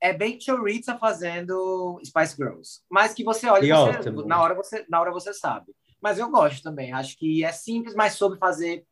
É 0.00 0.12
bem 0.12 0.38
chorizo 0.40 0.96
fazendo 0.98 2.00
Spice 2.04 2.36
Girls. 2.36 2.80
Mas 2.90 3.14
que 3.14 3.24
você 3.24 3.48
olha, 3.48 3.74
você, 3.74 4.10
na, 4.10 4.42
hora 4.42 4.54
você, 4.54 4.84
na 4.88 5.00
hora 5.00 5.10
você 5.10 5.32
sabe. 5.32 5.74
Mas 6.00 6.18
eu 6.18 6.30
gosto 6.30 6.62
também. 6.62 6.92
Acho 6.92 7.16
que 7.16 7.44
é 7.44 7.52
simples, 7.52 7.94
mas 7.94 8.14
soube 8.14 8.38
fazer 8.38 8.84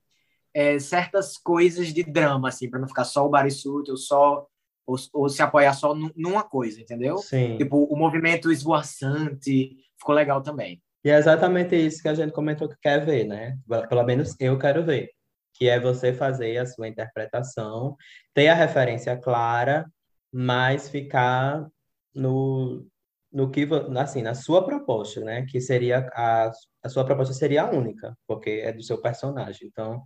é, 0.55 0.79
certas 0.79 1.37
coisas 1.37 1.93
de 1.93 2.03
drama, 2.03 2.49
assim, 2.49 2.71
para 2.71 2.81
não 2.81 2.89
ficar 2.89 3.05
só 3.05 3.27
o 3.27 3.29
bodysuit 3.29 3.91
ou 3.91 3.97
só 3.97 4.47
ou, 4.87 4.97
ou 5.13 5.29
se 5.29 5.43
apoiar 5.43 5.73
só 5.73 5.95
numa 5.95 6.43
coisa, 6.43 6.81
entendeu? 6.81 7.19
Sim. 7.19 7.57
Tipo, 7.57 7.85
o 7.85 7.97
movimento 7.97 8.51
esvoaçante 8.51 9.77
ficou 9.99 10.15
legal 10.15 10.43
também. 10.43 10.83
E 11.05 11.11
é 11.11 11.19
exatamente 11.19 11.77
isso 11.77 12.03
que 12.03 12.09
a 12.09 12.15
gente 12.15 12.33
comentou 12.33 12.69
que 12.69 12.77
quer 12.81 13.05
ver, 13.05 13.25
né? 13.25 13.59
Pelo 13.89 14.05
menos 14.05 14.35
eu 14.41 14.59
quero 14.59 14.85
ver. 14.85 15.11
Que 15.53 15.69
é 15.69 15.79
você 15.79 16.13
fazer 16.13 16.57
a 16.57 16.67
sua 16.67 16.89
interpretação, 16.89 17.97
ter 18.33 18.49
a 18.49 18.55
referência 18.55 19.17
clara, 19.17 19.87
mas 20.33 20.89
ficar 20.89 21.67
no, 22.15 22.87
no 23.31 23.51
que, 23.51 23.69
assim, 23.99 24.23
na 24.23 24.35
sua 24.35 24.65
proposta, 24.65 25.21
né? 25.21 25.45
Que 25.47 25.61
seria 25.61 26.09
a, 26.15 26.51
a 26.83 26.89
sua 26.89 27.05
proposta 27.05 27.35
seria 27.35 27.65
a 27.65 27.71
única, 27.71 28.17
porque 28.27 28.63
é 28.65 28.73
do 28.73 28.83
seu 28.83 29.01
personagem. 29.01 29.69
Então, 29.69 30.03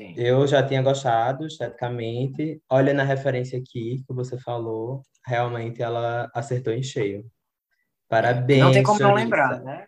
Sim. 0.00 0.14
Eu 0.16 0.46
já 0.46 0.66
tinha 0.66 0.80
gostado 0.80 1.46
esteticamente. 1.46 2.62
Olha 2.70 2.94
na 2.94 3.02
referência 3.02 3.58
aqui 3.58 4.02
que 4.06 4.14
você 4.14 4.38
falou, 4.38 5.02
realmente 5.26 5.82
ela 5.82 6.30
acertou 6.34 6.72
em 6.72 6.82
cheio. 6.82 7.30
Parabéns. 8.08 8.64
Não 8.64 8.72
tem 8.72 8.82
como 8.82 8.98
não 8.98 9.12
lembrar, 9.12 9.60
né? 9.62 9.86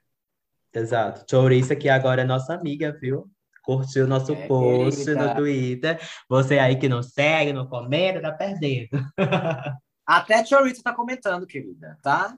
Exato. 0.75 1.25
Chouriça, 1.29 1.75
que 1.75 1.89
agora 1.89 2.21
é 2.21 2.25
nossa 2.27 2.53
amiga, 2.55 2.93
viu? 3.01 3.27
Curtiu 3.65 4.07
nosso 4.07 4.35
é, 4.35 4.47
post 4.47 5.03
querida. 5.03 5.29
no 5.29 5.35
Twitter. 5.35 5.99
Você 6.29 6.59
aí 6.59 6.77
que 6.77 6.91
não 6.91 7.03
segue, 7.03 7.55
não 7.55 7.67
comenta, 7.67 8.21
tá 8.21 8.33
perdendo. 8.33 8.91
Até 10.07 10.45
Chouriça 10.45 10.83
tá 10.83 10.93
comentando, 10.93 11.47
querida, 11.47 11.99
tá? 12.03 12.37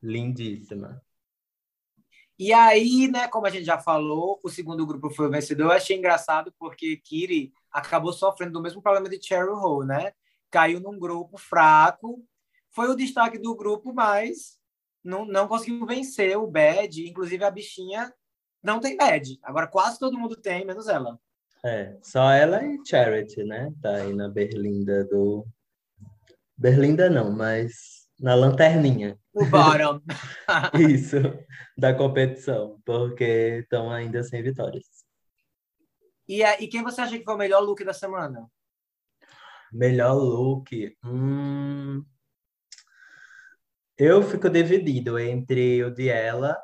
Lindíssima. 0.00 1.02
E 2.40 2.54
aí, 2.54 3.06
né, 3.06 3.28
como 3.28 3.46
a 3.46 3.50
gente 3.50 3.66
já 3.66 3.78
falou, 3.78 4.40
o 4.42 4.48
segundo 4.48 4.86
grupo 4.86 5.10
foi 5.10 5.26
o 5.26 5.30
vencedor. 5.30 5.64
Eu 5.64 5.72
achei 5.72 5.98
engraçado 5.98 6.50
porque 6.58 6.96
Kiri 6.96 7.52
acabou 7.70 8.14
sofrendo 8.14 8.54
do 8.54 8.62
mesmo 8.62 8.80
problema 8.80 9.10
de 9.10 9.22
Cherry 9.22 9.50
Hole, 9.50 9.86
né? 9.86 10.14
Caiu 10.50 10.80
num 10.80 10.98
grupo 10.98 11.36
fraco, 11.36 12.24
foi 12.70 12.88
o 12.88 12.96
destaque 12.96 13.36
do 13.36 13.54
grupo, 13.54 13.92
mas 13.92 14.58
não, 15.04 15.26
não 15.26 15.46
conseguiu 15.46 15.84
vencer 15.84 16.34
o 16.38 16.46
Bad. 16.46 17.06
Inclusive, 17.06 17.44
a 17.44 17.50
bichinha 17.50 18.10
não 18.62 18.80
tem 18.80 18.96
Bad. 18.96 19.38
Agora, 19.42 19.66
quase 19.66 19.98
todo 19.98 20.18
mundo 20.18 20.34
tem, 20.34 20.64
menos 20.64 20.88
ela. 20.88 21.20
É, 21.62 21.94
só 22.02 22.30
ela 22.30 22.64
e 22.64 22.80
Charity, 22.86 23.44
né? 23.44 23.70
Tá 23.82 23.96
aí 23.96 24.14
na 24.14 24.30
berlinda 24.30 25.04
do. 25.04 25.46
Berlinda 26.56 27.10
não, 27.10 27.30
mas 27.30 28.08
na 28.18 28.34
lanterninha. 28.34 29.19
No 29.34 29.46
bottom. 29.46 30.00
Isso, 30.90 31.16
da 31.76 31.94
competição, 31.94 32.80
porque 32.84 33.60
estão 33.62 33.90
ainda 33.90 34.22
sem 34.22 34.42
vitórias. 34.42 34.84
E, 36.28 36.42
e 36.42 36.68
quem 36.68 36.82
você 36.82 37.00
acha 37.00 37.18
que 37.18 37.24
foi 37.24 37.34
o 37.34 37.38
melhor 37.38 37.60
look 37.60 37.84
da 37.84 37.92
semana? 37.92 38.46
Melhor 39.72 40.14
look? 40.14 40.96
Hum... 41.04 42.04
Eu 43.96 44.22
fico 44.22 44.48
dividido 44.48 45.18
entre 45.18 45.84
o 45.84 45.90
de 45.90 46.08
ela 46.08 46.56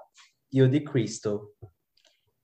e 0.50 0.62
o 0.62 0.68
de 0.68 0.80
Crystal. 0.80 1.46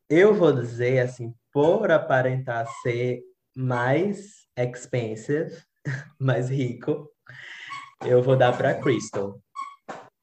Eu 0.09 0.35
vou 0.35 0.53
dizer, 0.53 0.99
assim, 0.99 1.35
por 1.51 1.91
aparentar 1.91 2.67
ser 2.83 3.23
mais 3.57 4.47
expensive, 4.57 5.57
mais 6.21 6.51
rico, 6.51 7.11
eu 8.05 8.23
vou 8.23 8.37
dar 8.37 8.57
para 8.57 8.81
Crystal. 8.81 9.41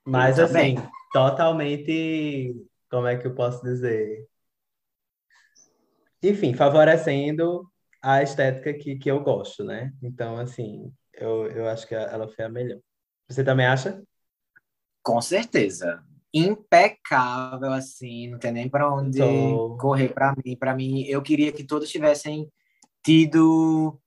Mas 0.09 0.39
assim, 0.39 0.75
totalmente, 1.13 2.55
como 2.89 3.07
é 3.07 3.17
que 3.17 3.27
eu 3.27 3.35
posso 3.35 3.63
dizer? 3.63 4.27
Enfim, 6.21 6.53
favorecendo 6.53 7.69
a 8.01 8.23
estética 8.23 8.73
que, 8.73 8.97
que 8.97 9.09
eu 9.09 9.21
gosto, 9.21 9.63
né? 9.63 9.93
Então, 10.01 10.37
assim, 10.37 10.91
eu, 11.13 11.47
eu 11.47 11.67
acho 11.67 11.87
que 11.87 11.95
ela 11.95 12.27
foi 12.27 12.45
a 12.45 12.49
melhor. 12.49 12.79
Você 13.27 13.43
também 13.43 13.65
acha? 13.65 14.01
Com 15.03 15.21
certeza. 15.21 16.03
Impecável, 16.33 17.71
assim, 17.71 18.29
não 18.29 18.39
tem 18.39 18.51
nem 18.51 18.69
para 18.69 18.91
onde 18.91 19.19
Tô... 19.19 19.77
correr 19.79 20.09
para 20.09 20.35
mim. 20.43 20.55
Para 20.57 20.75
mim, 20.75 21.03
eu 21.03 21.21
queria 21.21 21.51
que 21.51 21.63
todos 21.63 21.89
tivessem 21.89 22.51
tido 23.03 23.99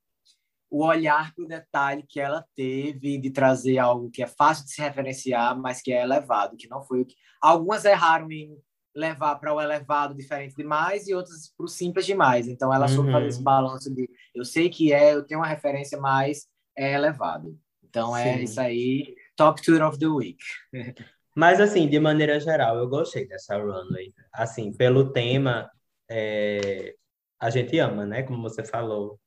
o 0.72 0.86
olhar 0.86 1.34
para 1.34 1.44
o 1.44 1.46
detalhe 1.46 2.02
que 2.08 2.18
ela 2.18 2.42
teve 2.56 3.18
de 3.18 3.30
trazer 3.30 3.76
algo 3.76 4.10
que 4.10 4.22
é 4.22 4.26
fácil 4.26 4.64
de 4.64 4.72
se 4.72 4.80
referenciar, 4.80 5.54
mas 5.54 5.82
que 5.82 5.92
é 5.92 6.00
elevado, 6.00 6.56
que 6.56 6.66
não 6.66 6.82
foi 6.82 7.02
o 7.02 7.04
que. 7.04 7.14
Algumas 7.42 7.84
erraram 7.84 8.32
em 8.32 8.56
levar 8.94 9.34
para 9.36 9.52
o 9.52 9.60
elevado 9.60 10.14
diferente 10.14 10.56
demais 10.56 11.06
e 11.06 11.14
outras 11.14 11.52
para 11.54 11.64
o 11.64 11.68
simples 11.68 12.06
demais. 12.06 12.48
Então 12.48 12.72
ela 12.72 12.86
uhum. 12.86 12.94
soube 12.94 13.12
fazer 13.12 13.26
esse 13.26 13.38
uhum. 13.38 13.44
balanço 13.44 13.94
de 13.94 14.08
eu 14.34 14.46
sei 14.46 14.70
que 14.70 14.94
é, 14.94 15.12
eu 15.14 15.22
tenho 15.26 15.40
uma 15.40 15.46
referência, 15.46 16.00
mas 16.00 16.48
é 16.74 16.94
elevado. 16.94 17.54
Então 17.84 18.16
é 18.16 18.38
Sim. 18.38 18.42
isso 18.44 18.58
aí, 18.58 19.14
top 19.36 19.60
tour 19.60 19.82
of 19.82 19.98
the 19.98 20.06
week. 20.06 20.42
Mas 21.34 21.60
assim, 21.62 21.88
de 21.88 21.98
maneira 21.98 22.38
geral, 22.38 22.76
eu 22.76 22.86
gostei 22.86 23.26
dessa 23.26 23.56
runway. 23.56 24.12
Assim, 24.30 24.70
pelo 24.70 25.12
tema, 25.12 25.70
é... 26.10 26.94
a 27.40 27.48
gente 27.48 27.78
ama, 27.78 28.04
né? 28.04 28.22
Como 28.22 28.42
você 28.42 28.62
falou, 28.62 29.18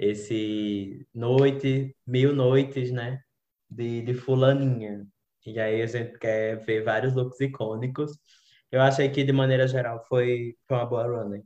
esse 0.00 1.06
noite, 1.14 1.94
mil 2.06 2.34
noites, 2.34 2.90
né? 2.90 3.20
De, 3.68 4.00
de 4.00 4.14
fulaninha. 4.14 5.06
E 5.46 5.60
aí 5.60 5.82
a 5.82 5.86
gente 5.86 6.18
quer 6.18 6.56
ver 6.64 6.82
vários 6.82 7.14
looks 7.14 7.38
icônicos. 7.38 8.18
Eu 8.72 8.80
achei 8.80 9.10
que, 9.10 9.22
de 9.22 9.32
maneira 9.32 9.68
geral, 9.68 10.02
foi, 10.08 10.56
foi 10.66 10.76
uma 10.76 10.86
boa 10.86 11.06
running. 11.06 11.44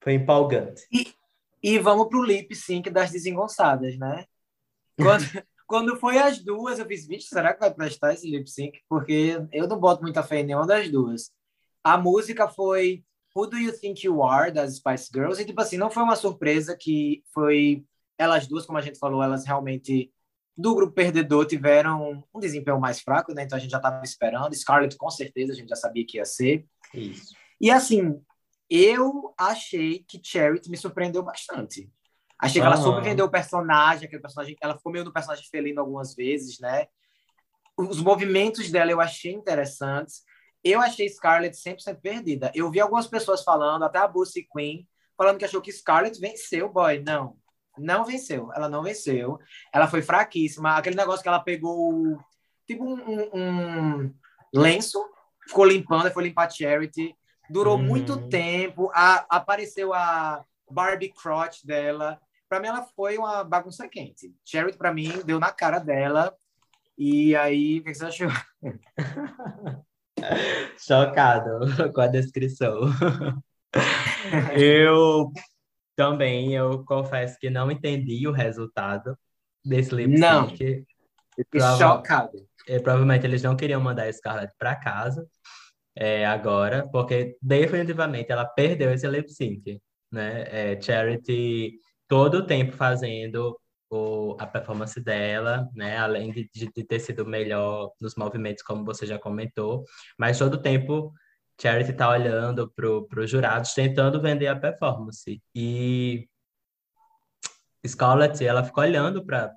Foi 0.00 0.14
empolgante. 0.14 0.86
E, 0.92 1.12
e 1.60 1.78
vamos 1.78 2.08
pro 2.08 2.22
lip 2.22 2.54
sync 2.54 2.88
das 2.88 3.10
desengonçadas, 3.10 3.98
né? 3.98 4.26
Quando, 4.96 5.24
quando 5.66 5.96
foi 5.96 6.18
as 6.18 6.38
duas, 6.38 6.78
eu 6.78 6.86
fiz, 6.86 7.06
vixe, 7.06 7.28
será 7.28 7.52
que 7.52 7.60
vai 7.60 7.74
prestar 7.74 8.14
esse 8.14 8.30
lip 8.30 8.48
sync? 8.48 8.80
Porque 8.88 9.38
eu 9.50 9.66
não 9.66 9.78
boto 9.78 10.02
muita 10.02 10.22
fé 10.22 10.40
em 10.40 10.44
nenhuma 10.44 10.66
das 10.66 10.88
duas. 10.88 11.32
A 11.82 11.98
música 11.98 12.46
foi 12.46 13.04
Who 13.34 13.46
Do 13.46 13.58
You 13.58 13.72
Think 13.78 14.06
You 14.06 14.22
Are, 14.22 14.52
das 14.52 14.76
Spice 14.76 15.08
Girls, 15.12 15.40
e, 15.40 15.44
tipo 15.44 15.60
assim, 15.60 15.76
não 15.76 15.90
foi 15.90 16.02
uma 16.02 16.16
surpresa 16.16 16.76
que 16.78 17.22
foi 17.32 17.84
elas 18.18 18.46
duas, 18.46 18.66
como 18.66 18.78
a 18.78 18.82
gente 18.82 18.98
falou, 18.98 19.22
elas 19.22 19.44
realmente 19.44 20.12
do 20.56 20.74
grupo 20.74 20.92
perdedor 20.92 21.46
tiveram 21.46 22.22
um 22.32 22.38
desempenho 22.38 22.78
mais 22.78 23.00
fraco, 23.00 23.32
né? 23.32 23.42
Então 23.42 23.56
a 23.56 23.60
gente 23.60 23.70
já 23.70 23.78
estava 23.78 24.02
esperando. 24.04 24.54
Scarlett, 24.54 24.96
com 24.96 25.10
certeza, 25.10 25.52
a 25.52 25.56
gente 25.56 25.68
já 25.68 25.76
sabia 25.76 26.04
que 26.06 26.18
ia 26.18 26.24
ser. 26.24 26.66
Isso. 26.92 27.34
E 27.60 27.70
assim, 27.70 28.20
eu 28.68 29.34
achei 29.38 30.04
que 30.06 30.20
Charity 30.22 30.70
me 30.70 30.76
surpreendeu 30.76 31.22
bastante. 31.22 31.90
Achei 32.38 32.60
que 32.60 32.66
ela 32.66 32.76
soube 32.76 33.02
vender 33.02 33.22
o 33.22 33.30
personagem, 33.30 34.06
aquele 34.06 34.20
personagem, 34.20 34.56
ela 34.60 34.76
ficou 34.76 34.90
meio 34.90 35.04
no 35.04 35.12
personagem 35.12 35.44
felino 35.48 35.80
algumas 35.80 36.14
vezes, 36.14 36.58
né? 36.58 36.86
Os 37.76 38.00
movimentos 38.00 38.70
dela 38.70 38.90
eu 38.90 39.00
achei 39.00 39.32
interessantes. 39.32 40.22
Eu 40.64 40.80
achei 40.80 41.08
Scarlett 41.08 41.56
100% 41.56 42.00
perdida. 42.00 42.52
Eu 42.54 42.70
vi 42.70 42.80
algumas 42.80 43.06
pessoas 43.06 43.42
falando, 43.42 43.84
até 43.84 43.98
a 43.98 44.06
Bussy 44.06 44.46
Queen, 44.52 44.86
falando 45.16 45.38
que 45.38 45.44
achou 45.44 45.60
que 45.60 45.72
Scarlett 45.72 46.20
venceu, 46.20 46.68
boy. 46.68 47.00
Não, 47.00 47.36
não 47.76 48.04
venceu. 48.04 48.52
Ela 48.54 48.68
não 48.68 48.82
venceu. 48.82 49.38
Ela 49.72 49.88
foi 49.88 50.02
fraquíssima. 50.02 50.76
Aquele 50.76 50.96
negócio 50.96 51.22
que 51.22 51.28
ela 51.28 51.40
pegou, 51.40 52.16
tipo 52.66 52.84
um, 52.84 52.94
um, 52.94 53.30
um 53.34 54.14
lenço, 54.54 55.04
ficou 55.48 55.64
limpando, 55.64 56.12
foi 56.12 56.24
limpar 56.24 56.50
Charity. 56.50 57.16
Durou 57.50 57.76
uhum. 57.76 57.82
muito 57.82 58.28
tempo. 58.28 58.90
A, 58.94 59.26
apareceu 59.28 59.92
a 59.92 60.44
Barbie 60.70 61.12
Crotch 61.12 61.64
dela. 61.64 62.20
Para 62.48 62.60
mim, 62.60 62.68
ela 62.68 62.82
foi 62.94 63.18
uma 63.18 63.42
bagunça 63.42 63.88
quente. 63.88 64.32
Charity, 64.44 64.78
para 64.78 64.92
mim, 64.94 65.10
deu 65.24 65.40
na 65.40 65.50
cara 65.50 65.80
dela. 65.80 66.36
E 66.96 67.34
aí, 67.34 67.80
o 67.80 67.84
que 67.84 67.94
você 67.94 68.04
achou? 68.04 68.28
Chocado 70.78 71.60
com 71.92 72.00
a 72.00 72.06
descrição. 72.06 72.80
eu 74.56 75.30
também 75.96 76.54
eu 76.54 76.84
confesso 76.84 77.38
que 77.38 77.50
não 77.50 77.70
entendi 77.70 78.26
o 78.26 78.32
resultado 78.32 79.16
desse 79.64 79.94
lip 79.94 80.16
sync. 80.16 80.20
Não. 80.20 80.52
Prova 81.50 81.78
chocado. 81.78 82.46
É, 82.68 82.78
provavelmente 82.78 83.26
eles 83.26 83.42
não 83.42 83.56
queriam 83.56 83.80
mandar 83.80 84.04
a 84.04 84.12
Scarlett 84.12 84.52
para 84.58 84.76
casa 84.76 85.26
é, 85.96 86.26
agora, 86.26 86.88
porque 86.90 87.36
definitivamente 87.40 88.30
ela 88.30 88.44
perdeu 88.44 88.92
esse 88.92 89.06
lip 89.08 89.30
sync, 89.30 89.80
né? 90.10 90.44
É, 90.48 90.80
Charity 90.80 91.78
todo 92.06 92.38
o 92.38 92.46
tempo 92.46 92.72
fazendo 92.76 93.58
o, 93.92 94.36
a 94.40 94.46
performance 94.46 94.98
dela, 94.98 95.68
né? 95.74 95.98
Além 95.98 96.32
de, 96.32 96.50
de 96.54 96.84
ter 96.84 96.98
sido 96.98 97.26
melhor 97.26 97.92
nos 98.00 98.16
movimentos, 98.16 98.62
como 98.62 98.84
você 98.84 99.04
já 99.06 99.18
comentou, 99.18 99.84
mas 100.18 100.38
todo 100.38 100.54
o 100.54 100.62
tempo 100.62 101.12
Charity 101.60 101.90
está 101.90 102.08
olhando 102.08 102.72
para 102.74 103.20
os 103.20 103.30
jurados, 103.30 103.74
tentando 103.74 104.20
vender 104.20 104.46
a 104.46 104.56
performance. 104.56 105.42
E 105.54 106.26
Scarlett, 107.86 108.42
ela 108.44 108.64
fica 108.64 108.80
olhando 108.80 109.24
para 109.24 109.54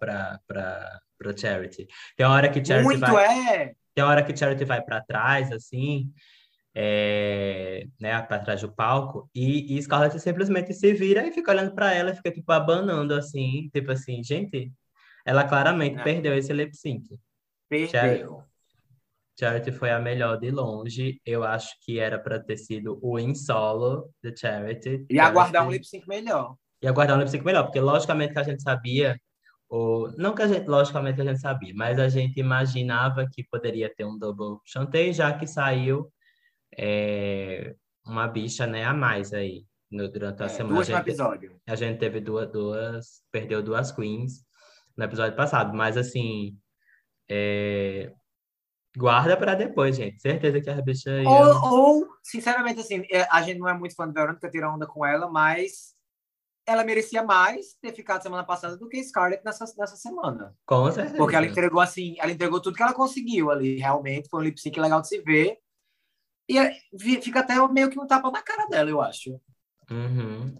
Charity. 1.38 1.88
Tem 2.18 2.26
hora 2.26 2.50
que 2.50 2.64
Charity 2.64 2.84
Muito 2.84 3.00
vai... 3.00 3.26
é! 3.26 3.74
Tem 3.94 4.04
hora 4.04 4.22
que 4.22 4.36
Charity 4.36 4.66
vai 4.66 4.82
para 4.82 5.02
trás, 5.02 5.50
assim, 5.54 6.12
é, 6.78 7.88
né, 8.00 8.22
para 8.22 8.40
trás 8.40 8.62
do 8.62 8.72
palco, 8.72 9.30
e, 9.34 9.78
e 9.78 9.82
Scarlett 9.82 10.20
simplesmente 10.20 10.74
se 10.74 10.94
vira 10.94 11.26
e 11.26 11.32
fica 11.32 11.52
olhando 11.52 11.74
para 11.74 11.94
ela, 11.94 12.14
fica, 12.14 12.30
tipo, 12.30 12.52
abanando, 12.52 13.14
assim, 13.14 13.70
tipo 13.74 13.92
assim, 13.92 14.22
gente, 14.22 14.74
ela 15.26 15.46
claramente 15.46 15.96
Não. 15.96 16.04
perdeu 16.04 16.38
esse 16.38 16.52
lip 16.52 16.76
sync. 16.76 17.08
Perdeu. 17.70 18.44
Charity 19.40 19.72
foi 19.72 19.92
a 19.92 20.00
melhor 20.00 20.38
de 20.38 20.50
longe. 20.50 21.20
Eu 21.26 21.44
acho 21.44 21.76
que 21.82 22.00
era 22.00 22.18
para 22.18 22.40
ter 22.40 22.58
sido 22.58 23.00
o 23.02 23.20
in 23.20 23.36
solo 23.36 24.10
de 24.24 24.36
Charity. 24.36 25.06
E 25.10 25.20
aguardar 25.20 25.68
um 25.68 25.72
lip 25.72 25.86
sync 25.86 26.08
melhor. 26.08 26.56
E 26.82 26.88
aguardar 26.88 27.18
um 27.18 27.20
lip 27.20 27.32
sync 27.32 27.44
melhor, 27.44 27.64
porque 27.64 27.80
logicamente 27.80 28.34
que 28.34 28.40
a 28.40 28.44
gente 28.44 28.62
sabia, 28.62 29.20
ou 29.70 30.12
não 30.18 30.36
que 30.36 30.42
a 30.42 30.48
gente, 30.48 30.68
logicamente 30.68 31.16
que 31.16 31.22
a 31.22 31.26
gente 31.26 31.40
sabia, 31.40 31.74
mas 31.76 32.00
a 32.00 32.08
gente 32.08 32.40
imaginava 32.40 33.28
que 33.30 33.44
poderia 33.44 33.94
ter 33.94 34.06
um 34.06 34.18
double 34.18 34.60
chantei, 34.64 35.12
já 35.12 35.34
que 35.34 35.48
saiu 35.48 36.10
é, 36.78 37.76
uma 38.06 38.28
bicha 38.28 38.66
né, 38.66 38.84
a 38.84 38.94
mais 38.94 39.34
aí 39.34 39.66
no, 39.92 40.08
durante 40.10 40.44
a 40.44 40.46
é, 40.46 40.50
semana. 40.50 40.76
Duas 40.76 40.90
no 40.90 40.98
episódio. 40.98 41.62
A 41.68 41.76
gente 41.76 42.00
teve 42.00 42.20
duas, 42.20 42.52
duas, 42.52 43.24
perdeu 43.32 43.62
duas 43.62 43.92
queens 43.92 44.46
no 44.96 45.04
episódio 45.04 45.36
passado, 45.36 45.76
mas 45.76 45.98
assim. 45.98 46.58
É, 47.30 48.12
Guarda 48.98 49.36
para 49.36 49.56
depois, 49.56 49.96
gente. 49.96 50.22
Certeza 50.22 50.62
que 50.62 50.70
a 50.70 50.82
bicha 50.82 51.22
ia... 51.22 51.30
ou, 51.30 51.74
ou, 51.74 52.08
sinceramente, 52.24 52.80
assim, 52.80 53.06
é, 53.12 53.28
a 53.30 53.42
gente 53.42 53.60
não 53.60 53.68
é 53.68 53.74
muito 53.74 53.96
fã 53.96 54.08
de 54.08 54.14
Verônica, 54.14 54.50
tira 54.50 54.72
onda 54.72 54.88
com 54.88 55.06
ela, 55.06 55.30
mas 55.30 55.94
ela 56.66 56.84
merecia 56.84 57.22
mais 57.22 57.76
ter 57.82 57.94
ficado 57.94 58.24
semana 58.24 58.44
passada 58.44 58.78
do 58.78 58.88
que 58.88 59.04
Scarlett 59.04 59.44
nessa, 59.44 59.66
nessa 59.78 59.98
semana. 59.98 60.56
Com 60.66 60.90
certeza. 60.92 61.18
Porque 61.18 61.36
ela 61.36 61.46
entregou, 61.46 61.82
assim, 61.82 62.16
ela 62.20 62.32
entregou 62.32 62.62
tudo 62.62 62.76
que 62.76 62.82
ela 62.82 62.94
conseguiu 62.94 63.52
ali, 63.52 63.78
realmente. 63.78 64.30
Foi 64.30 64.40
um 64.40 64.44
lip 64.44 64.60
sync 64.60 64.80
legal 64.80 65.02
de 65.02 65.10
se 65.10 65.22
ver. 65.22 65.58
E 66.48 67.20
fica 67.22 67.40
até 67.40 67.56
meio 67.68 67.90
que 67.90 68.00
um 68.00 68.08
tapa 68.08 68.30
na 68.32 68.42
cara 68.42 68.68
dela, 68.68 68.90
eu 68.90 69.02
acho. 69.02 69.40
Uhum. 69.90 70.56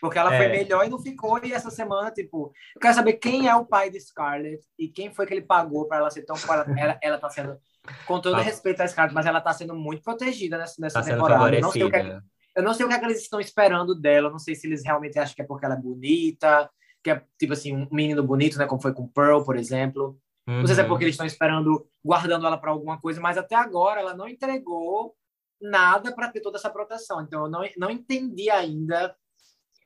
Porque 0.00 0.18
ela 0.18 0.34
é. 0.34 0.36
foi 0.36 0.48
melhor 0.48 0.86
e 0.86 0.90
não 0.90 0.98
ficou. 0.98 1.42
E 1.42 1.52
essa 1.52 1.70
semana, 1.70 2.10
tipo, 2.10 2.52
eu 2.76 2.80
quero 2.80 2.94
saber 2.94 3.14
quem 3.14 3.48
é 3.48 3.54
o 3.54 3.64
pai 3.64 3.88
de 3.88 3.98
Scarlett 3.98 4.62
e 4.78 4.86
quem 4.86 5.12
foi 5.12 5.24
que 5.26 5.32
ele 5.32 5.40
pagou 5.40 5.88
para 5.88 5.96
ela 5.96 6.10
ser 6.10 6.24
tão. 6.24 6.36
Ela, 6.78 6.98
ela 7.02 7.18
tá 7.18 7.30
sendo 7.30 7.58
com 8.06 8.20
todo 8.20 8.36
tá. 8.36 8.42
respeito 8.42 8.82
a 8.82 8.86
Scarlett, 8.86 9.14
mas 9.14 9.24
ela 9.24 9.38
está 9.38 9.52
sendo 9.52 9.74
muito 9.74 10.02
protegida 10.02 10.58
nessa, 10.58 10.74
nessa 10.78 11.00
tá 11.00 11.06
temporada. 11.06 11.54
Eu 11.54 11.62
não, 11.62 11.72
sei 11.72 11.84
o 11.84 11.90
que, 11.90 11.96
é 11.96 12.20
eu 12.54 12.62
não 12.62 12.74
sei 12.74 12.84
o 12.84 12.88
que, 12.88 12.94
é 12.94 12.98
que 12.98 13.04
eles 13.06 13.22
estão 13.22 13.40
esperando 13.40 13.94
dela. 13.94 14.28
Eu 14.28 14.32
não 14.32 14.38
sei 14.38 14.54
se 14.54 14.66
eles 14.66 14.84
realmente 14.84 15.18
acham 15.18 15.34
que 15.34 15.40
é 15.40 15.46
porque 15.46 15.64
ela 15.64 15.74
é 15.74 15.80
bonita, 15.80 16.70
que 17.02 17.10
é 17.10 17.22
tipo 17.38 17.54
assim, 17.54 17.74
um 17.74 17.88
menino 17.90 18.22
bonito, 18.22 18.58
né? 18.58 18.66
Como 18.66 18.82
foi 18.82 18.92
com 18.92 19.08
Pearl, 19.08 19.42
por 19.42 19.56
exemplo. 19.56 20.18
Uhum. 20.46 20.58
Não 20.58 20.66
sei 20.66 20.74
se 20.74 20.80
é 20.80 20.84
uhum. 20.84 20.90
porque 20.90 21.04
eles 21.04 21.14
estão 21.14 21.26
esperando, 21.26 21.86
guardando 22.04 22.46
ela 22.46 22.58
para 22.58 22.70
alguma 22.70 23.00
coisa, 23.00 23.22
mas 23.22 23.38
até 23.38 23.54
agora 23.54 24.00
ela 24.00 24.14
não 24.14 24.28
entregou 24.28 25.14
nada 25.60 26.14
para 26.14 26.30
ter 26.30 26.40
toda 26.40 26.58
essa 26.58 26.70
proteção. 26.70 27.20
Então 27.22 27.44
eu 27.44 27.50
não, 27.50 27.62
não 27.76 27.90
entendi 27.90 28.50
ainda 28.50 29.14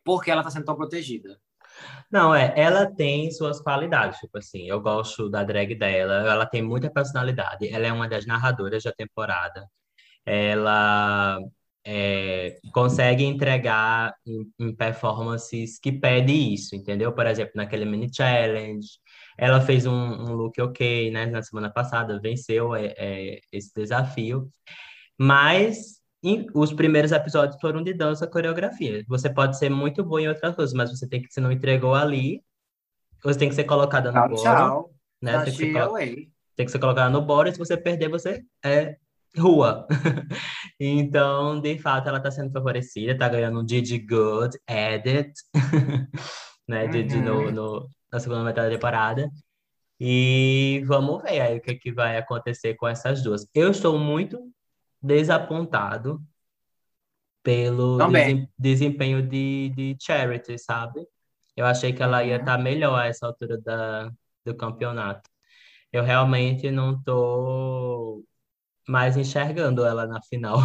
por 0.04 0.22
que 0.22 0.30
ela 0.30 0.40
está 0.40 0.50
sendo 0.50 0.64
tão 0.64 0.76
protegida. 0.76 1.38
Não, 2.10 2.34
é, 2.34 2.52
ela 2.56 2.86
tem 2.86 3.30
suas 3.30 3.60
qualidades, 3.60 4.18
tipo 4.18 4.38
assim, 4.38 4.68
eu 4.68 4.80
gosto 4.80 5.28
da 5.28 5.44
drag 5.44 5.74
dela, 5.74 6.28
ela 6.30 6.46
tem 6.46 6.62
muita 6.62 6.90
personalidade, 6.90 7.68
ela 7.68 7.86
é 7.86 7.92
uma 7.92 8.08
das 8.08 8.26
narradoras 8.26 8.82
da 8.82 8.92
temporada, 8.92 9.68
ela 10.24 11.38
é, 11.84 12.58
consegue 12.72 13.24
entregar 13.24 14.14
em, 14.26 14.50
em, 14.58 14.74
performances 14.74 15.78
que 15.78 15.92
pede 15.92 16.32
isso, 16.32 16.76
entendeu? 16.76 17.12
Por 17.12 17.26
exemplo, 17.26 17.52
naquele 17.56 17.84
mini 17.84 18.12
challenge, 18.12 18.88
ela 19.38 19.60
fez 19.60 19.86
um, 19.86 19.92
um 19.92 20.34
look 20.34 20.60
ok, 20.60 21.10
né? 21.10 21.26
Na 21.26 21.42
semana 21.42 21.70
passada, 21.70 22.20
venceu 22.20 22.74
é, 22.74 22.94
é, 22.98 23.40
esse 23.52 23.72
desafio, 23.74 24.50
mas 25.18 25.98
em, 26.22 26.46
os 26.54 26.72
primeiros 26.72 27.12
episódios 27.12 27.60
foram 27.60 27.82
de 27.82 27.92
dança, 27.92 28.26
coreografia. 28.26 29.04
Você 29.08 29.28
pode 29.30 29.58
ser 29.58 29.70
muito 29.70 30.04
bom 30.04 30.18
em 30.18 30.28
outras 30.28 30.54
coisas, 30.54 30.74
mas 30.74 30.90
você 30.90 31.08
tem 31.08 31.22
que, 31.22 31.32
se 31.32 31.40
não 31.40 31.52
entregou 31.52 31.94
ali, 31.94 32.42
você 33.22 33.38
tem 33.38 33.48
que 33.48 33.54
ser 33.54 33.64
colocada 33.64 34.12
no 34.12 34.34
tchau, 34.34 34.42
Tchau. 34.42 34.94
Né? 35.20 35.32
Tem 35.44 35.52
que, 35.52 35.72
ser, 35.72 36.28
tem 36.56 36.66
que 36.66 36.72
ser 36.72 36.78
colocada 36.78 37.10
no 37.10 37.22
bolo, 37.22 37.48
e 37.48 37.52
se 37.52 37.58
você 37.58 37.76
perder, 37.76 38.08
você 38.08 38.42
é 38.64 38.96
rua. 39.36 39.86
então, 40.78 41.60
de 41.60 41.78
fato, 41.78 42.08
ela 42.08 42.18
está 42.18 42.30
sendo 42.30 42.52
favorecida, 42.52 43.12
está 43.12 43.28
ganhando 43.28 43.60
um 43.60 43.64
Didi 43.64 43.98
Good 43.98 44.58
Edit, 44.68 45.32
né? 46.68 46.84
Uhum. 46.84 46.90
Didi 46.90 47.20
no, 47.20 47.50
no, 47.50 47.90
na 48.12 48.20
segunda 48.20 48.44
metade 48.44 48.68
da 48.68 48.74
temporada. 48.74 49.30
E 50.00 50.84
vamos 50.86 51.22
ver 51.22 51.40
aí 51.40 51.58
o 51.58 51.60
que, 51.60 51.74
que 51.74 51.92
vai 51.92 52.16
acontecer 52.16 52.74
com 52.74 52.86
essas 52.86 53.22
duas. 53.22 53.46
Eu 53.52 53.70
estou 53.70 53.98
muito 53.98 54.38
desapontado 55.00 56.22
pelo 57.42 57.98
desem, 57.98 58.50
desempenho 58.58 59.22
de, 59.26 59.70
de 59.70 59.96
Charity, 60.00 60.58
sabe? 60.58 61.06
Eu 61.56 61.66
achei 61.66 61.92
que 61.92 62.02
ela 62.02 62.22
ia 62.24 62.36
estar 62.36 62.52
uhum. 62.52 62.58
tá 62.58 62.62
melhor 62.62 62.98
a 62.98 63.06
essa 63.06 63.26
altura 63.26 63.58
da, 63.58 64.10
do 64.44 64.54
campeonato. 64.56 65.28
Eu 65.92 66.04
realmente 66.04 66.70
não 66.70 66.96
estou 66.98 68.24
mais 68.88 69.16
enxergando 69.16 69.84
ela 69.84 70.06
na 70.06 70.20
final, 70.22 70.58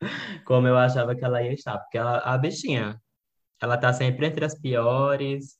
como 0.44 0.66
eu 0.66 0.76
achava 0.76 1.14
que 1.14 1.24
ela 1.24 1.42
ia 1.42 1.52
estar, 1.52 1.78
porque 1.78 1.98
ela, 1.98 2.18
a 2.18 2.38
bichinha, 2.38 3.00
ela 3.60 3.76
tá 3.76 3.92
sempre 3.92 4.26
entre 4.26 4.44
as 4.44 4.58
piores, 4.58 5.58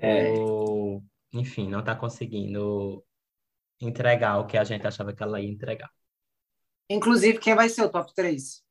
é. 0.00 0.30
ou, 0.32 1.02
enfim, 1.32 1.68
não 1.68 1.82
tá 1.82 1.94
conseguindo 1.94 3.04
entregar 3.80 4.38
o 4.38 4.46
que 4.46 4.58
a 4.58 4.64
gente 4.64 4.86
achava 4.86 5.12
que 5.12 5.22
ela 5.22 5.40
ia 5.40 5.50
entregar. 5.50 5.90
Inclusive, 6.90 7.38
quem 7.38 7.54
vai 7.54 7.68
ser 7.68 7.82
o 7.82 7.88
top 7.88 8.14
3? 8.14 8.62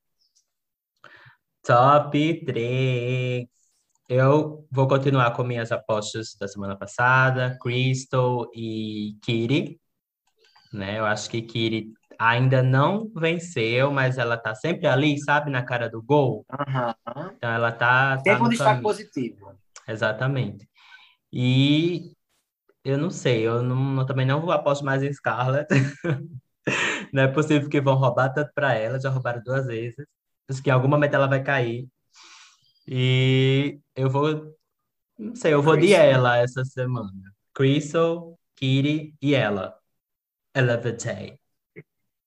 Top 1.64 2.46
3. 2.46 3.48
Eu 4.10 4.66
vou 4.72 4.88
continuar 4.88 5.32
com 5.32 5.44
minhas 5.44 5.72
apostas 5.72 6.36
da 6.40 6.48
semana 6.48 6.76
passada, 6.76 7.58
Crystal 7.62 8.50
e 8.56 9.18
Kiri. 9.22 9.80
Né? 10.74 10.98
Eu 10.98 11.06
acho 11.06 11.30
que 11.30 11.42
Kiri 11.42 11.94
ainda 12.18 12.64
não 12.64 13.12
venceu, 13.16 13.92
mas 13.92 14.18
ela 14.18 14.38
tá 14.38 14.56
sempre 14.56 14.88
ali, 14.88 15.20
sabe, 15.20 15.52
na 15.52 15.64
cara 15.64 15.90
do 15.90 16.02
gol. 16.02 16.46
Uhum. 16.52 17.30
Então 17.36 17.52
ela 17.52 17.72
tá. 17.72 18.18
Sempre 18.18 18.40
tá 18.40 18.44
um 18.46 18.50
destaque 18.50 18.82
positivo. 18.82 19.56
Exatamente. 19.88 20.68
E 21.32 22.14
eu 22.84 22.98
não 22.98 23.12
sei, 23.12 23.46
eu 23.46 23.62
não, 23.62 24.00
eu 24.00 24.06
também 24.06 24.26
não 24.26 24.50
aposto 24.50 24.84
mais 24.84 25.04
em 25.04 25.14
Scarlett. 25.14 25.68
não 27.14 27.24
é 27.24 27.28
possível 27.28 27.70
que 27.70 27.82
vão 27.82 27.96
roubar 27.96 28.34
tanto 28.34 28.52
para 28.54 28.74
ela, 28.74 29.00
já 29.00 29.10
roubaram 29.10 29.42
duas 29.44 29.66
vezes. 29.66 30.06
Acho 30.50 30.62
que 30.62 30.70
em 30.70 30.74
algum 30.74 30.88
momento 30.88 31.14
ela 31.14 31.28
vai 31.28 31.44
cair. 31.44 31.88
E 32.88 33.80
eu 33.96 34.10
vou, 34.10 34.56
não 35.18 35.36
sei, 35.36 35.54
eu 35.54 35.62
vou 35.62 35.74
Crystal. 35.74 36.02
de 36.02 36.10
ela 36.10 36.38
essa 36.38 36.64
semana. 36.64 37.12
Crystal, 37.54 38.38
Kitty 38.56 39.16
e 39.22 39.36
ela. 39.36 39.78
Elevate. 40.56 41.40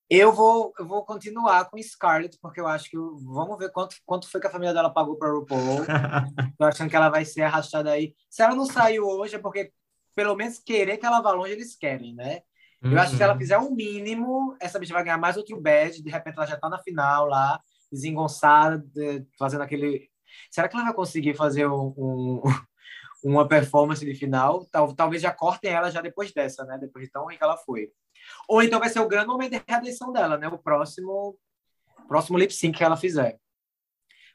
Eu 0.09 0.33
vou, 0.33 0.73
eu 0.77 0.87
vou 0.87 1.05
continuar 1.05 1.71
com 1.71 1.81
Scarlett, 1.81 2.37
porque 2.43 2.61
eu 2.61 2.67
acho 2.67 2.91
que. 2.91 2.97
Vamos 2.97 3.57
ver 3.59 3.71
quanto, 3.71 3.97
quanto 4.05 4.29
foi 4.29 4.41
que 4.41 4.47
a 4.49 4.51
família 4.51 4.75
dela 4.75 4.91
pagou 4.91 5.17
para 5.17 5.31
RuPaul. 5.31 5.87
Tô 6.59 6.65
achando 6.65 6.91
que 6.91 6.97
ela 6.97 7.09
vai 7.09 7.25
ser 7.25 7.43
arrastada 7.43 7.93
aí. 7.93 8.15
Se 8.29 8.43
ela 8.43 8.55
não 8.55 8.67
saiu 8.67 9.07
hoje, 9.07 9.37
é 9.37 9.39
porque, 9.39 9.73
pelo 10.15 10.35
menos, 10.35 10.59
querer 10.59 10.99
que 10.99 11.07
ela 11.07 11.21
vá 11.21 11.31
longe, 11.31 11.53
eles 11.53 11.77
querem, 11.77 12.15
né? 12.15 12.43
Eu 12.83 12.99
acho 12.99 13.11
que 13.11 13.17
se 13.19 13.23
ela 13.23 13.35
uhum. 13.35 13.39
fizer 13.39 13.59
um 13.59 13.75
mínimo, 13.75 14.57
essa 14.59 14.79
bicha 14.79 14.95
vai 14.95 15.05
ganhar 15.05 15.19
mais 15.19 15.37
outro 15.37 15.61
badge. 15.61 16.03
De 16.03 16.11
repente, 16.11 16.37
ela 16.37 16.47
já 16.47 16.57
tá 16.57 16.69
na 16.69 16.79
final 16.79 17.27
lá, 17.27 17.61
desengonçada, 17.93 18.83
fazendo 19.39 19.63
aquele. 19.63 20.09
Será 20.51 20.69
que 20.69 20.75
ela 20.75 20.87
vai 20.87 20.95
conseguir 20.95 21.35
fazer 21.35 21.67
um, 21.67 21.93
um, 21.97 22.43
uma 23.23 23.47
performance 23.47 24.05
de 24.05 24.15
final? 24.15 24.65
Tal, 24.71 24.95
talvez 24.95 25.21
já 25.21 25.31
cortem 25.31 25.71
ela 25.71 25.91
já 25.91 26.01
depois 26.01 26.33
dessa, 26.33 26.65
né? 26.65 26.79
Depois 26.79 27.05
de 27.05 27.11
tão 27.11 27.25
ruim 27.25 27.37
que 27.37 27.45
ela 27.45 27.59
foi. 27.59 27.91
Ou 28.49 28.63
então 28.63 28.81
vai 28.81 28.89
ser 28.89 29.01
o 29.01 29.09
grande 29.09 29.27
momento 29.27 29.53
de 29.53 29.63
redenção 29.69 30.11
dela, 30.11 30.39
né? 30.39 30.49
O 30.49 30.59
próximo, 30.59 31.39
próximo 32.09 32.39
lip 32.39 32.53
sync 32.53 32.79
que 32.79 32.85
ela 32.85 32.97
fizer. 32.97 33.39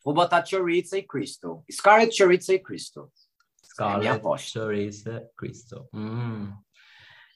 Vou 0.04 0.14
botar 0.14 0.46
Choriza 0.46 1.00
e 1.00 1.04
Crystal. 1.04 1.64
Scarlett, 1.72 2.16
Choriza 2.16 2.54
e 2.54 2.60
Crystal. 2.60 3.12
Scarlett, 3.64 4.22
é 4.24 4.38
Choriza, 4.38 5.28
Crystal. 5.36 5.90
Hum. 5.92 6.54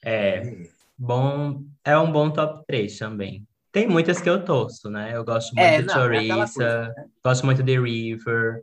É, 0.04 0.40
hum. 0.40 0.79
Bom, 1.00 1.64
é 1.82 1.96
um 1.96 2.12
bom 2.12 2.30
top 2.30 2.62
3 2.66 2.98
também. 2.98 3.46
Tem 3.72 3.88
muitas 3.88 4.20
que 4.20 4.28
eu 4.28 4.44
torço, 4.44 4.90
né? 4.90 5.16
Eu 5.16 5.24
gosto 5.24 5.54
muito 5.54 5.66
é, 5.66 5.80
de 5.80 5.90
Choriza, 5.90 6.64
é 6.64 6.88
né? 6.88 6.94
gosto 7.24 7.46
muito 7.46 7.62
de 7.62 7.80
River, 7.80 8.62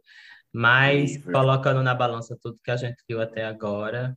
mas 0.54 1.16
River. 1.16 1.32
colocando 1.32 1.82
na 1.82 1.96
balança 1.96 2.38
tudo 2.40 2.60
que 2.64 2.70
a 2.70 2.76
gente 2.76 2.98
viu 3.10 3.20
até 3.20 3.44
agora, 3.44 4.16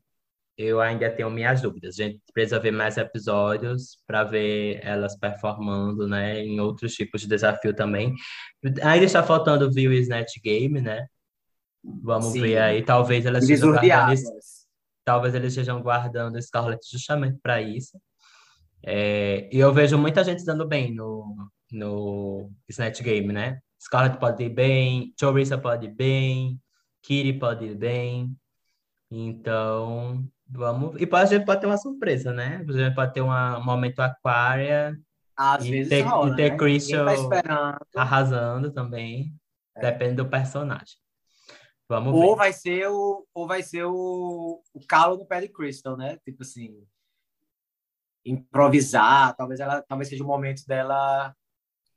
eu 0.59 0.81
ainda 0.81 1.09
tenho 1.11 1.31
minhas 1.31 1.63
dúvidas. 1.63 1.99
A 1.99 2.03
gente 2.03 2.21
precisa 2.35 2.59
ver 2.59 2.73
mais 2.73 2.99
episódios 2.99 3.99
para 4.07 4.25
ver 4.25 4.81
elas 4.83 5.17
performando, 5.17 6.07
né, 6.07 6.41
em 6.41 6.61
outros 6.61 6.93
tipos 6.93 7.23
de 7.23 7.29
desafio 7.29 7.75
também. 7.75 8.15
Ainda 8.83 9.07
está 9.07 9.23
faltando 9.23 9.73
ver 9.73 9.89
o 9.89 9.95
Snatch 9.95 10.35
Game, 10.45 10.81
né? 10.83 11.07
Vamos 11.83 12.33
Sim. 12.33 12.43
ver 12.43 12.59
aí. 12.59 12.83
Talvez 12.83 13.25
elas 13.25 13.45
estejam 13.45 13.71
guardando, 13.71 14.21
talvez 15.05 15.35
eles 15.35 15.53
estejam 15.53 15.81
guardando 15.81 16.43
Scarlett 16.43 16.83
justamente 16.91 17.39
para 17.43 17.63
isso. 17.63 17.97
É, 18.83 19.49
e 19.53 19.59
eu 19.59 19.73
vejo 19.73 19.99
muita 19.99 20.25
gente 20.25 20.45
dando 20.45 20.67
bem 20.67 20.95
no, 20.95 21.51
no 21.71 22.51
Snatch 22.69 23.03
Game, 23.03 23.33
né? 23.33 23.61
Scarlett 23.81 24.19
pode 24.19 24.45
ir 24.45 24.51
bem, 24.51 25.15
Choriza 25.19 25.59
pode 25.59 25.87
ir 25.87 25.95
bem, 25.95 26.61
Kitty 27.03 27.39
pode 27.39 27.67
ir 27.67 27.75
bem. 27.77 28.37
Então, 29.11 30.29
Vamos. 30.53 31.01
E 31.01 31.09
a 31.13 31.25
gente 31.25 31.45
pode 31.45 31.61
ter 31.61 31.67
uma 31.69 31.77
surpresa, 31.77 32.33
né? 32.33 32.65
A 32.69 32.73
gente 32.73 32.95
pode 32.95 33.15
ter 33.15 33.21
uma, 33.21 33.59
um 33.59 33.65
momento 33.65 34.01
aquária. 34.01 34.99
Às 35.37 35.65
e 35.65 35.71
vezes 35.71 35.89
ter, 35.89 36.03
rola, 36.03 36.33
e 36.33 36.37
ter 36.37 36.51
né? 36.51 36.59
Christian 36.59 37.07
tá 37.31 37.79
arrasando 37.95 38.73
também. 38.73 39.33
É. 39.77 39.81
Depende 39.81 40.17
do 40.17 40.29
personagem. 40.29 40.97
Vamos 41.89 42.13
ou 42.15 42.31
ver. 42.31 42.37
vai 42.37 42.53
ser 42.53 42.89
o 42.89 43.27
ou 43.33 43.47
vai 43.47 43.63
ser 43.63 43.85
o, 43.85 44.61
o 44.73 44.87
calo 44.87 45.17
no 45.17 45.27
pé 45.27 45.41
de 45.41 45.49
Crystal, 45.49 45.97
né? 45.97 46.19
Tipo 46.25 46.43
assim, 46.43 46.77
improvisar, 48.25 49.35
talvez 49.37 49.61
ela 49.61 49.83
talvez 49.83 50.09
seja 50.09 50.25
o 50.25 50.27
momento 50.27 50.67
dela 50.67 51.35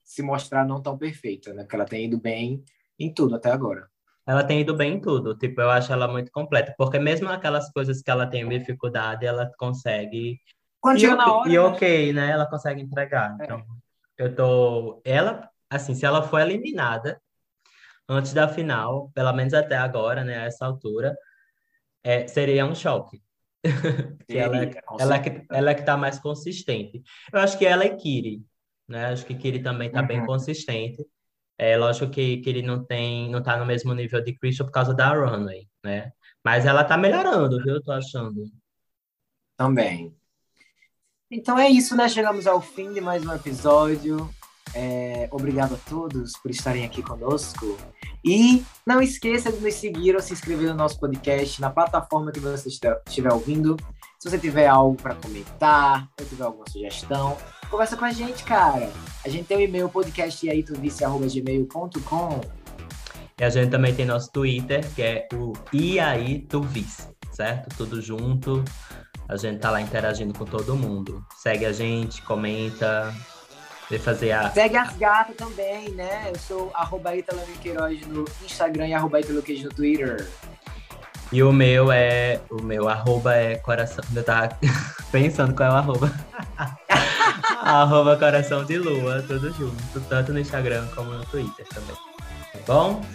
se 0.03 0.21
mostrar 0.21 0.65
não 0.65 0.81
tão 0.81 0.97
perfeita, 0.97 1.53
né? 1.53 1.63
Porque 1.63 1.75
ela 1.75 1.85
tem 1.85 2.05
ido 2.05 2.19
bem 2.19 2.63
em 2.99 3.13
tudo 3.13 3.35
até 3.35 3.51
agora 3.51 3.89
ela 4.25 4.43
tem 4.43 4.61
ido 4.61 4.75
bem 4.75 4.95
em 4.95 5.01
tudo. 5.01 5.37
Tipo, 5.37 5.61
eu 5.61 5.69
acho 5.69 5.91
ela 5.91 6.07
muito 6.07 6.31
completa. 6.31 6.73
Porque 6.77 6.97
mesmo 6.97 7.29
aquelas 7.29 7.71
coisas 7.71 8.01
que 8.01 8.09
ela 8.09 8.25
tem 8.25 8.47
dificuldade, 8.47 9.25
ela 9.25 9.51
consegue. 9.57 10.39
Quando 10.79 10.99
chega 10.99 11.15
na 11.15 11.31
hora. 11.31 11.49
E 11.49 11.53
né? 11.53 11.59
ok, 11.59 12.13
né? 12.13 12.31
Ela 12.31 12.45
consegue 12.45 12.81
entregar. 12.81 13.35
É. 13.39 13.43
Então, 13.43 13.63
eu 14.17 14.33
tô. 14.33 15.01
Ela, 15.03 15.49
assim, 15.69 15.93
se 15.93 16.05
ela 16.05 16.23
for 16.23 16.39
eliminada 16.39 17.21
antes 18.07 18.33
da 18.33 18.47
final, 18.47 19.11
pelo 19.13 19.33
menos 19.33 19.53
até 19.53 19.75
agora, 19.75 20.23
né? 20.23 20.37
A 20.37 20.45
essa 20.45 20.65
altura, 20.65 21.17
é, 22.03 22.27
seria 22.27 22.65
um 22.65 22.75
choque. 22.75 23.21
que 24.27 24.37
ela, 24.37 24.63
é, 24.63 24.71
ela, 24.99 25.15
é 25.15 25.19
que, 25.19 25.45
ela 25.49 25.71
é 25.71 25.75
que 25.75 25.83
tá 25.83 25.95
mais 25.95 26.19
consistente. 26.19 27.01
Eu 27.31 27.39
acho 27.39 27.57
que 27.57 27.65
ela 27.65 27.85
e 27.85 27.95
Kiri, 27.95 28.45
né? 28.87 29.05
Acho 29.05 29.25
que 29.25 29.35
Kiri 29.35 29.61
também 29.61 29.89
tá 29.89 30.01
uhum. 30.01 30.07
bem 30.07 30.25
consistente. 30.25 31.05
É 31.57 31.77
lógico 31.77 32.11
que, 32.11 32.37
que 32.37 32.49
ele 32.49 32.61
não 32.61 32.83
tem, 32.83 33.29
não 33.29 33.41
tá 33.41 33.57
no 33.57 33.65
mesmo 33.65 33.93
nível 33.93 34.21
de 34.23 34.33
Christian 34.33 34.65
por 34.65 34.71
causa 34.71 34.93
da 34.93 35.13
Runway, 35.13 35.67
né? 35.83 36.11
Mas 36.43 36.65
ela 36.65 36.83
tá 36.83 36.97
melhorando, 36.97 37.63
viu? 37.63 37.75
Eu 37.75 37.83
tô 37.83 37.91
achando. 37.91 38.43
Também. 39.55 40.13
Então 41.31 41.57
é 41.57 41.69
isso, 41.69 41.95
né? 41.95 42.09
Chegamos 42.09 42.45
ao 42.45 42.59
fim 42.59 42.91
de 42.91 42.99
mais 42.99 43.25
um 43.25 43.33
episódio. 43.33 44.29
É, 44.75 45.27
obrigado 45.31 45.75
a 45.75 45.89
todos 45.89 46.33
por 46.33 46.49
estarem 46.49 46.85
aqui 46.85 47.03
conosco. 47.03 47.77
E 48.25 48.63
não 48.85 49.01
esqueça 49.01 49.51
de 49.51 49.59
nos 49.59 49.73
seguir 49.73 50.15
ou 50.15 50.21
se 50.21 50.31
inscrever 50.33 50.69
no 50.69 50.75
nosso 50.75 50.97
podcast 50.99 51.59
na 51.59 51.69
plataforma 51.69 52.31
que 52.31 52.39
você 52.39 52.69
estiver 52.69 53.33
ouvindo. 53.33 53.75
Se 54.17 54.29
você 54.29 54.39
tiver 54.39 54.67
algo 54.67 54.95
para 54.95 55.15
comentar, 55.15 56.07
ou 56.19 56.25
tiver 56.25 56.45
alguma 56.45 56.63
sugestão, 56.69 57.35
conversa 57.69 57.97
com 57.97 58.05
a 58.05 58.11
gente, 58.11 58.45
cara. 58.45 58.89
A 59.25 59.29
gente 59.29 59.43
tem 59.45 59.57
o 59.57 59.61
e-mail 59.61 59.89
podcastiaituvice.gmail.com 59.89 62.41
E 63.37 63.43
a 63.43 63.49
gente 63.49 63.69
também 63.69 63.93
tem 63.93 64.05
nosso 64.05 64.31
Twitter, 64.31 64.89
que 64.95 65.01
é 65.01 65.27
o 65.33 65.51
Iaituvice, 65.73 67.09
certo? 67.31 67.75
Tudo 67.75 68.01
junto. 68.01 68.63
A 69.27 69.35
gente 69.35 69.59
tá 69.59 69.69
lá 69.71 69.81
interagindo 69.81 70.33
com 70.37 70.45
todo 70.45 70.73
mundo. 70.75 71.25
Segue 71.35 71.65
a 71.65 71.73
gente, 71.73 72.21
comenta. 72.21 73.13
De 73.89 73.99
fazer 73.99 74.31
a. 74.31 74.49
Segue 74.51 74.77
as 74.77 74.95
gatas 74.97 75.35
também, 75.35 75.89
né? 75.91 76.29
Eu 76.29 76.39
sou 76.39 76.71
arroba 76.73 77.11
Queiroz 77.61 78.01
no 78.07 78.25
Instagram 78.43 78.87
e 78.87 78.93
arroba 78.93 79.19
no 79.19 79.41
Twitter. 79.41 80.27
E 81.31 81.41
o 81.41 81.51
meu 81.51 81.91
é. 81.91 82.39
O 82.49 82.61
meu 82.61 82.87
arroba 82.87 83.35
é 83.35 83.55
coração. 83.55 84.03
Eu 84.15 84.23
tava 84.23 84.57
pensando 85.11 85.55
qual 85.55 85.69
é 85.69 85.73
o 85.73 85.75
arroba. 85.75 86.11
arroba 87.63 88.17
coração 88.17 88.63
de 88.65 88.77
lua, 88.77 89.21
tudo 89.23 89.51
junto. 89.53 90.01
Tanto 90.09 90.31
no 90.31 90.39
Instagram 90.39 90.87
como 90.95 91.11
no 91.11 91.25
Twitter 91.25 91.65
também. 91.69 91.95
Tá 91.95 92.59
bom? 92.67 93.05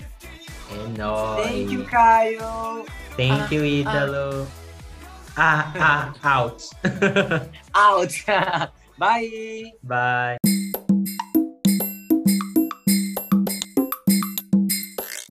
É 0.71 0.99
nóis. 0.99 1.47
Thank 1.47 1.75
you, 1.75 1.85
Caio. 1.85 2.85
Thank 3.17 3.55
you, 3.55 3.65
Ítalo. 3.65 4.47
Ah, 5.37 5.73
ah, 5.79 6.13
out. 6.23 6.65
Out. 7.73 8.25
Bye. 8.99 9.73
Bye. 9.85 10.58